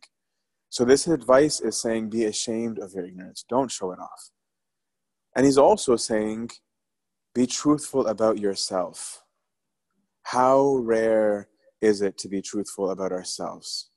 So, 0.68 0.84
this 0.84 1.06
advice 1.06 1.60
is 1.60 1.80
saying, 1.80 2.10
be 2.10 2.24
ashamed 2.24 2.78
of 2.78 2.92
your 2.92 3.04
ignorance. 3.04 3.44
Don't 3.48 3.70
show 3.70 3.92
it 3.92 3.98
off. 3.98 4.30
And 5.34 5.44
he's 5.44 5.58
also 5.58 5.96
saying, 5.96 6.50
be 7.36 7.46
truthful 7.46 8.06
about 8.06 8.38
yourself. 8.38 9.22
How 10.22 10.76
rare 10.76 11.48
is 11.82 12.00
it 12.00 12.16
to 12.18 12.28
be 12.28 12.40
truthful 12.40 12.90
about 12.90 13.12
ourselves? 13.12 13.90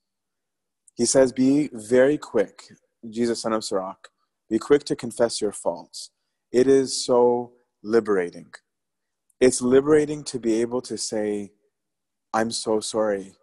He 0.95 1.05
says, 1.05 1.31
Be 1.31 1.69
very 1.71 2.17
quick, 2.17 2.63
Jesus, 3.09 3.41
son 3.41 3.53
of 3.53 3.63
Sirach, 3.63 4.09
be 4.49 4.59
quick 4.59 4.83
to 4.83 4.95
confess 4.95 5.39
your 5.39 5.53
faults. 5.53 6.11
It 6.51 6.67
is 6.67 7.05
so 7.05 7.53
liberating. 7.81 8.51
It's 9.39 9.61
liberating 9.61 10.25
to 10.25 10.37
be 10.37 10.59
able 10.59 10.81
to 10.81 10.97
say, 10.97 11.53
I'm 12.33 12.51
so 12.51 12.81
sorry. 12.81 13.35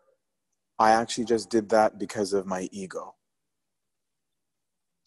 I 0.78 0.90
actually 0.90 1.24
just 1.24 1.48
did 1.48 1.70
that 1.70 1.98
because 1.98 2.35
of 2.35 2.44
my 2.44 2.68
ego. 2.70 3.14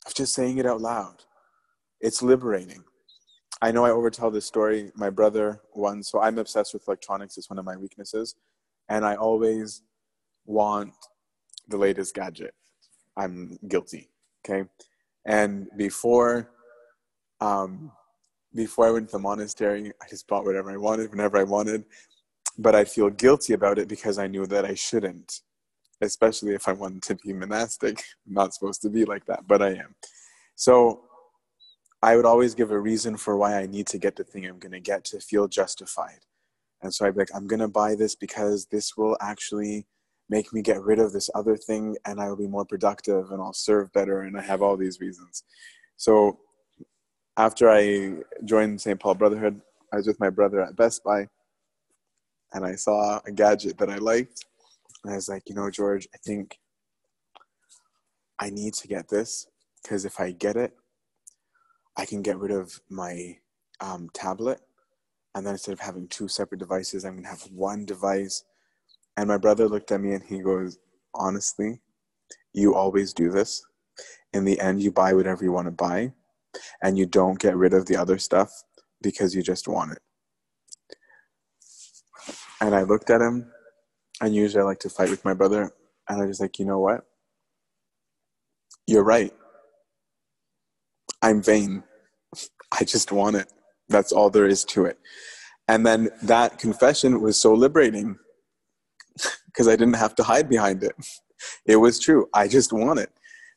Of 0.07 0.15
just 0.15 0.33
saying 0.33 0.57
it 0.57 0.65
out 0.65 0.81
loud. 0.81 1.25
It's 2.01 2.23
liberating. 2.23 2.83
I 3.61 3.71
know 3.71 3.85
I 3.85 3.89
overtell 3.89 4.31
this 4.31 4.45
story. 4.45 4.91
My 4.95 5.09
brother 5.09 5.61
won, 5.75 6.01
so 6.01 6.21
I'm 6.21 6.37
obsessed 6.37 6.73
with 6.73 6.87
electronics. 6.87 7.37
It's 7.37 7.49
one 7.49 7.59
of 7.59 7.65
my 7.65 7.75
weaknesses, 7.75 8.35
and 8.87 9.05
I 9.05 9.15
always 9.15 9.81
want 10.45 10.93
the 11.67 11.77
latest 11.77 12.15
gadget. 12.15 12.53
I'm 13.17 13.59
guilty. 13.67 14.09
Okay, 14.45 14.67
and 15.25 15.67
before, 15.75 16.51
um, 17.41 17.91
before 18.55 18.87
I 18.87 18.91
went 18.91 19.09
to 19.09 19.13
the 19.13 19.19
monastery, 19.19 19.91
I 20.01 20.07
just 20.09 20.27
bought 20.27 20.45
whatever 20.45 20.71
I 20.71 20.77
wanted 20.77 21.11
whenever 21.11 21.37
I 21.37 21.43
wanted, 21.43 21.83
but 22.57 22.75
I 22.75 22.85
feel 22.85 23.09
guilty 23.09 23.53
about 23.53 23.77
it 23.77 23.89
because 23.89 24.17
I 24.17 24.27
knew 24.27 24.45
that 24.47 24.63
I 24.63 24.73
shouldn't, 24.73 25.41
especially 25.99 26.53
if 26.53 26.69
I 26.69 26.71
wanted 26.71 27.03
to 27.03 27.15
be 27.15 27.33
monastic. 27.33 27.97
I'm 28.27 28.33
not 28.33 28.53
supposed 28.53 28.81
to 28.83 28.89
be 28.89 29.03
like 29.03 29.25
that, 29.25 29.45
but 29.45 29.61
I 29.61 29.71
am. 29.71 29.95
So 30.55 31.08
I 32.01 32.15
would 32.15 32.25
always 32.25 32.55
give 32.55 32.71
a 32.71 32.79
reason 32.79 33.17
for 33.17 33.35
why 33.35 33.57
I 33.57 33.65
need 33.65 33.87
to 33.87 33.97
get 33.97 34.15
the 34.15 34.23
thing 34.23 34.45
I'm 34.45 34.59
going 34.59 34.71
to 34.71 34.79
get 34.79 35.03
to 35.05 35.19
feel 35.19 35.47
justified. 35.47 36.19
And 36.81 36.93
so 36.93 37.05
I'd 37.05 37.13
be 37.13 37.21
like, 37.21 37.35
I'm 37.35 37.47
going 37.47 37.59
to 37.59 37.67
buy 37.67 37.95
this 37.95 38.15
because 38.15 38.65
this 38.67 38.95
will 38.95 39.17
actually 39.19 39.85
make 40.29 40.53
me 40.53 40.61
get 40.61 40.81
rid 40.81 40.99
of 40.99 41.11
this 41.11 41.29
other 41.35 41.57
thing 41.57 41.97
and 42.05 42.21
I 42.21 42.29
will 42.29 42.37
be 42.37 42.47
more 42.47 42.63
productive 42.65 43.31
and 43.31 43.41
I'll 43.41 43.53
serve 43.53 43.91
better. 43.91 44.21
And 44.21 44.37
I 44.37 44.41
have 44.41 44.61
all 44.61 44.77
these 44.77 45.01
reasons. 45.01 45.43
So 45.97 46.39
after 47.35 47.69
I 47.69 48.19
joined 48.45 48.79
St. 48.79 48.99
Paul 48.99 49.15
Brotherhood, 49.15 49.59
I 49.91 49.97
was 49.97 50.07
with 50.07 50.19
my 50.19 50.29
brother 50.29 50.61
at 50.61 50.77
Best 50.77 51.03
Buy 51.03 51.27
and 52.53 52.65
I 52.65 52.75
saw 52.75 53.19
a 53.25 53.31
gadget 53.31 53.77
that 53.79 53.89
I 53.89 53.97
liked. 53.97 54.45
And 55.03 55.13
I 55.13 55.15
was 55.15 55.27
like, 55.27 55.43
you 55.47 55.55
know, 55.55 55.69
George, 55.69 56.07
I 56.13 56.17
think 56.25 56.57
I 58.39 58.49
need 58.49 58.73
to 58.75 58.87
get 58.87 59.09
this 59.09 59.47
because 59.81 60.05
if 60.05 60.19
I 60.19 60.31
get 60.31 60.55
it, 60.55 60.73
I 61.99 62.05
can 62.05 62.21
get 62.21 62.37
rid 62.37 62.51
of 62.51 62.79
my 62.89 63.37
um, 63.81 64.09
tablet. 64.13 64.61
And 65.35 65.45
then 65.45 65.53
instead 65.55 65.73
of 65.73 65.81
having 65.81 66.07
two 66.07 66.29
separate 66.29 66.59
devices, 66.59 67.03
I'm 67.03 67.13
going 67.13 67.23
to 67.23 67.29
have 67.29 67.43
one 67.51 67.85
device. 67.85 68.45
And 69.17 69.27
my 69.27 69.37
brother 69.37 69.67
looked 69.67 69.91
at 69.91 69.99
me 69.99 70.13
and 70.13 70.23
he 70.23 70.39
goes, 70.39 70.79
Honestly, 71.13 71.81
you 72.53 72.73
always 72.73 73.13
do 73.13 73.29
this. 73.29 73.61
In 74.33 74.45
the 74.45 74.59
end, 74.61 74.81
you 74.81 74.93
buy 74.93 75.13
whatever 75.13 75.43
you 75.43 75.51
want 75.51 75.67
to 75.67 75.71
buy 75.71 76.13
and 76.81 76.97
you 76.97 77.05
don't 77.05 77.37
get 77.37 77.57
rid 77.57 77.73
of 77.73 77.85
the 77.85 77.97
other 77.97 78.17
stuff 78.17 78.49
because 79.01 79.35
you 79.35 79.41
just 79.41 79.67
want 79.67 79.91
it. 79.91 79.99
And 82.61 82.73
I 82.73 82.83
looked 82.83 83.09
at 83.09 83.21
him, 83.21 83.51
and 84.21 84.33
usually 84.33 84.61
I 84.61 84.65
like 84.65 84.79
to 84.79 84.89
fight 84.89 85.09
with 85.09 85.25
my 85.25 85.33
brother. 85.33 85.71
And 86.07 86.21
I 86.21 86.25
was 86.25 86.39
like, 86.39 86.59
you 86.59 86.65
know 86.65 86.79
what? 86.79 87.01
You're 88.87 89.03
right. 89.03 89.33
I'm 91.21 91.41
vain. 91.41 91.83
I 92.71 92.83
just 92.83 93.11
want 93.11 93.35
it. 93.35 93.51
That's 93.89 94.11
all 94.11 94.29
there 94.29 94.45
is 94.45 94.63
to 94.65 94.85
it. 94.85 94.97
And 95.67 95.85
then 95.85 96.09
that 96.23 96.57
confession 96.57 97.21
was 97.21 97.39
so 97.39 97.53
liberating 97.53 98.17
because 99.47 99.67
I 99.67 99.75
didn't 99.75 99.95
have 99.95 100.15
to 100.15 100.23
hide 100.23 100.49
behind 100.49 100.83
it. 100.83 100.93
It 101.65 101.77
was 101.77 101.99
true. 101.99 102.27
I 102.33 102.47
just 102.47 102.73
want 102.73 102.99
it. 102.99 103.09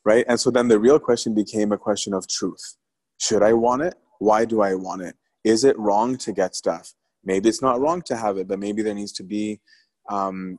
Right. 0.05 0.25
And 0.29 0.39
so 0.39 0.51
then 0.51 0.69
the 0.69 0.79
real 0.79 0.99
question 0.99 1.35
became 1.35 1.73
a 1.73 1.79
question 1.79 2.13
of 2.13 2.29
truth. 2.29 2.77
Should 3.19 3.43
I 3.43 3.53
want 3.53 3.83
it? 3.83 3.95
Why 4.19 4.45
do 4.45 4.63
I 4.63 4.75
want 4.75 5.03
it? 5.03 5.15
Is 5.45 5.65
it 5.65 5.79
wrong 5.79 6.17
to 6.19 6.33
get 6.33 6.55
stuff? 6.55 6.93
Maybe 7.25 7.49
it's 7.49 7.63
not 7.63 7.81
wrong 7.81 8.03
to 8.03 8.17
have 8.17 8.37
it, 8.37 8.49
but 8.49 8.59
maybe 8.59 8.83
there 8.83 8.95
needs 8.95 9.13
to 9.13 9.23
be 9.23 9.61
um, 10.09 10.59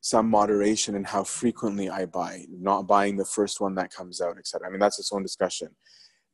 some 0.00 0.28
moderation 0.28 0.96
in 0.96 1.04
how 1.04 1.22
frequently 1.22 1.88
I 1.88 2.06
buy, 2.06 2.44
not 2.50 2.88
buying 2.88 3.16
the 3.16 3.24
first 3.24 3.60
one 3.60 3.74
that 3.76 3.92
comes 3.92 4.20
out, 4.20 4.36
etc. 4.36 4.66
I 4.66 4.70
mean, 4.70 4.80
that's 4.80 4.98
its 4.98 5.12
own 5.12 5.22
discussion. 5.22 5.68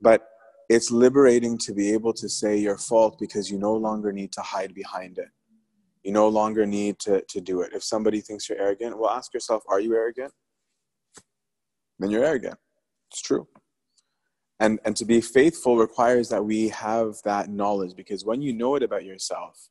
But 0.01 0.29
it's 0.69 0.91
liberating 0.91 1.57
to 1.59 1.73
be 1.73 1.93
able 1.93 2.13
to 2.15 2.29
say 2.29 2.57
your 2.57 2.77
fault 2.77 3.19
because 3.19 3.51
you 3.51 3.59
no 3.59 3.75
longer 3.75 4.13
need 4.13 4.33
to 4.33 4.43
hide 4.43 4.75
behind 4.75 5.19
it. 5.19 5.29
You 6.03 6.13
no 6.13 6.29
longer 6.29 6.67
need 6.67 6.99
to, 7.01 7.23
to 7.23 7.41
do 7.41 7.63
it. 7.63 7.73
If 7.73 7.83
somebody 7.83 8.21
thinks 8.21 8.49
you're 8.49 8.59
arrogant, 8.59 8.99
well, 8.99 9.11
ask 9.11 9.33
yourself, 9.33 9.63
are 9.69 9.81
you 9.81 9.95
arrogant? 9.95 10.33
Then 11.99 12.11
you're 12.11 12.25
arrogant. 12.25 12.57
It's 13.11 13.23
true. 13.23 13.49
And, 14.61 14.79
and 14.85 14.97
to 14.97 15.05
be 15.05 15.21
faithful 15.21 15.77
requires 15.77 16.29
that 16.29 16.45
we 16.45 16.69
have 16.69 17.17
that 17.25 17.49
knowledge 17.49 17.95
because 17.97 18.25
when 18.25 18.43
you 18.43 18.53
know 18.53 18.75
it 18.75 18.83
about 18.83 19.05
yourself, 19.05 19.69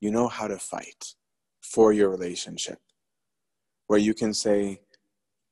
you 0.00 0.10
know 0.10 0.28
how 0.28 0.46
to 0.46 0.58
fight 0.58 1.14
for 1.62 1.92
your 1.92 2.10
relationship. 2.10 2.78
Where 3.86 3.98
you 3.98 4.14
can 4.14 4.34
say, 4.34 4.80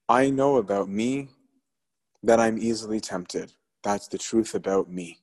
I 0.08 0.30
know 0.30 0.56
about 0.56 0.88
me 0.88 1.28
that 2.22 2.40
I'm 2.40 2.58
easily 2.58 3.00
tempted 3.00 3.52
that's 3.84 4.08
the 4.08 4.18
truth 4.18 4.54
about 4.54 4.90
me. 4.90 5.18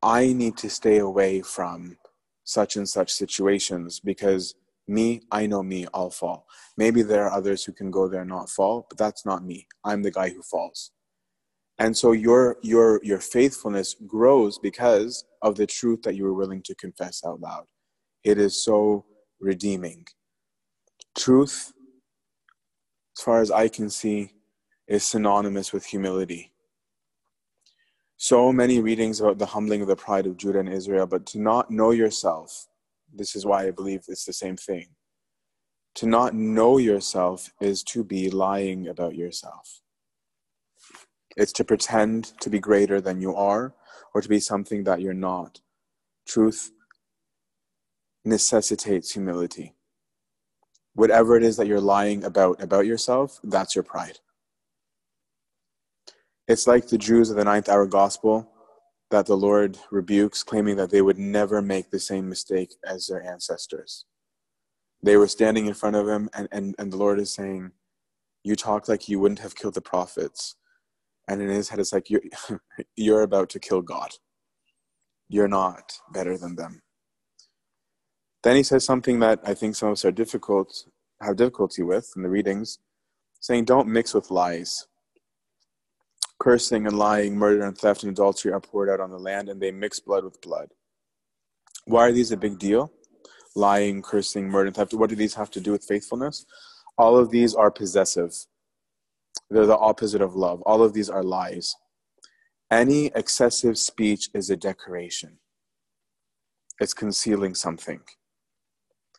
I 0.00 0.32
need 0.32 0.56
to 0.58 0.70
stay 0.70 0.98
away 0.98 1.42
from 1.42 1.98
such 2.44 2.76
and 2.76 2.88
such 2.88 3.12
situations 3.12 4.00
because 4.00 4.54
me, 4.86 5.22
I 5.30 5.46
know 5.46 5.62
me, 5.62 5.86
I'll 5.92 6.10
fall. 6.10 6.46
Maybe 6.76 7.02
there 7.02 7.24
are 7.24 7.36
others 7.36 7.64
who 7.64 7.72
can 7.72 7.90
go 7.90 8.08
there 8.08 8.22
and 8.22 8.30
not 8.30 8.48
fall, 8.48 8.86
but 8.88 8.96
that's 8.96 9.26
not 9.26 9.44
me. 9.44 9.66
I'm 9.84 10.02
the 10.02 10.12
guy 10.12 10.30
who 10.30 10.40
falls. 10.40 10.92
And 11.80 11.96
so 11.96 12.12
your 12.12 12.56
your 12.62 13.00
your 13.04 13.20
faithfulness 13.20 13.94
grows 14.06 14.58
because 14.58 15.24
of 15.42 15.56
the 15.56 15.66
truth 15.66 16.02
that 16.02 16.14
you 16.14 16.24
were 16.24 16.34
willing 16.34 16.62
to 16.62 16.74
confess 16.74 17.22
out 17.24 17.40
loud. 17.40 17.66
It 18.24 18.38
is 18.38 18.64
so 18.64 19.04
redeeming. 19.40 20.06
Truth, 21.16 21.72
as 23.16 23.22
far 23.22 23.40
as 23.40 23.50
I 23.50 23.68
can 23.68 23.90
see, 23.90 24.32
is 24.88 25.04
synonymous 25.04 25.72
with 25.72 25.84
humility 25.86 26.52
so 28.18 28.52
many 28.52 28.80
readings 28.80 29.20
about 29.20 29.38
the 29.38 29.46
humbling 29.46 29.80
of 29.80 29.86
the 29.86 29.96
pride 29.96 30.26
of 30.26 30.36
Judah 30.36 30.58
and 30.58 30.68
Israel, 30.68 31.06
but 31.06 31.24
to 31.26 31.38
not 31.38 31.70
know 31.70 31.92
yourself, 31.92 32.66
this 33.14 33.36
is 33.36 33.46
why 33.46 33.66
I 33.66 33.70
believe 33.70 34.02
it's 34.08 34.24
the 34.24 34.32
same 34.32 34.56
thing. 34.56 34.88
To 35.94 36.06
not 36.06 36.34
know 36.34 36.78
yourself 36.78 37.50
is 37.60 37.84
to 37.84 38.02
be 38.02 38.28
lying 38.28 38.88
about 38.88 39.14
yourself. 39.14 39.80
It's 41.36 41.52
to 41.54 41.64
pretend 41.64 42.32
to 42.40 42.50
be 42.50 42.58
greater 42.58 43.00
than 43.00 43.20
you 43.20 43.36
are 43.36 43.74
or 44.12 44.20
to 44.20 44.28
be 44.28 44.40
something 44.40 44.82
that 44.82 45.00
you're 45.00 45.14
not. 45.14 45.60
Truth 46.26 46.72
necessitates 48.24 49.12
humility. 49.12 49.76
Whatever 50.94 51.36
it 51.36 51.44
is 51.44 51.56
that 51.56 51.68
you're 51.68 51.80
lying 51.80 52.24
about 52.24 52.60
about 52.60 52.84
yourself, 52.84 53.38
that's 53.44 53.76
your 53.76 53.84
pride. 53.84 54.18
It's 56.48 56.66
like 56.66 56.88
the 56.88 56.96
Jews 56.96 57.28
of 57.28 57.36
the 57.36 57.44
ninth 57.44 57.68
hour 57.68 57.86
gospel 57.86 58.50
that 59.10 59.26
the 59.26 59.36
Lord 59.36 59.78
rebukes, 59.90 60.42
claiming 60.42 60.76
that 60.76 60.90
they 60.90 61.02
would 61.02 61.18
never 61.18 61.60
make 61.60 61.90
the 61.90 62.00
same 62.00 62.26
mistake 62.26 62.74
as 62.86 63.06
their 63.06 63.22
ancestors. 63.22 64.06
They 65.02 65.18
were 65.18 65.28
standing 65.28 65.66
in 65.66 65.74
front 65.74 65.96
of 65.96 66.08
him, 66.08 66.30
and, 66.34 66.48
and, 66.50 66.74
and 66.78 66.90
the 66.90 66.96
Lord 66.96 67.18
is 67.18 67.32
saying, 67.32 67.72
You 68.42 68.56
talk 68.56 68.88
like 68.88 69.10
you 69.10 69.20
wouldn't 69.20 69.40
have 69.40 69.56
killed 69.56 69.74
the 69.74 69.82
prophets. 69.82 70.56
And 71.28 71.42
in 71.42 71.50
his 71.50 71.68
head, 71.68 71.80
it's 71.80 71.92
like, 71.92 72.08
You're, 72.08 72.22
you're 72.96 73.22
about 73.22 73.50
to 73.50 73.60
kill 73.60 73.82
God. 73.82 74.12
You're 75.28 75.48
not 75.48 75.92
better 76.12 76.38
than 76.38 76.56
them. 76.56 76.80
Then 78.42 78.56
he 78.56 78.62
says 78.62 78.84
something 78.84 79.20
that 79.20 79.40
I 79.44 79.52
think 79.52 79.76
some 79.76 79.90
of 79.90 79.94
us 79.94 80.04
are 80.06 80.12
difficult, 80.12 80.86
have 81.20 81.36
difficulty 81.36 81.82
with 81.82 82.10
in 82.16 82.22
the 82.22 82.30
readings, 82.30 82.78
saying, 83.38 83.66
Don't 83.66 83.88
mix 83.88 84.14
with 84.14 84.30
lies. 84.30 84.86
Cursing 86.40 86.86
and 86.86 86.96
lying, 86.96 87.36
murder 87.36 87.64
and 87.64 87.76
theft 87.76 88.04
and 88.04 88.12
adultery 88.12 88.52
are 88.52 88.60
poured 88.60 88.88
out 88.88 89.00
on 89.00 89.10
the 89.10 89.18
land, 89.18 89.48
and 89.48 89.60
they 89.60 89.72
mix 89.72 89.98
blood 89.98 90.24
with 90.24 90.40
blood. 90.40 90.70
Why 91.86 92.06
are 92.06 92.12
these 92.12 92.30
a 92.30 92.36
big 92.36 92.58
deal? 92.58 92.92
Lying, 93.56 94.02
cursing, 94.02 94.48
murder, 94.48 94.68
and 94.68 94.76
theft. 94.76 94.94
What 94.94 95.10
do 95.10 95.16
these 95.16 95.34
have 95.34 95.50
to 95.52 95.60
do 95.60 95.72
with 95.72 95.84
faithfulness? 95.84 96.46
All 96.96 97.16
of 97.16 97.30
these 97.30 97.54
are 97.54 97.70
possessive. 97.70 98.34
They're 99.50 99.66
the 99.66 99.76
opposite 99.76 100.20
of 100.20 100.36
love. 100.36 100.62
All 100.62 100.82
of 100.82 100.92
these 100.92 101.10
are 101.10 101.22
lies. 101.22 101.74
Any 102.70 103.06
excessive 103.14 103.78
speech 103.78 104.28
is 104.34 104.50
a 104.50 104.56
decoration, 104.56 105.38
it's 106.78 106.94
concealing 106.94 107.54
something. 107.54 108.00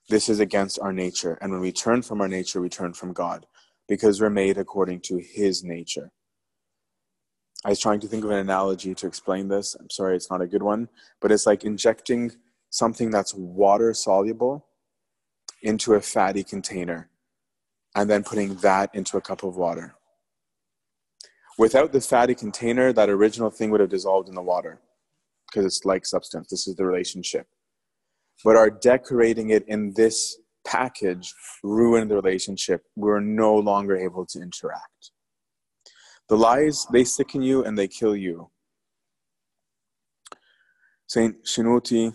This 0.08 0.30
is 0.30 0.40
against 0.40 0.80
our 0.80 0.94
nature. 0.94 1.38
And 1.42 1.52
when 1.52 1.62
we 1.62 1.72
turn 1.72 2.02
from 2.02 2.22
our 2.22 2.28
nature, 2.28 2.62
we 2.62 2.70
turn 2.70 2.94
from 2.94 3.14
God 3.14 3.46
because 3.88 4.20
we're 4.20 4.30
made 4.30 4.58
according 4.58 5.02
to 5.02 5.18
His 5.18 5.64
nature. 5.64 6.12
I 7.66 7.70
was 7.70 7.80
trying 7.80 8.00
to 8.00 8.08
think 8.08 8.24
of 8.24 8.32
an 8.32 8.38
analogy 8.38 8.96
to 8.96 9.08
explain 9.08 9.50
this. 9.50 9.76
I'm 9.80 9.90
sorry, 9.90 10.16
it's 10.16 10.32
not 10.32 10.42
a 10.42 10.48
good 10.48 10.64
one, 10.64 10.88
but 11.20 11.32
it's 11.32 11.46
like 11.46 11.66
injecting 11.66 12.32
something 12.70 13.10
that's 13.10 13.34
water 13.34 13.94
soluble 13.94 14.66
into 15.62 15.94
a 15.94 16.02
fatty 16.02 16.44
container 16.44 17.10
and 17.96 18.10
then 18.10 18.24
putting 18.24 18.56
that 18.56 18.94
into 18.94 19.18
a 19.18 19.22
cup 19.22 19.44
of 19.44 19.58
water. 19.58 19.96
Without 21.58 21.92
the 21.92 22.00
fatty 22.00 22.34
container, 22.34 22.94
that 22.94 23.10
original 23.10 23.50
thing 23.50 23.72
would 23.72 23.82
have 23.82 23.90
dissolved 23.90 24.30
in 24.30 24.36
the 24.36 24.42
water 24.42 24.80
because 25.48 25.66
it's 25.66 25.84
like 25.84 26.06
substance. 26.06 26.48
This 26.50 26.68
is 26.68 26.76
the 26.76 26.86
relationship. 26.86 27.48
But 28.46 28.56
our 28.56 28.70
decorating 28.70 29.50
it 29.50 29.66
in 29.68 29.94
this 29.96 30.38
package 30.66 31.34
ruined 31.62 32.12
the 32.12 32.16
relationship. 32.16 32.84
We're 32.96 33.20
no 33.20 33.56
longer 33.56 33.98
able 33.98 34.26
to 34.28 34.40
interact. 34.40 35.12
The 36.30 36.38
lies, 36.38 36.86
they 36.92 37.04
sicken 37.04 37.42
you 37.42 37.64
and 37.64 37.78
they 37.78 37.88
kill 37.88 38.16
you. 38.16 38.50
Saint 41.08 41.44
Shinuti 41.44 42.14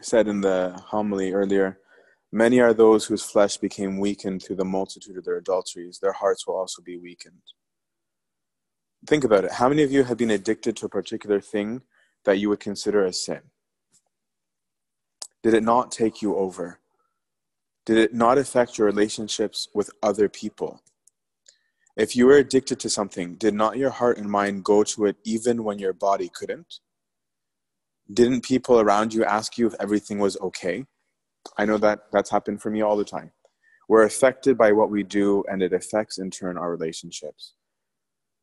said 0.00 0.28
in 0.28 0.40
the 0.40 0.82
homily 0.86 1.32
earlier 1.32 1.78
Many 2.30 2.60
are 2.60 2.74
those 2.74 3.06
whose 3.06 3.24
flesh 3.24 3.56
became 3.56 3.98
weakened 3.98 4.42
through 4.42 4.56
the 4.56 4.64
multitude 4.64 5.16
of 5.16 5.24
their 5.24 5.38
adulteries. 5.38 5.98
Their 5.98 6.12
hearts 6.12 6.46
will 6.46 6.56
also 6.56 6.82
be 6.82 6.98
weakened. 6.98 7.40
Think 9.06 9.24
about 9.24 9.44
it. 9.44 9.52
How 9.52 9.68
many 9.68 9.82
of 9.82 9.90
you 9.90 10.04
have 10.04 10.18
been 10.18 10.30
addicted 10.30 10.76
to 10.76 10.86
a 10.86 10.90
particular 10.90 11.40
thing 11.40 11.82
that 12.24 12.38
you 12.38 12.50
would 12.50 12.60
consider 12.60 13.04
a 13.04 13.12
sin? 13.14 13.40
Did 15.42 15.54
it 15.54 15.62
not 15.62 15.90
take 15.90 16.20
you 16.20 16.36
over? 16.36 16.80
Did 17.86 17.96
it 17.96 18.12
not 18.12 18.36
affect 18.36 18.76
your 18.76 18.86
relationships 18.86 19.68
with 19.72 19.90
other 20.02 20.28
people? 20.28 20.82
If 21.98 22.14
you 22.14 22.26
were 22.26 22.36
addicted 22.36 22.78
to 22.80 22.88
something, 22.88 23.34
did 23.34 23.54
not 23.54 23.76
your 23.76 23.90
heart 23.90 24.18
and 24.18 24.30
mind 24.30 24.64
go 24.64 24.84
to 24.84 25.06
it 25.06 25.16
even 25.24 25.64
when 25.64 25.80
your 25.80 25.92
body 25.92 26.30
couldn't? 26.32 26.78
Didn't 28.12 28.42
people 28.42 28.78
around 28.78 29.12
you 29.12 29.24
ask 29.24 29.58
you 29.58 29.66
if 29.66 29.74
everything 29.80 30.20
was 30.20 30.38
okay? 30.40 30.84
I 31.58 31.64
know 31.64 31.76
that 31.78 32.04
that's 32.12 32.30
happened 32.30 32.62
for 32.62 32.70
me 32.70 32.82
all 32.82 32.96
the 32.96 33.04
time. 33.04 33.32
We're 33.88 34.04
affected 34.04 34.56
by 34.56 34.70
what 34.70 34.90
we 34.90 35.02
do, 35.02 35.42
and 35.50 35.60
it 35.60 35.72
affects 35.72 36.18
in 36.18 36.30
turn 36.30 36.56
our 36.56 36.70
relationships. 36.70 37.54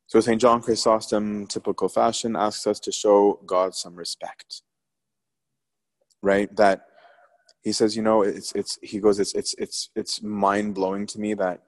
So, 0.06 0.20
St. 0.20 0.40
John 0.40 0.60
Chrysostom, 0.60 1.46
typical 1.46 1.88
fashion, 1.88 2.36
asks 2.36 2.66
us 2.66 2.78
to 2.80 2.92
show 2.92 3.40
God 3.46 3.74
some 3.74 3.96
respect. 3.96 4.62
Right? 6.22 6.54
That 6.56 6.86
he 7.62 7.72
says, 7.72 7.96
you 7.96 8.02
know, 8.02 8.22
it's, 8.22 8.52
it's, 8.52 8.78
he 8.82 9.00
goes, 9.00 9.18
it's, 9.18 9.34
it's, 9.34 9.54
it's, 9.56 9.90
it's 9.96 10.22
mind 10.22 10.74
blowing 10.74 11.06
to 11.06 11.18
me 11.18 11.32
that 11.34 11.62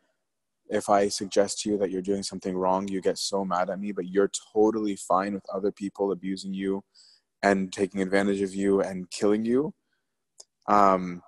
if 0.70 0.88
I 0.88 1.09
suggest 1.09 1.61
to 1.61 1.70
you 1.70 1.78
that 1.78 1.90
you're 1.90 2.02
doing 2.02 2.22
something 2.22 2.57
wrong, 2.57 2.88
you 2.88 3.00
get 3.00 3.18
so 3.18 3.44
mad 3.44 3.70
at 3.70 3.81
me, 3.81 3.92
but 3.92 4.09
you're 4.09 4.31
totally 4.52 4.96
fine 4.96 5.35
with 5.35 5.44
other 5.52 5.72
people 5.72 6.12
abusing 6.12 6.52
you 6.52 6.83
and 7.42 7.72
taking 7.72 8.00
advantage 8.02 8.42
of 8.42 8.54
you 8.54 8.81
and 8.81 9.11
killing 9.11 9.44
you. 9.44 9.72
Um, 10.66 11.22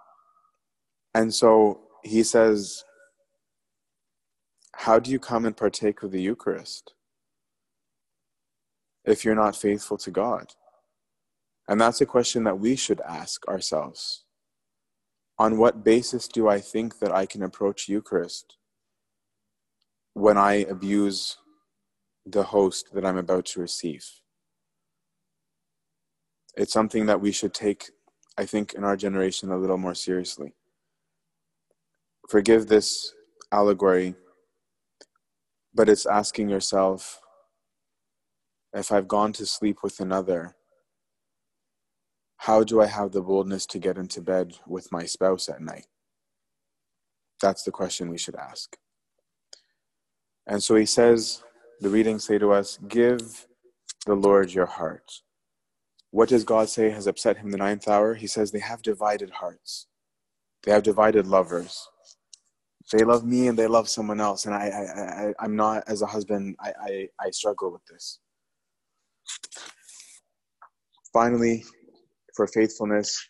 and 1.15 1.33
so 1.33 1.81
he 2.05 2.23
says, 2.23 2.85
How 4.75 4.99
do 4.99 5.11
you 5.11 5.19
come 5.19 5.47
and 5.47 5.57
partake 5.57 6.03
of 6.03 6.11
the 6.11 6.23
Eucharist 6.23 6.95
if 9.05 9.25
you're 9.25 9.35
not 9.35 9.57
faithful 9.57 9.97
to 9.99 10.11
God? 10.11 10.53
And 11.69 11.81
that's 11.81 12.01
a 12.01 12.07
question 12.07 12.45
that 12.45 12.59
we 12.59 12.77
should 12.77 13.01
ask 13.01 13.47
ourselves. 13.49 14.25
On 15.39 15.57
what 15.57 15.85
basis 15.85 16.29
do 16.29 16.49
I 16.49 16.61
think 16.61 16.99
that 16.99 17.13
I 17.13 17.25
can 17.25 17.43
approach 17.43 17.89
Eucharist 17.89 18.59
when 20.15 20.37
I 20.37 20.55
abuse 20.69 21.37
the 22.27 22.43
host 22.43 22.93
that 22.93 23.05
I'm 23.05 23.17
about 23.17 23.47
to 23.47 23.61
receive. 23.61 24.05
It's 26.57 26.73
something 26.73 27.07
that 27.07 27.21
we 27.21 27.33
should 27.33 27.55
take, 27.55 27.91
I 28.37 28.45
think, 28.45 28.75
in 28.75 28.85
our 28.85 28.97
generation 28.97 29.51
a 29.51 29.57
little 29.57 29.79
more 29.79 29.95
seriously. 29.95 30.53
Forgive 32.29 32.67
this 32.67 33.15
allegory, 33.53 34.15
but 35.75 35.89
it's 35.89 36.07
asking 36.07 36.49
yourself 36.49 37.21
if 38.73 38.93
I've 38.93 39.09
gone 39.09 39.33
to 39.35 39.47
sleep 39.47 39.79
with 39.83 40.01
another, 40.01 40.55
how 42.37 42.63
do 42.63 42.81
I 42.81 42.87
have 42.87 43.13
the 43.13 43.23
boldness 43.23 43.67
to 43.67 43.79
get 43.79 43.99
into 43.99 44.21
bed 44.21 44.55
with 44.67 44.93
my 44.93 45.05
spouse 45.05 45.49
at 45.49 45.61
night? 45.61 45.87
That's 47.41 47.65
the 47.65 47.73
question 47.73 48.11
we 48.11 48.19
should 48.19 48.37
ask. 48.37 48.77
And 50.51 50.61
so 50.63 50.75
he 50.75 50.85
says, 50.85 51.45
the 51.81 51.89
readings 51.89 52.25
say 52.25 52.37
to 52.39 52.53
us, 52.53 52.77
Give 52.89 53.47
the 54.05 54.17
Lord 54.17 54.53
your 54.53 54.67
heart. 54.67 55.23
What 56.11 56.29
does 56.29 56.43
God 56.43 56.69
say 56.69 56.91
has 56.91 57.07
upset 57.07 57.37
him 57.37 57.53
the 57.53 57.57
ninth 57.57 57.87
hour? 57.87 58.15
He 58.15 58.27
says, 58.27 58.51
They 58.51 58.59
have 58.59 58.83
divided 58.83 59.31
hearts, 59.31 59.87
they 60.65 60.73
have 60.73 60.83
divided 60.83 61.29
lovers. 61.29 61.89
They 62.93 63.05
love 63.05 63.25
me 63.25 63.47
and 63.47 63.57
they 63.57 63.69
love 63.69 63.89
someone 63.89 64.21
else. 64.21 64.47
And 64.47 64.55
I, 64.55 64.67
I, 64.67 65.27
I, 65.29 65.35
I'm 65.39 65.55
not, 65.55 65.85
as 65.87 66.03
a 66.03 66.07
husband, 66.07 66.57
I, 66.61 66.73
I, 66.83 67.09
I 67.21 67.31
struggle 67.31 67.71
with 67.71 67.85
this. 67.87 68.19
Finally, 71.13 71.65
for 72.35 72.49
faithfulness, 72.49 73.25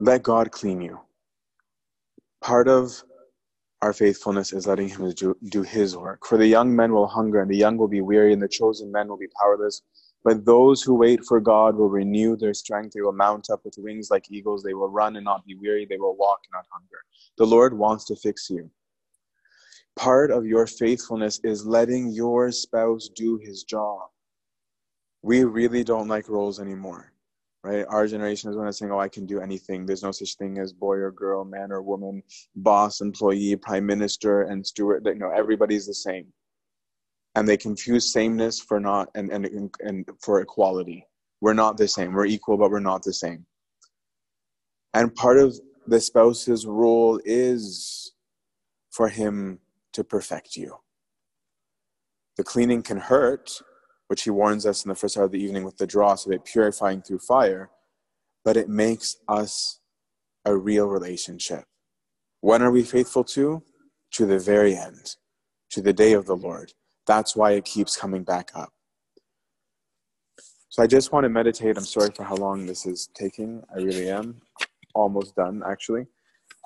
let 0.00 0.24
God 0.24 0.50
clean 0.50 0.80
you 0.80 0.98
part 2.40 2.68
of 2.68 3.02
our 3.82 3.92
faithfulness 3.92 4.52
is 4.52 4.66
letting 4.66 4.88
him 4.88 5.10
do, 5.12 5.36
do 5.50 5.62
his 5.62 5.96
work. 5.96 6.26
For 6.26 6.36
the 6.36 6.46
young 6.46 6.74
men 6.74 6.92
will 6.92 7.06
hunger, 7.06 7.40
and 7.40 7.50
the 7.50 7.56
young 7.56 7.76
will 7.76 7.88
be 7.88 8.00
weary, 8.00 8.32
and 8.32 8.42
the 8.42 8.48
chosen 8.48 8.90
men 8.90 9.08
will 9.08 9.16
be 9.16 9.28
powerless. 9.40 9.82
But 10.24 10.44
those 10.44 10.82
who 10.82 10.94
wait 10.94 11.24
for 11.24 11.40
God 11.40 11.76
will 11.76 11.88
renew 11.88 12.36
their 12.36 12.54
strength. 12.54 12.92
They 12.92 13.02
will 13.02 13.12
mount 13.12 13.50
up 13.50 13.64
with 13.64 13.74
wings 13.78 14.08
like 14.10 14.30
eagles. 14.30 14.62
They 14.62 14.74
will 14.74 14.90
run 14.90 15.16
and 15.16 15.24
not 15.24 15.46
be 15.46 15.54
weary. 15.54 15.86
They 15.88 15.96
will 15.96 16.16
walk 16.16 16.40
and 16.44 16.58
not 16.58 16.66
hunger. 16.72 16.98
The 17.38 17.46
Lord 17.46 17.78
wants 17.78 18.04
to 18.06 18.16
fix 18.16 18.50
you. 18.50 18.68
Part 19.96 20.30
of 20.30 20.44
your 20.44 20.66
faithfulness 20.66 21.40
is 21.44 21.66
letting 21.66 22.10
your 22.10 22.50
spouse 22.50 23.08
do 23.14 23.38
his 23.38 23.62
job. 23.62 24.08
We 25.22 25.44
really 25.44 25.84
don't 25.84 26.08
like 26.08 26.28
roles 26.28 26.60
anymore 26.60 27.12
right? 27.68 27.84
Our 27.88 28.06
generation 28.06 28.50
is 28.50 28.56
when 28.56 28.66
it's 28.66 28.78
saying, 28.78 28.92
oh, 28.92 28.98
I 28.98 29.08
can 29.08 29.26
do 29.26 29.40
anything. 29.40 29.84
There's 29.84 30.02
no 30.02 30.10
such 30.10 30.36
thing 30.36 30.58
as 30.58 30.72
boy 30.72 30.96
or 30.96 31.10
girl, 31.10 31.44
man 31.44 31.70
or 31.70 31.82
woman, 31.82 32.22
boss, 32.56 33.00
employee, 33.00 33.56
prime 33.56 33.84
minister, 33.84 34.42
and 34.42 34.66
steward. 34.66 35.06
You 35.06 35.16
know, 35.16 35.30
everybody's 35.30 35.86
the 35.86 35.94
same. 35.94 36.26
And 37.34 37.46
they 37.46 37.56
confuse 37.56 38.12
sameness 38.12 38.58
for 38.58 38.80
not 38.80 39.08
and, 39.14 39.30
and, 39.30 39.70
and 39.80 40.08
for 40.22 40.40
equality. 40.40 41.06
We're 41.40 41.54
not 41.54 41.76
the 41.76 41.86
same. 41.86 42.12
We're 42.12 42.26
equal, 42.26 42.56
but 42.56 42.70
we're 42.70 42.80
not 42.80 43.02
the 43.02 43.12
same. 43.12 43.44
And 44.94 45.14
part 45.14 45.38
of 45.38 45.58
the 45.86 46.00
spouse's 46.00 46.66
role 46.66 47.20
is 47.24 48.12
for 48.90 49.08
him 49.08 49.60
to 49.92 50.02
perfect 50.02 50.56
you. 50.56 50.74
The 52.36 52.44
cleaning 52.44 52.82
can 52.82 52.96
hurt, 52.96 53.60
which 54.08 54.22
he 54.22 54.30
warns 54.30 54.66
us 54.66 54.84
in 54.84 54.88
the 54.88 54.94
first 54.94 55.16
hour 55.16 55.24
of 55.24 55.32
the 55.32 55.42
evening 55.42 55.64
with 55.64 55.76
the 55.76 55.86
dross 55.86 56.26
of 56.26 56.32
it 56.32 56.44
purifying 56.44 57.00
through 57.00 57.20
fire, 57.20 57.70
but 58.44 58.56
it 58.56 58.68
makes 58.68 59.16
us 59.28 59.80
a 60.44 60.56
real 60.56 60.86
relationship. 60.88 61.64
When 62.40 62.62
are 62.62 62.70
we 62.70 62.82
faithful 62.82 63.24
to? 63.24 63.62
To 64.12 64.26
the 64.26 64.38
very 64.38 64.74
end, 64.74 65.16
to 65.70 65.82
the 65.82 65.92
day 65.92 66.14
of 66.14 66.24
the 66.24 66.36
Lord. 66.36 66.72
That's 67.06 67.36
why 67.36 67.52
it 67.52 67.66
keeps 67.66 67.96
coming 67.96 68.24
back 68.24 68.50
up. 68.54 68.72
So 70.70 70.82
I 70.82 70.86
just 70.86 71.12
want 71.12 71.24
to 71.24 71.28
meditate. 71.28 71.76
I'm 71.76 71.84
sorry 71.84 72.10
for 72.14 72.24
how 72.24 72.36
long 72.36 72.64
this 72.64 72.86
is 72.86 73.10
taking. 73.14 73.62
I 73.74 73.80
really 73.80 74.10
am. 74.10 74.40
Almost 74.94 75.36
done, 75.36 75.62
actually. 75.68 76.06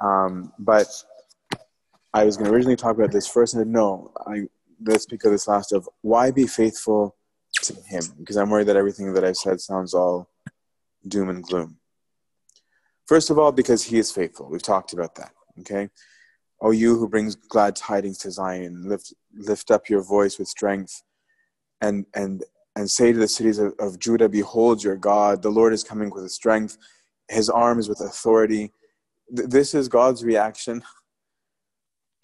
Um, 0.00 0.52
but 0.58 0.86
I 2.14 2.24
was 2.24 2.36
going 2.36 2.48
to 2.48 2.54
originally 2.54 2.76
talk 2.76 2.96
about 2.96 3.10
this 3.10 3.26
first, 3.26 3.54
and 3.54 3.72
no, 3.72 4.12
I, 4.26 4.42
let's 4.84 5.04
speak 5.04 5.24
of 5.24 5.32
this 5.32 5.48
last 5.48 5.72
of 5.72 5.88
why 6.02 6.30
be 6.30 6.46
faithful 6.46 7.16
to 7.62 7.74
Him? 7.74 8.02
Because 8.18 8.36
I'm 8.36 8.50
worried 8.50 8.68
that 8.68 8.76
everything 8.76 9.12
that 9.14 9.24
I've 9.24 9.36
said 9.36 9.60
sounds 9.60 9.94
all 9.94 10.28
doom 11.06 11.28
and 11.28 11.42
gloom. 11.42 11.78
First 13.06 13.30
of 13.30 13.38
all, 13.38 13.52
because 13.52 13.82
He 13.82 13.98
is 13.98 14.12
faithful. 14.12 14.48
We've 14.48 14.62
talked 14.62 14.92
about 14.92 15.14
that. 15.16 15.32
Okay. 15.60 15.88
O 16.60 16.70
you 16.70 16.96
who 16.96 17.08
brings 17.08 17.34
glad 17.34 17.74
tidings 17.74 18.18
to 18.18 18.30
Zion, 18.30 18.88
lift 18.88 19.12
lift 19.34 19.70
up 19.70 19.88
your 19.88 20.02
voice 20.02 20.38
with 20.38 20.48
strength, 20.48 21.02
and 21.80 22.06
and 22.14 22.44
and 22.76 22.88
say 22.88 23.12
to 23.12 23.18
the 23.18 23.28
cities 23.28 23.58
of, 23.58 23.74
of 23.78 23.98
Judah, 23.98 24.28
Behold 24.28 24.82
your 24.82 24.96
God, 24.96 25.42
the 25.42 25.50
Lord 25.50 25.72
is 25.72 25.84
coming 25.84 26.10
with 26.10 26.30
strength, 26.30 26.78
his 27.28 27.50
arm 27.50 27.78
is 27.78 27.88
with 27.88 28.00
authority. 28.00 28.72
Th- 29.36 29.48
this 29.48 29.74
is 29.74 29.88
God's 29.88 30.24
reaction 30.24 30.82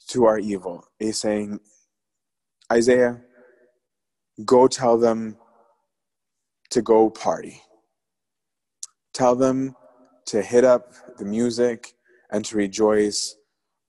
to 0.08 0.24
our 0.24 0.38
evil. 0.38 0.86
He's 0.98 1.18
saying, 1.18 1.60
Isaiah, 2.72 3.20
go 4.44 4.68
tell 4.68 4.98
them 4.98 5.36
to 6.70 6.82
go 6.82 7.10
party. 7.10 7.62
Tell 9.14 9.34
them 9.34 9.74
to 10.26 10.42
hit 10.42 10.64
up 10.64 10.92
the 11.18 11.24
music 11.24 11.94
and 12.30 12.44
to 12.44 12.56
rejoice. 12.56 13.36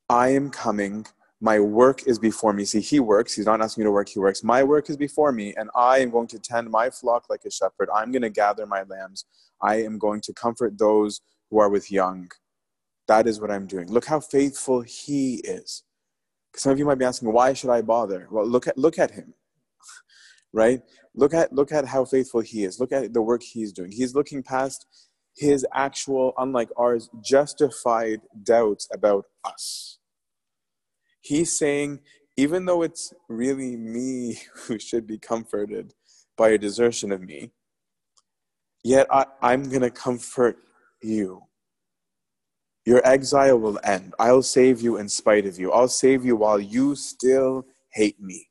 I 0.09 0.29
am 0.29 0.49
coming 0.49 1.05
my 1.41 1.59
work 1.59 2.05
is 2.05 2.19
before 2.19 2.51
me. 2.51 2.65
See, 2.65 2.81
he 2.81 2.99
works. 2.99 3.33
He's 3.33 3.45
not 3.45 3.61
asking 3.61 3.83
me 3.83 3.85
to 3.87 3.91
work. 3.91 4.09
He 4.09 4.19
works. 4.19 4.43
My 4.43 4.63
work 4.63 4.89
is 4.89 4.97
before 4.97 5.31
me, 5.31 5.53
and 5.55 5.69
I 5.73 5.99
am 5.99 6.09
going 6.09 6.27
to 6.27 6.39
tend 6.39 6.69
my 6.69 6.89
flock 6.89 7.25
like 7.29 7.45
a 7.45 7.51
shepherd. 7.51 7.89
I'm 7.95 8.11
going 8.11 8.23
to 8.23 8.29
gather 8.29 8.65
my 8.65 8.83
lambs. 8.83 9.25
I 9.61 9.75
am 9.83 9.97
going 9.97 10.21
to 10.21 10.33
comfort 10.33 10.77
those 10.77 11.21
who 11.49 11.59
are 11.59 11.69
with 11.69 11.91
young. 11.91 12.29
That 13.07 13.25
is 13.25 13.39
what 13.39 13.51
I'm 13.51 13.67
doing. 13.67 13.87
Look 13.87 14.05
how 14.05 14.19
faithful 14.19 14.81
he 14.81 15.35
is. 15.35 15.83
Some 16.55 16.73
of 16.73 16.79
you 16.79 16.85
might 16.85 16.99
be 16.99 17.05
asking, 17.05 17.31
why 17.31 17.53
should 17.53 17.69
I 17.69 17.81
bother? 17.81 18.27
Well, 18.29 18.45
look 18.45 18.67
at 18.67 18.77
look 18.77 18.99
at 18.99 19.11
him, 19.11 19.33
right? 20.53 20.81
Look 21.15 21.33
at 21.33 21.53
look 21.53 21.71
at 21.71 21.85
how 21.85 22.05
faithful 22.05 22.41
he 22.41 22.63
is. 22.63 22.79
Look 22.79 22.91
at 22.91 23.13
the 23.13 23.21
work 23.21 23.43
he's 23.43 23.71
doing. 23.71 23.91
He's 23.91 24.15
looking 24.15 24.43
past 24.43 24.85
his 25.35 25.65
actual, 25.73 26.33
unlike 26.37 26.69
ours, 26.77 27.09
justified 27.21 28.21
doubts 28.43 28.87
about 28.93 29.25
us 29.45 29.99
He's 31.21 31.57
saying, 31.57 31.99
even 32.37 32.65
though 32.65 32.81
it's 32.81 33.13
really 33.27 33.75
me 33.75 34.41
who 34.55 34.79
should 34.79 35.05
be 35.07 35.17
comforted 35.17 35.93
by 36.37 36.49
your 36.49 36.57
desertion 36.57 37.11
of 37.11 37.21
me, 37.21 37.51
yet 38.83 39.07
I, 39.11 39.25
I'm 39.41 39.63
going 39.69 39.81
to 39.81 39.91
comfort 39.91 40.57
you. 41.01 41.43
Your 42.85 43.05
exile 43.05 43.59
will 43.59 43.79
end. 43.83 44.13
I'll 44.19 44.41
save 44.41 44.81
you 44.81 44.97
in 44.97 45.09
spite 45.09 45.45
of 45.45 45.59
you. 45.59 45.71
I'll 45.71 45.89
save 45.89 46.25
you 46.25 46.35
while 46.35 46.59
you 46.59 46.95
still 46.95 47.65
hate 47.91 48.19
me. 48.19 48.48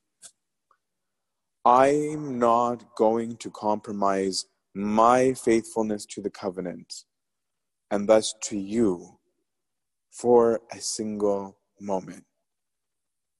I'm 1.69 2.39
not 2.39 2.95
going 2.97 3.37
to 3.37 3.51
compromise 3.51 4.47
my 4.75 5.35
faithfulness 5.35 6.07
to 6.07 6.23
the 6.23 6.31
covenant 6.31 7.05
and 7.91 8.09
thus 8.09 8.35
to 8.45 8.59
you 8.59 9.19
for 10.11 10.61
a 10.73 10.81
single 10.81 11.59
moment. 11.79 12.25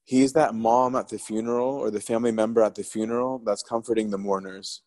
He's 0.03 0.33
that 0.33 0.53
mom 0.53 0.95
at 0.95 1.09
the 1.09 1.17
funeral 1.17 1.69
or 1.69 1.89
the 1.89 2.01
family 2.01 2.31
member 2.31 2.61
at 2.61 2.75
the 2.75 2.83
funeral 2.83 3.41
that's 3.43 3.63
comforting 3.63 4.11
the 4.11 4.19
mourners. 4.19 4.83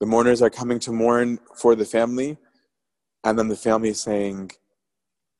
The 0.00 0.06
mourners 0.06 0.42
are 0.42 0.50
coming 0.50 0.80
to 0.80 0.92
mourn 0.92 1.38
for 1.56 1.74
the 1.74 1.86
family, 1.86 2.36
and 3.24 3.38
then 3.38 3.48
the 3.48 3.56
family 3.56 3.88
is 3.88 4.02
saying 4.02 4.50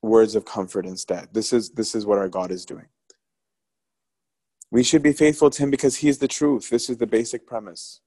words 0.01 0.35
of 0.35 0.47
comfort 0.47 0.87
instead. 0.87 1.29
This 1.35 1.53
is, 1.53 1.69
this 1.69 1.95
is 1.95 2.07
what 2.07 2.17
our 2.17 2.31
God 2.31 2.51
is 2.51 2.65
doing. 2.65 2.87
We 4.71 4.83
should 4.83 5.03
be 5.03 5.13
faithful 5.13 5.51
to 5.51 5.63
Him 5.63 5.71
because 5.71 5.97
He 5.97 6.09
is 6.09 6.19
the 6.19 6.29
truth. 6.29 6.71
This 6.71 6.89
is 6.91 6.99
the 6.99 7.07
basic 7.07 7.47
premise, 7.47 8.01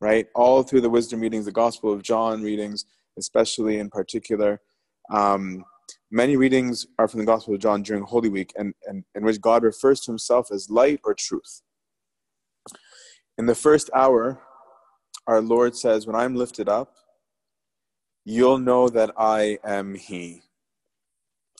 right? 0.00 0.26
All 0.34 0.62
through 0.62 0.82
the 0.82 0.90
wisdom 0.90 1.20
readings, 1.20 1.46
the 1.46 1.52
Gospel 1.52 1.92
of 1.92 2.02
John 2.02 2.42
readings, 2.42 2.84
especially 3.18 3.78
in 3.78 3.90
particular. 3.90 4.60
Um, 5.10 5.64
Many 6.10 6.36
readings 6.36 6.86
are 6.98 7.08
from 7.08 7.20
the 7.20 7.26
Gospel 7.26 7.54
of 7.54 7.60
John 7.60 7.82
during 7.82 8.04
Holy 8.04 8.28
Week, 8.28 8.52
and, 8.56 8.74
and 8.86 9.04
in 9.14 9.24
which 9.24 9.40
God 9.40 9.64
refers 9.64 10.00
to 10.02 10.12
himself 10.12 10.52
as 10.52 10.70
light 10.70 11.00
or 11.04 11.14
truth. 11.14 11.62
In 13.38 13.46
the 13.46 13.56
first 13.56 13.90
hour, 13.92 14.40
our 15.26 15.40
Lord 15.40 15.76
says, 15.76 16.06
When 16.06 16.14
I'm 16.14 16.36
lifted 16.36 16.68
up, 16.68 16.94
you'll 18.24 18.58
know 18.58 18.88
that 18.88 19.10
I 19.18 19.58
am 19.64 19.96
He. 19.96 20.42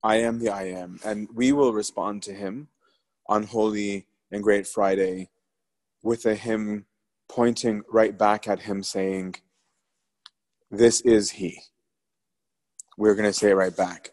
I 0.04 0.16
am 0.16 0.38
the 0.38 0.50
I 0.50 0.64
am. 0.64 1.00
And 1.04 1.28
we 1.34 1.50
will 1.52 1.72
respond 1.72 2.22
to 2.24 2.32
Him 2.32 2.68
on 3.28 3.42
Holy 3.42 4.06
and 4.30 4.42
Great 4.42 4.66
Friday 4.66 5.30
with 6.02 6.26
a 6.26 6.34
hymn 6.34 6.86
pointing 7.28 7.82
right 7.90 8.16
back 8.16 8.48
at 8.48 8.60
Him, 8.60 8.82
saying, 8.82 9.36
This 10.70 11.00
is 11.02 11.32
He. 11.32 11.60
We're 12.98 13.14
going 13.14 13.28
to 13.28 13.32
say 13.32 13.50
it 13.50 13.54
right 13.54 13.76
back. 13.76 14.10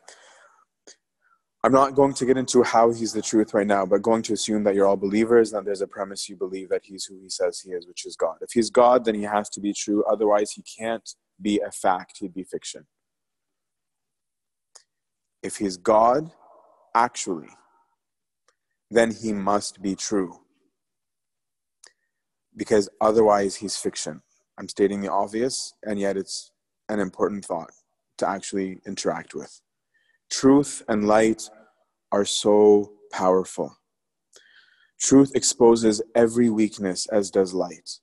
I'm 1.66 1.72
not 1.72 1.96
going 1.96 2.14
to 2.16 2.26
get 2.26 2.38
into 2.38 2.62
how 2.62 2.92
he's 2.92 3.14
the 3.14 3.22
truth 3.22 3.54
right 3.54 3.66
now, 3.66 3.86
but 3.86 4.02
going 4.02 4.22
to 4.24 4.34
assume 4.34 4.66
that 4.66 4.76
you're 4.76 4.86
all 4.86 4.98
believers 4.98 5.54
and 5.54 5.66
there's 5.66 5.80
a 5.80 5.88
premise 5.88 6.28
you 6.28 6.36
believe 6.36 6.68
that 6.70 6.82
he's 6.84 7.06
who 7.06 7.18
he 7.22 7.30
says 7.30 7.62
he 7.62 7.72
is, 7.72 7.88
which 7.88 8.06
is 8.06 8.18
God. 8.18 8.36
If 8.42 8.52
he's 8.52 8.70
God, 8.70 9.06
then 9.06 9.16
he 9.16 9.22
has 9.22 9.50
to 9.52 9.62
be 9.62 9.72
true. 9.72 10.04
Otherwise, 10.04 10.52
he 10.52 10.62
can't 10.62 11.10
be 11.42 11.62
a 11.66 11.72
fact, 11.72 12.18
he'd 12.20 12.34
be 12.34 12.44
fiction. 12.44 12.86
If 15.42 15.56
he's 15.56 15.78
God, 15.78 16.32
actually, 16.94 17.50
then 18.94 19.12
he 19.12 19.34
must 19.34 19.82
be 19.82 19.96
true. 19.96 20.40
Because 22.56 22.90
otherwise, 23.02 23.56
he's 23.56 23.76
fiction. 23.76 24.22
I'm 24.58 24.70
stating 24.70 25.02
the 25.02 25.12
obvious, 25.12 25.74
and 25.84 26.00
yet 26.00 26.18
it's 26.18 26.52
an 26.90 27.00
important 27.00 27.46
thought 27.46 27.72
to 28.20 28.30
actually 28.30 28.80
interact 28.86 29.34
with. 29.34 29.62
Truth 30.30 30.84
and 30.88 31.08
light 31.08 31.50
are 32.12 32.26
so 32.26 32.94
powerful. 33.12 33.78
Truth 35.00 35.32
exposes 35.36 36.02
every 36.16 36.50
weakness, 36.50 37.08
as 37.08 37.32
does 37.32 37.54
light. 37.54 38.00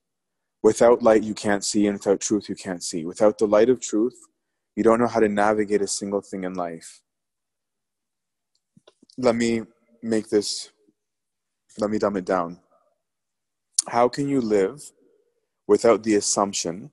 Without 0.63 1.03
light, 1.03 1.23
you 1.23 1.35
can't 1.35 1.65
see, 1.65 1.87
and 1.87 1.95
without 1.95 2.21
truth, 2.21 2.49
you 2.49 2.55
can't 2.55 2.83
see. 2.83 3.05
Without 3.07 3.39
the 3.39 3.47
light 3.47 3.71
of 3.71 3.81
truth, 3.81 4.19
you 4.77 4.83
don't 4.83 4.99
know 4.99 5.07
how 5.07 5.21
to 5.21 5.29
navigate 5.29 5.83
a 5.83 5.87
single 5.87 6.21
thing 6.21 6.45
in 6.45 6.55
life. 6.55 7.01
Let 9.17 9.37
me 9.37 9.63
make 10.03 10.29
this, 10.29 10.71
let 11.79 11.91
me 11.91 11.99
dumb 11.99 12.17
it 12.17 12.25
down. 12.25 12.59
How 13.89 14.09
can 14.09 14.29
you 14.29 14.41
live 14.41 14.83
without 15.67 16.03
the 16.03 16.17
assumption 16.17 16.91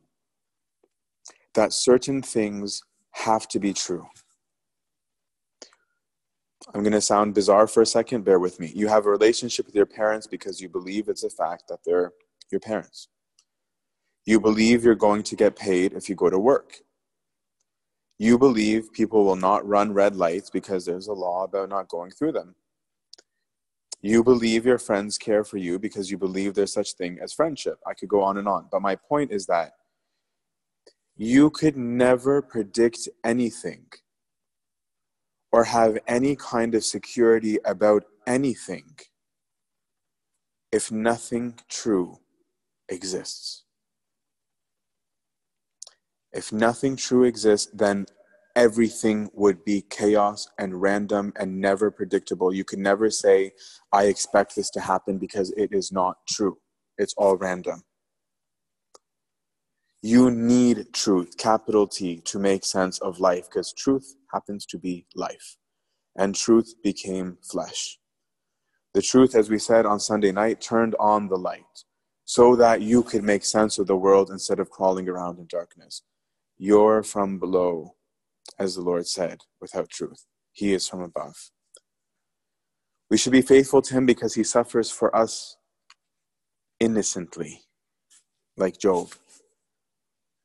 that 1.54 1.74
certain 1.74 2.22
things 2.22 2.84
have 3.12 3.48
to 3.50 3.60
be 3.60 3.74
true? 3.74 4.08
I'm 6.74 6.84
going 6.84 6.94
to 6.94 7.02
sound 7.02 7.34
bizarre 7.34 7.68
for 7.68 7.82
a 7.82 7.86
second. 7.86 8.26
Bear 8.26 8.40
with 8.40 8.60
me. 8.60 8.72
You 8.76 8.88
have 8.88 9.06
a 9.06 9.10
relationship 9.10 9.66
with 9.66 9.76
your 9.76 9.86
parents 9.86 10.28
because 10.28 10.60
you 10.60 10.70
believe 10.70 11.08
it's 11.08 11.24
a 11.24 11.30
fact 11.30 11.64
that 11.70 11.80
they're 11.86 12.12
your 12.52 12.60
parents. 12.60 13.08
You 14.26 14.40
believe 14.40 14.84
you're 14.84 14.96
going 14.96 15.24
to 15.24 15.36
get 15.36 15.56
paid 15.56 15.94
if 15.94 16.10
you 16.10 16.16
go 16.16 16.30
to 16.30 16.40
work. 16.40 16.80
You 18.20 18.38
believe 18.38 18.92
people 18.92 19.24
will 19.24 19.36
not 19.36 19.68
run 19.68 19.94
red 19.94 20.16
lights 20.16 20.50
because 20.50 20.86
there's 20.86 21.08
a 21.08 21.14
law 21.14 21.44
about 21.44 21.70
not 21.70 21.88
going 21.88 22.12
through 22.12 22.34
them. 22.34 22.56
You 24.02 24.24
believe 24.24 24.66
your 24.66 24.78
friends 24.78 25.18
care 25.18 25.44
for 25.44 25.58
you 25.58 25.80
because 25.80 26.12
you 26.12 26.18
believe 26.18 26.54
there's 26.54 26.74
such 26.74 26.94
thing 26.94 27.18
as 27.22 27.34
friendship. 27.34 27.80
I 27.86 27.94
could 27.94 28.10
go 28.10 28.22
on 28.22 28.38
and 28.38 28.48
on, 28.48 28.68
but 28.72 28.82
my 28.82 28.96
point 28.96 29.32
is 29.32 29.48
that 29.48 29.74
you 31.16 31.50
could 31.50 31.76
never 31.76 32.42
predict 32.42 33.10
anything 33.24 33.86
or 35.52 35.64
have 35.64 35.98
any 36.08 36.36
kind 36.36 36.76
of 36.76 36.84
security 36.84 37.58
about 37.66 38.04
anything 38.28 38.96
if 40.72 40.92
nothing 40.92 41.56
true 41.70 42.20
exists. 42.90 43.64
If 46.32 46.52
nothing 46.52 46.98
true 46.98 47.24
exists, 47.24 47.72
then 47.74 48.06
everything 48.58 49.30
would 49.34 49.64
be 49.64 49.84
chaos 49.90 50.50
and 50.58 50.82
random 50.82 51.32
and 51.40 51.62
never 51.62 51.92
predictable. 51.92 52.52
You 52.52 52.66
can 52.66 52.82
never 52.82 53.12
say, 53.12 53.52
I 53.94 54.06
expect 54.06 54.56
this 54.56 54.72
to 54.72 54.82
happen 54.82 55.20
because 55.20 55.52
it 55.56 55.70
is 55.72 55.92
not 55.92 56.18
true. 56.28 56.58
It's 56.98 57.14
all 57.18 57.38
random. 57.38 57.84
You 60.02 60.32
need 60.32 60.94
truth, 60.94 61.38
capital 61.38 61.88
T, 61.88 62.22
to 62.26 62.40
make 62.40 62.66
sense 62.66 62.98
of 63.00 63.20
life 63.20 63.46
because 63.50 63.74
truth 63.74 64.16
happens 64.34 64.66
to 64.68 64.80
be 64.80 65.06
life. 65.16 65.58
And 66.16 66.34
truth 66.34 66.74
became 66.84 67.38
flesh. 67.44 68.00
The 68.96 69.04
truth, 69.04 69.36
as 69.36 69.52
we 69.52 69.60
said 69.60 69.86
on 69.86 70.00
Sunday 70.00 70.32
night, 70.32 70.62
turned 70.62 70.96
on 71.00 71.28
the 71.28 71.38
light. 71.38 71.84
so 72.30 72.58
that 72.58 72.82
you 72.82 73.02
could 73.04 73.24
make 73.24 73.46
sense 73.46 73.80
of 73.80 73.88
the 73.88 73.96
world 73.96 74.30
instead 74.30 74.60
of 74.60 74.70
crawling 74.70 75.08
around 75.08 75.40
in 75.40 75.48
darkness. 75.48 76.02
You're 76.58 77.02
from 77.02 77.40
below, 77.40 77.96
as 78.60 78.76
the 78.76 78.82
Lord 78.82 79.08
said, 79.08 79.40
without 79.62 79.90
truth. 79.90 80.26
He 80.52 80.74
is 80.74 80.88
from 80.88 81.02
above. 81.02 81.52
We 83.10 83.18
should 83.18 83.32
be 83.32 83.42
faithful 83.42 83.82
to 83.84 83.94
him 83.94 84.06
because 84.06 84.34
he 84.34 84.44
suffers 84.44 84.92
for 84.92 85.16
us 85.16 85.58
innocently, 86.80 87.62
like 88.58 88.80
Job. 88.80 89.12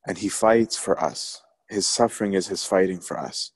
And 0.07 0.17
he 0.17 0.29
fights 0.29 0.77
for 0.77 1.01
us. 1.01 1.41
His 1.69 1.87
suffering 1.87 2.33
is 2.33 2.47
his 2.47 2.63
fighting 2.63 2.99
for 2.99 3.19
us. 3.19 3.51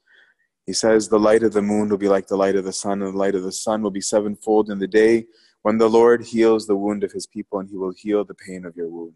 He 0.66 0.74
says, 0.74 1.08
The 1.08 1.20
light 1.20 1.44
of 1.44 1.54
the 1.54 1.62
moon 1.62 1.90
will 1.90 1.98
be 1.98 2.10
like 2.10 2.28
the 2.28 2.38
light 2.38 2.56
of 2.56 2.66
the 2.66 2.74
sun, 2.74 3.02
and 3.02 3.14
the 3.14 3.18
light 3.18 3.36
of 3.36 3.44
the 3.44 3.52
sun 3.52 3.82
will 3.82 3.92
be 3.92 4.02
sevenfold 4.02 4.70
in 4.70 4.80
the 4.80 4.88
day 4.88 5.26
when 5.62 5.78
the 5.78 5.90
Lord 5.90 6.24
heals 6.24 6.66
the 6.68 6.76
wound 6.76 7.04
of 7.04 7.12
his 7.12 7.26
people, 7.26 7.60
and 7.60 7.70
he 7.70 7.78
will 7.78 7.94
heal 7.96 8.26
the 8.26 8.34
pain 8.34 8.66
of 8.66 8.76
your 8.76 8.90
wound. 8.90 9.14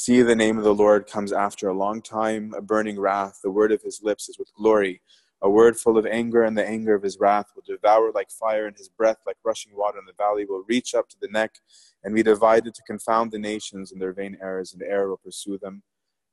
See, 0.00 0.22
the 0.22 0.36
name 0.36 0.58
of 0.58 0.62
the 0.62 0.76
Lord 0.76 1.08
comes 1.08 1.32
after 1.32 1.68
a 1.68 1.76
long 1.76 2.02
time, 2.02 2.54
a 2.56 2.62
burning 2.62 3.00
wrath. 3.00 3.40
The 3.42 3.50
word 3.50 3.72
of 3.72 3.82
his 3.82 4.00
lips 4.00 4.28
is 4.28 4.38
with 4.38 4.54
glory. 4.54 5.02
A 5.42 5.50
word 5.50 5.76
full 5.76 5.98
of 5.98 6.06
anger, 6.06 6.44
and 6.44 6.56
the 6.56 6.64
anger 6.64 6.94
of 6.94 7.02
his 7.02 7.18
wrath 7.18 7.46
will 7.52 7.64
devour 7.66 8.12
like 8.12 8.30
fire, 8.30 8.68
and 8.68 8.76
his 8.76 8.88
breath, 8.88 9.16
like 9.26 9.38
rushing 9.44 9.74
water 9.74 9.98
in 9.98 10.06
the 10.06 10.12
valley, 10.12 10.44
will 10.44 10.62
reach 10.68 10.94
up 10.94 11.08
to 11.08 11.16
the 11.20 11.26
neck 11.26 11.56
and 12.04 12.14
be 12.14 12.22
divided 12.22 12.74
to 12.74 12.82
confound 12.86 13.32
the 13.32 13.40
nations 13.40 13.90
in 13.90 13.98
their 13.98 14.12
vain 14.12 14.38
errors, 14.40 14.72
and 14.72 14.82
error 14.84 15.08
will 15.08 15.16
pursue 15.16 15.58
them 15.58 15.82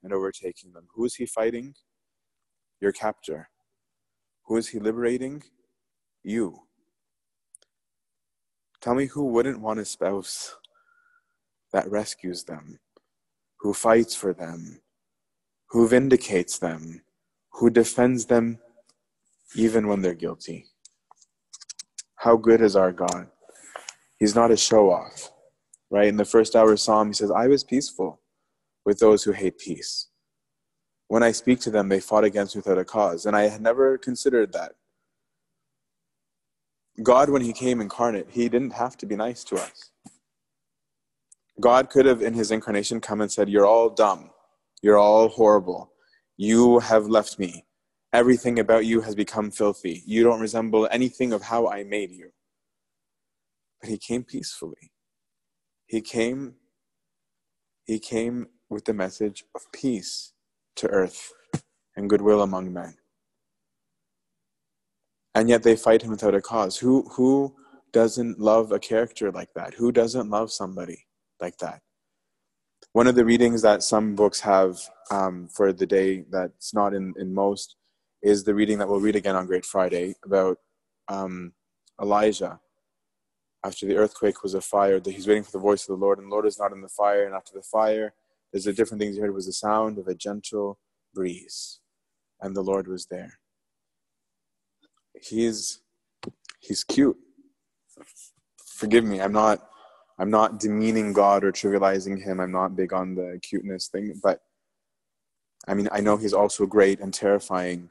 and 0.03 0.13
overtaking 0.13 0.71
them. 0.73 0.85
Who 0.93 1.03
is 1.03 1.15
he 1.15 1.25
fighting? 1.25 1.73
Your 2.79 2.91
captor. 2.91 3.49
Who 4.43 4.57
is 4.57 4.67
he 4.67 4.79
liberating? 4.79 5.41
You. 6.21 6.59
Tell 8.79 8.93
me 8.93 9.07
who 9.07 9.25
wouldn't 9.25 9.59
want 9.59 9.79
a 9.79 9.85
spouse 9.85 10.55
that 11.73 11.89
rescues 11.89 12.43
them, 12.43 12.77
who 13.65 13.73
fights 13.73 14.13
for 14.13 14.31
them, 14.31 14.79
who 15.71 15.87
vindicates 15.87 16.59
them, 16.59 17.01
who 17.53 17.67
defends 17.71 18.27
them 18.27 18.59
even 19.55 19.87
when 19.87 20.03
they're 20.03 20.13
guilty. 20.13 20.67
How 22.17 22.37
good 22.37 22.61
is 22.61 22.75
our 22.75 22.91
God? 22.91 23.25
He's 24.19 24.35
not 24.35 24.51
a 24.51 24.55
show 24.55 24.91
off, 24.91 25.31
right? 25.89 26.07
In 26.07 26.17
the 26.17 26.25
first 26.25 26.55
hour 26.55 26.77
psalm, 26.77 27.07
he 27.07 27.13
says, 27.15 27.31
I 27.31 27.47
was 27.47 27.63
peaceful 27.63 28.21
with 28.85 28.99
those 28.99 29.23
who 29.23 29.31
hate 29.31 29.57
peace. 29.57 30.09
When 31.07 31.23
I 31.23 31.31
speak 31.31 31.59
to 31.61 31.71
them, 31.71 31.89
they 31.89 31.99
fought 31.99 32.23
against 32.23 32.55
me 32.55 32.59
without 32.59 32.77
a 32.77 32.85
cause. 32.85 33.25
And 33.25 33.35
I 33.35 33.47
had 33.47 33.61
never 33.61 33.97
considered 33.97 34.53
that. 34.53 34.73
God, 37.01 37.31
when 37.31 37.41
he 37.41 37.51
came 37.51 37.81
incarnate, 37.81 38.27
he 38.29 38.47
didn't 38.47 38.73
have 38.73 38.95
to 38.97 39.07
be 39.07 39.15
nice 39.15 39.43
to 39.45 39.55
us. 39.55 39.89
God 41.59 41.89
could 41.89 42.05
have, 42.05 42.21
in 42.21 42.33
his 42.33 42.51
incarnation, 42.51 42.99
come 42.99 43.21
and 43.21 43.31
said, 43.31 43.49
You're 43.49 43.65
all 43.65 43.89
dumb. 43.89 44.31
You're 44.81 44.97
all 44.97 45.29
horrible. 45.29 45.91
You 46.37 46.79
have 46.79 47.07
left 47.07 47.39
me. 47.39 47.65
Everything 48.11 48.59
about 48.59 48.85
you 48.85 49.01
has 49.01 49.15
become 49.15 49.51
filthy. 49.51 50.03
You 50.05 50.23
don't 50.23 50.41
resemble 50.41 50.87
anything 50.91 51.33
of 51.33 51.43
how 51.43 51.67
I 51.67 51.83
made 51.83 52.11
you. 52.11 52.29
But 53.81 53.89
he 53.89 53.97
came 53.97 54.23
peacefully. 54.23 54.91
He 55.85 56.01
came 56.01 56.55
he 57.85 57.99
came 57.99 58.47
with 58.69 58.85
the 58.85 58.93
message 58.93 59.43
of 59.53 59.61
peace 59.71 60.33
to 60.77 60.87
earth 60.87 61.31
and 61.95 62.09
goodwill 62.09 62.41
among 62.41 62.73
men. 62.73 62.95
And 65.35 65.49
yet 65.49 65.63
they 65.63 65.75
fight 65.75 66.01
him 66.01 66.11
without 66.11 66.35
a 66.35 66.41
cause. 66.41 66.77
Who 66.77 67.07
who 67.11 67.55
doesn't 67.93 68.39
love 68.39 68.71
a 68.71 68.79
character 68.79 69.31
like 69.31 69.53
that? 69.55 69.75
Who 69.75 69.91
doesn't 69.91 70.29
love 70.29 70.51
somebody 70.51 71.05
like 71.45 71.57
that? 71.59 71.81
One 72.93 73.07
of 73.07 73.15
the 73.15 73.25
readings 73.25 73.61
that 73.61 73.83
some 73.83 74.15
books 74.15 74.39
have 74.41 74.73
um, 75.11 75.47
for 75.55 75.71
the 75.71 75.85
day 75.85 76.25
that's 76.35 76.73
not 76.73 76.93
in, 76.93 77.13
in 77.21 77.33
most 77.33 77.75
is 78.23 78.43
the 78.43 78.55
reading 78.55 78.77
that 78.79 78.87
we'll 78.87 79.07
read 79.07 79.15
again 79.15 79.35
on 79.35 79.45
Great 79.51 79.65
Friday 79.65 80.15
about 80.23 80.57
um, 81.07 81.53
Elijah. 82.01 82.59
After 83.63 83.85
the 83.85 83.97
earthquake 83.97 84.43
was 84.43 84.53
a 84.53 84.61
fire, 84.61 84.99
that 84.99 85.15
he's 85.15 85.27
waiting 85.27 85.43
for 85.43 85.51
the 85.51 85.67
voice 85.69 85.83
of 85.83 85.91
the 85.93 86.03
Lord, 86.05 86.17
and 86.17 86.27
the 86.27 86.35
Lord 86.35 86.45
is 86.45 86.59
not 86.59 86.71
in 86.71 86.81
the 86.81 86.95
fire. 87.01 87.25
And 87.25 87.35
after 87.35 87.53
the 87.53 87.63
fire, 87.77 88.13
there's 88.51 88.67
a 88.67 88.73
different 88.73 89.01
things 89.01 89.15
he 89.15 89.21
heard 89.21 89.33
was 89.33 89.47
the 89.47 89.53
sound 89.53 89.97
of 89.97 90.07
a 90.07 90.15
gentle 90.15 90.79
breeze, 91.13 91.79
and 92.41 92.55
the 92.55 92.67
Lord 92.71 92.87
was 92.87 93.07
there. 93.07 93.33
He's 95.29 95.81
he's 96.59 96.83
cute. 96.83 97.17
Forgive 98.81 99.03
me, 99.03 99.19
I'm 99.19 99.37
not 99.43 99.57
I'm 100.17 100.29
not 100.29 100.59
demeaning 100.59 101.13
God 101.13 101.43
or 101.43 101.51
trivializing 101.51 102.23
him. 102.23 102.39
I'm 102.39 102.51
not 102.51 102.75
big 102.75 102.93
on 102.93 103.15
the 103.15 103.39
cuteness 103.41 103.87
thing, 103.87 104.19
but 104.23 104.41
I 105.67 105.73
mean 105.73 105.89
I 105.91 105.99
know 106.01 106.17
he's 106.17 106.33
also 106.33 106.65
great 106.65 106.99
and 106.99 107.13
terrifying 107.13 107.89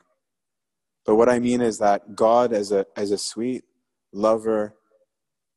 but 1.04 1.16
what 1.16 1.28
I 1.28 1.38
mean 1.38 1.60
is 1.60 1.78
that 1.78 2.16
God, 2.16 2.52
as 2.52 2.72
a, 2.72 2.86
as 2.96 3.10
a 3.10 3.18
sweet 3.18 3.64
lover, 4.12 4.74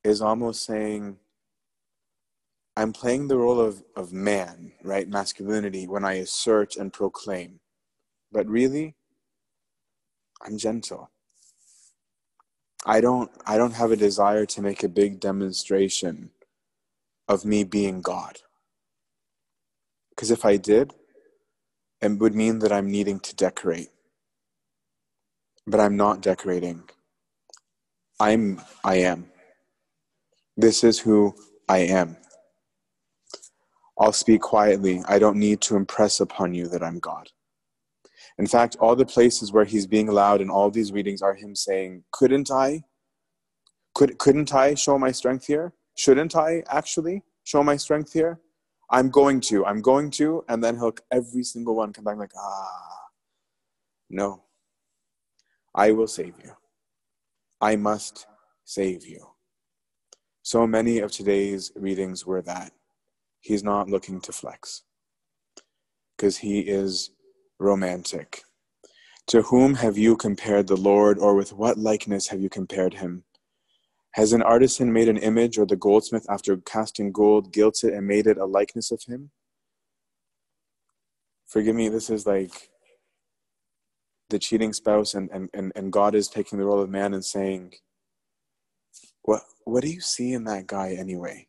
is 0.03 0.21
almost 0.21 0.65
saying, 0.65 1.17
I'm 2.75 2.93
playing 2.93 3.27
the 3.27 3.37
role 3.37 3.59
of, 3.59 3.83
of 3.95 4.13
man, 4.13 4.73
right? 4.83 5.07
Masculinity, 5.07 5.87
when 5.87 6.03
I 6.03 6.13
assert 6.15 6.75
and 6.75 6.91
proclaim. 6.93 7.59
But 8.31 8.47
really, 8.47 8.95
I'm 10.45 10.57
gentle. 10.57 11.09
I 12.85 13.01
don't, 13.01 13.31
I 13.45 13.57
don't 13.57 13.73
have 13.73 13.91
a 13.91 13.95
desire 13.95 14.45
to 14.45 14.61
make 14.61 14.83
a 14.83 14.89
big 14.89 15.19
demonstration 15.19 16.29
of 17.27 17.45
me 17.45 17.63
being 17.63 18.01
God. 18.01 18.39
Because 20.11 20.31
if 20.31 20.45
I 20.45 20.57
did, 20.57 20.93
it 22.01 22.19
would 22.19 22.35
mean 22.35 22.59
that 22.59 22.71
I'm 22.71 22.91
needing 22.91 23.19
to 23.21 23.35
decorate 23.35 23.89
but 25.67 25.79
I'm 25.79 25.97
not 25.97 26.21
decorating. 26.21 26.83
I'm, 28.19 28.61
I 28.83 28.97
am. 28.97 29.27
This 30.55 30.83
is 30.83 30.99
who 30.99 31.35
I 31.69 31.79
am. 31.79 32.17
I'll 33.99 34.13
speak 34.13 34.41
quietly. 34.41 35.03
I 35.07 35.19
don't 35.19 35.37
need 35.37 35.61
to 35.61 35.75
impress 35.75 36.19
upon 36.19 36.53
you 36.53 36.67
that 36.69 36.83
I'm 36.83 36.99
God. 36.99 37.29
In 38.37 38.47
fact, 38.47 38.77
all 38.79 38.95
the 38.95 39.05
places 39.05 39.51
where 39.51 39.65
he's 39.65 39.87
being 39.87 40.07
loud 40.07 40.41
in 40.41 40.49
all 40.49 40.71
these 40.71 40.91
readings 40.91 41.21
are 41.21 41.33
him 41.35 41.55
saying, 41.55 42.03
Couldn't 42.11 42.51
I? 42.51 42.83
Could, 43.95 44.17
couldn't 44.19 44.53
I 44.53 44.75
show 44.75 44.97
my 44.99 45.11
strength 45.11 45.47
here? 45.47 45.73
Shouldn't 45.97 46.35
I 46.35 46.63
actually 46.69 47.23
show 47.43 47.63
my 47.63 47.75
strength 47.75 48.13
here? 48.13 48.39
I'm 48.89 49.09
going 49.09 49.41
to, 49.41 49.65
I'm 49.65 49.81
going 49.81 50.11
to, 50.11 50.45
and 50.47 50.63
then 50.63 50.75
he'll 50.75 50.95
every 51.11 51.43
single 51.43 51.75
one 51.75 51.91
come 51.91 52.05
back 52.05 52.17
like, 52.17 52.31
ah, 52.37 52.99
no, 54.09 54.43
I 55.75 55.91
will 55.91 56.07
save 56.07 56.35
you. 56.43 56.51
I 57.59 57.75
must 57.75 58.27
save 58.63 59.05
you. 59.05 59.27
So 60.43 60.65
many 60.65 60.99
of 60.99 61.11
today's 61.11 61.71
readings 61.75 62.25
were 62.25 62.41
that. 62.43 62.71
He's 63.41 63.63
not 63.63 63.89
looking 63.89 64.21
to 64.21 64.31
flex 64.31 64.83
because 66.15 66.37
he 66.37 66.59
is 66.59 67.11
romantic. 67.59 68.43
To 69.27 69.41
whom 69.41 69.75
have 69.75 69.97
you 69.97 70.15
compared 70.15 70.67
the 70.67 70.77
Lord, 70.77 71.17
or 71.19 71.35
with 71.35 71.51
what 71.51 71.77
likeness 71.77 72.27
have 72.27 72.39
you 72.39 72.49
compared 72.49 72.93
him? 72.93 73.23
Has 74.13 74.33
an 74.33 74.41
artisan 74.41 74.91
made 74.91 75.09
an 75.09 75.17
image, 75.17 75.57
or 75.57 75.65
the 75.65 75.75
goldsmith, 75.75 76.25
after 76.29 76.57
casting 76.57 77.11
gold, 77.11 77.53
gilt 77.53 77.83
it 77.83 77.93
and 77.93 78.07
made 78.07 78.25
it 78.27 78.37
a 78.37 78.45
likeness 78.45 78.91
of 78.91 79.03
him? 79.03 79.31
Forgive 81.47 81.75
me, 81.75 81.89
this 81.89 82.09
is 82.09 82.25
like 82.25 82.69
the 84.29 84.39
cheating 84.39 84.73
spouse 84.73 85.13
and, 85.13 85.29
and, 85.31 85.49
and, 85.53 85.71
and 85.75 85.91
God 85.91 86.13
is 86.15 86.27
taking 86.27 86.59
the 86.59 86.65
role 86.65 86.81
of 86.81 86.89
man 86.89 87.13
and 87.13 87.23
saying, 87.23 87.73
What 89.21 89.41
what 89.63 89.83
do 89.83 89.89
you 89.89 90.01
see 90.01 90.33
in 90.33 90.45
that 90.45 90.67
guy 90.67 90.91
anyway? 90.91 91.47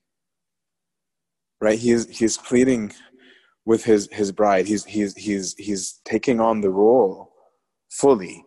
Right? 1.60 1.78
He's 1.78 2.08
he's 2.08 2.38
pleading 2.38 2.92
with 3.64 3.84
his, 3.84 4.08
his 4.12 4.32
bride. 4.32 4.66
He's 4.66 4.84
he's 4.84 5.14
he's 5.16 5.54
he's 5.58 6.00
taking 6.04 6.40
on 6.40 6.60
the 6.60 6.70
role 6.70 7.32
fully 7.90 8.44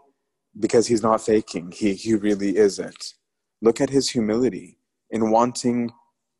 because 0.59 0.87
he's 0.87 1.03
not 1.03 1.21
faking. 1.21 1.73
He 1.75 1.93
he 1.93 2.15
really 2.15 2.57
isn't. 2.57 3.13
Look 3.61 3.81
at 3.81 3.89
his 3.89 4.09
humility 4.09 4.77
in 5.09 5.31
wanting 5.31 5.91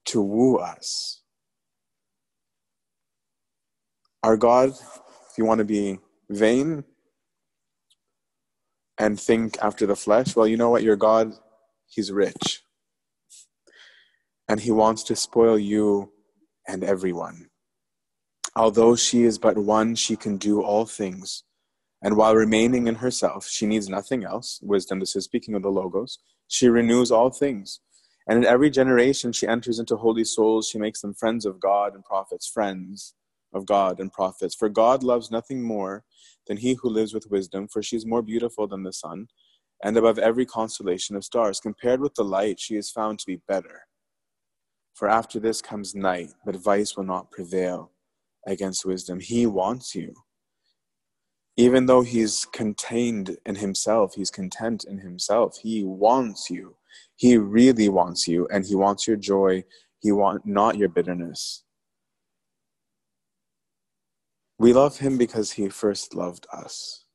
to 0.05 0.22
woo 0.22 0.57
us. 0.57 1.22
Our 4.24 4.38
God, 4.38 4.69
if 4.69 5.38
you 5.38 5.45
want 5.45 5.59
to 5.59 5.65
be 5.65 5.99
vain, 6.30 6.84
and 9.01 9.19
think 9.19 9.57
after 9.63 9.88
the 9.88 9.95
flesh, 9.95 10.36
well, 10.36 10.47
you 10.47 10.57
know 10.57 10.69
what? 10.69 10.84
Your 10.84 10.95
God, 10.95 11.34
He's 11.88 12.11
rich. 12.11 12.61
And 14.47 14.59
He 14.59 14.72
wants 14.72 15.01
to 15.03 15.15
spoil 15.15 15.57
you 15.57 16.11
and 16.67 16.84
everyone. 16.84 17.47
Although 18.55 18.95
she 18.95 19.24
is 19.24 19.39
but 19.39 19.57
one, 19.57 19.95
she 19.95 20.15
can 20.15 20.38
do 20.38 20.61
all 20.61 20.86
things. 20.86 21.43
And 22.03 22.15
while 22.15 22.36
remaining 22.36 22.88
in 22.88 22.95
herself, 22.95 23.47
she 23.47 23.65
needs 23.65 23.89
nothing 23.89 24.24
else. 24.24 24.59
Wisdom, 24.61 24.99
this 24.99 25.15
is 25.15 25.24
speaking 25.24 25.55
of 25.55 25.63
the 25.63 25.69
Logos. 25.72 26.19
She 26.52 26.68
renews 26.68 27.12
all 27.12 27.30
things. 27.30 27.80
And 28.28 28.38
in 28.38 28.45
every 28.45 28.70
generation, 28.70 29.32
she 29.32 29.47
enters 29.47 29.80
into 29.80 29.95
holy 29.95 30.26
souls. 30.26 30.68
She 30.68 30.78
makes 30.78 30.99
them 30.99 31.14
friends 31.14 31.45
of 31.45 31.62
God 31.62 31.95
and 31.95 32.04
prophets, 32.04 32.45
friends 32.45 33.14
of 33.54 33.66
God 33.66 34.02
and 34.02 34.12
prophets. 34.12 34.54
For 34.54 34.68
God 34.68 35.02
loves 35.02 35.32
nothing 35.32 35.64
more 35.64 36.04
than 36.47 36.58
he 36.58 36.74
who 36.74 36.89
lives 36.89 37.14
with 37.14 37.32
wisdom, 37.32 37.70
for 37.70 37.82
she 37.82 37.95
is 37.95 38.06
more 38.06 38.22
beautiful 38.22 38.68
than 38.68 38.84
the 38.84 38.91
sun, 38.91 39.28
and 39.82 39.95
above 39.95 40.20
every 40.20 40.45
constellation 40.45 41.16
of 41.16 41.24
stars. 41.24 41.62
Compared 41.62 42.02
with 42.02 42.16
the 42.16 42.24
light, 42.26 42.60
she 42.60 42.76
is 42.76 42.91
found 42.91 43.20
to 43.20 43.26
be 43.26 43.41
better. 43.47 43.84
For 44.93 45.08
after 45.08 45.39
this 45.39 45.62
comes 45.62 45.95
night, 45.95 46.32
but 46.45 46.58
vice 46.58 46.97
will 46.97 47.06
not 47.06 47.32
prevail 47.32 47.91
against 48.45 48.86
wisdom. 48.86 49.22
He 49.22 49.45
wants 49.45 49.95
you. 49.95 50.14
Even 51.62 51.86
though 51.86 52.01
he's 52.01 52.45
contained 52.45 53.38
in 53.45 53.53
himself, 53.53 54.16
he's 54.16 54.32
content 54.32 54.84
in 54.84 54.97
himself. 54.97 55.59
He 55.62 55.84
wants 55.84 56.49
you. 56.49 56.76
He 57.18 57.38
really 57.38 57.88
wants 57.88 58.28
you, 58.28 58.47
and 58.51 58.66
he 58.66 58.74
wants 58.74 59.07
your 59.07 59.16
joy. 59.16 59.64
He 59.99 60.12
want 60.12 60.43
not 60.43 60.76
your 60.76 60.89
bitterness. 60.89 61.64
We 64.57 64.74
love 64.74 64.97
him 64.97 65.20
because 65.20 65.51
he 65.51 65.70
first 65.70 66.16
loved 66.16 66.47
us. 66.51 67.05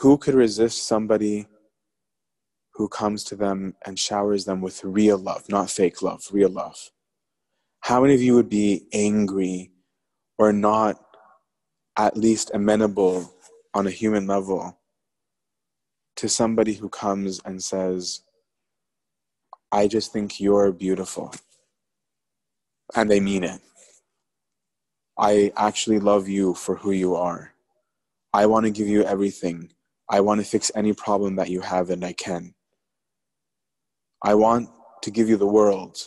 Who 0.00 0.18
could 0.18 0.34
resist 0.34 0.86
somebody 0.86 1.46
who 2.74 2.88
comes 2.88 3.24
to 3.24 3.36
them 3.36 3.74
and 3.86 3.98
showers 3.98 4.44
them 4.44 4.60
with 4.60 4.84
real 4.84 5.16
love, 5.16 5.48
not 5.48 5.70
fake 5.70 6.02
love, 6.02 6.24
real 6.30 6.50
love? 6.50 6.76
How 7.80 8.02
many 8.02 8.12
of 8.12 8.20
you 8.20 8.34
would 8.34 8.50
be 8.50 8.86
angry 8.92 9.70
or 10.36 10.52
not 10.52 11.00
at 11.96 12.16
least 12.16 12.50
amenable 12.54 13.32
on 13.72 13.86
a 13.86 13.90
human 13.90 14.26
level 14.26 14.78
to 16.16 16.28
somebody 16.28 16.74
who 16.74 16.88
comes 16.88 17.40
and 17.44 17.62
says, 17.62 18.20
I 19.72 19.88
just 19.88 20.12
think 20.12 20.40
you're 20.40 20.72
beautiful. 20.72 21.34
And 22.94 23.10
they 23.10 23.20
mean 23.20 23.44
it. 23.44 23.60
I 25.18 25.52
actually 25.56 26.00
love 26.00 26.28
you 26.28 26.54
for 26.54 26.76
who 26.76 26.90
you 26.90 27.14
are. 27.14 27.52
I 28.32 28.46
want 28.46 28.66
to 28.66 28.70
give 28.70 28.88
you 28.88 29.04
everything. 29.04 29.72
I 30.08 30.20
want 30.20 30.40
to 30.40 30.46
fix 30.46 30.70
any 30.74 30.92
problem 30.92 31.36
that 31.36 31.50
you 31.50 31.60
have, 31.60 31.90
and 31.90 32.04
I 32.04 32.12
can. 32.12 32.54
I 34.22 34.34
want 34.34 34.68
to 35.02 35.10
give 35.10 35.28
you 35.28 35.36
the 35.36 35.46
world. 35.46 35.98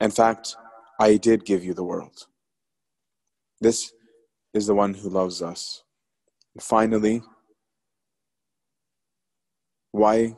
In 0.00 0.10
fact, 0.10 0.56
I 1.00 1.16
did 1.16 1.44
give 1.44 1.64
you 1.64 1.74
the 1.74 1.84
world. 1.84 2.26
This 3.60 3.92
is 4.54 4.66
the 4.66 4.74
one 4.74 4.94
who 4.94 5.08
loves 5.08 5.42
us. 5.42 5.82
And 6.54 6.62
finally, 6.62 7.22
why, 9.92 10.36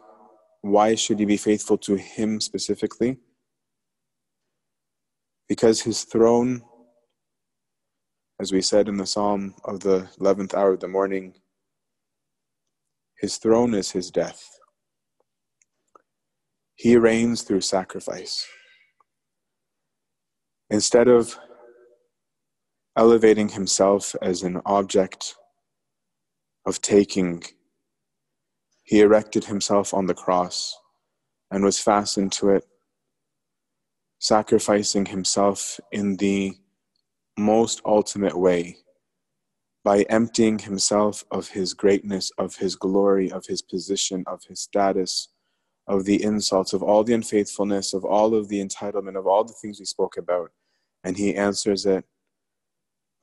why 0.62 0.94
should 0.94 1.20
you 1.20 1.26
be 1.26 1.36
faithful 1.36 1.78
to 1.78 1.96
him 1.96 2.40
specifically? 2.40 3.18
Because 5.48 5.82
his 5.82 6.04
throne, 6.04 6.62
as 8.40 8.52
we 8.52 8.62
said 8.62 8.88
in 8.88 8.96
the 8.96 9.06
psalm 9.06 9.54
of 9.64 9.80
the 9.80 10.08
11th 10.20 10.54
hour 10.54 10.72
of 10.72 10.80
the 10.80 10.88
morning, 10.88 11.34
his 13.18 13.36
throne 13.36 13.74
is 13.74 13.90
his 13.90 14.10
death. 14.10 14.42
He 16.74 16.96
reigns 16.96 17.42
through 17.42 17.60
sacrifice. 17.60 18.46
Instead 20.70 21.08
of 21.08 21.38
elevating 22.96 23.48
himself 23.48 24.14
as 24.22 24.42
an 24.42 24.60
object 24.64 25.34
of 26.66 26.80
taking, 26.80 27.42
he 28.84 29.00
erected 29.00 29.44
himself 29.44 29.92
on 29.92 30.06
the 30.06 30.14
cross 30.14 30.78
and 31.50 31.64
was 31.64 31.80
fastened 31.80 32.32
to 32.32 32.50
it, 32.50 32.64
sacrificing 34.18 35.06
himself 35.06 35.80
in 35.92 36.16
the 36.16 36.56
most 37.36 37.80
ultimate 37.84 38.38
way 38.38 38.76
by 39.82 40.02
emptying 40.02 40.58
himself 40.58 41.24
of 41.30 41.48
his 41.48 41.74
greatness, 41.74 42.30
of 42.38 42.56
his 42.56 42.74
glory, 42.74 43.30
of 43.30 43.44
his 43.46 43.60
position, 43.60 44.24
of 44.26 44.42
his 44.44 44.60
status, 44.60 45.28
of 45.86 46.04
the 46.04 46.22
insults, 46.22 46.72
of 46.72 46.82
all 46.82 47.04
the 47.04 47.12
unfaithfulness, 47.12 47.92
of 47.92 48.04
all 48.04 48.34
of 48.34 48.48
the 48.48 48.64
entitlement, 48.64 49.18
of 49.18 49.26
all 49.26 49.44
the 49.44 49.52
things 49.52 49.78
we 49.78 49.84
spoke 49.84 50.16
about. 50.16 50.50
And 51.02 51.18
he 51.18 51.34
answers 51.34 51.84
it 51.84 52.06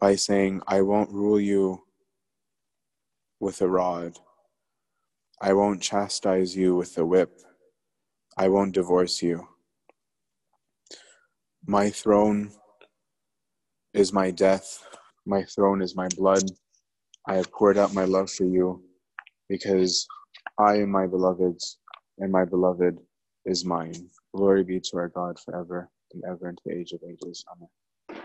by 0.02 0.16
saying, 0.18 0.64
I 0.68 0.82
won't 0.82 1.12
rule 1.14 1.42
you 1.42 1.84
with 3.40 3.62
a 3.62 3.70
rod. 3.70 4.18
I 5.42 5.54
won't 5.54 5.82
chastise 5.82 6.56
you 6.58 6.76
with 6.76 6.98
a 6.98 7.06
whip. 7.06 7.32
I 8.38 8.50
won't 8.50 8.74
divorce 8.76 9.22
you. 9.24 9.48
My 11.68 11.90
throne 11.92 12.52
is 13.94 14.14
my 14.14 14.32
death. 14.32 14.88
My 15.26 15.44
throne 15.44 15.82
is 15.82 15.96
my 15.96 16.10
blood. 16.18 16.44
I 17.28 17.36
have 17.36 17.52
poured 17.52 17.78
out 17.78 17.94
my 17.94 18.06
love 18.06 18.32
for 18.32 18.46
you 18.46 18.84
because 19.50 20.08
I 20.60 20.78
am 20.78 20.92
my 20.92 21.08
beloved's 21.08 21.78
and 22.20 22.32
my 22.32 22.46
beloved 22.46 22.98
is 23.46 23.66
mine. 23.66 24.10
Glory 24.36 24.64
be 24.64 24.80
to 24.82 24.98
our 24.98 25.10
God 25.10 25.40
forever 25.40 25.90
and 26.14 26.24
ever 26.26 26.50
into 26.50 26.62
the 26.66 26.74
age 26.78 26.94
of 26.94 27.02
ages. 27.08 27.46
Amen. 27.52 27.70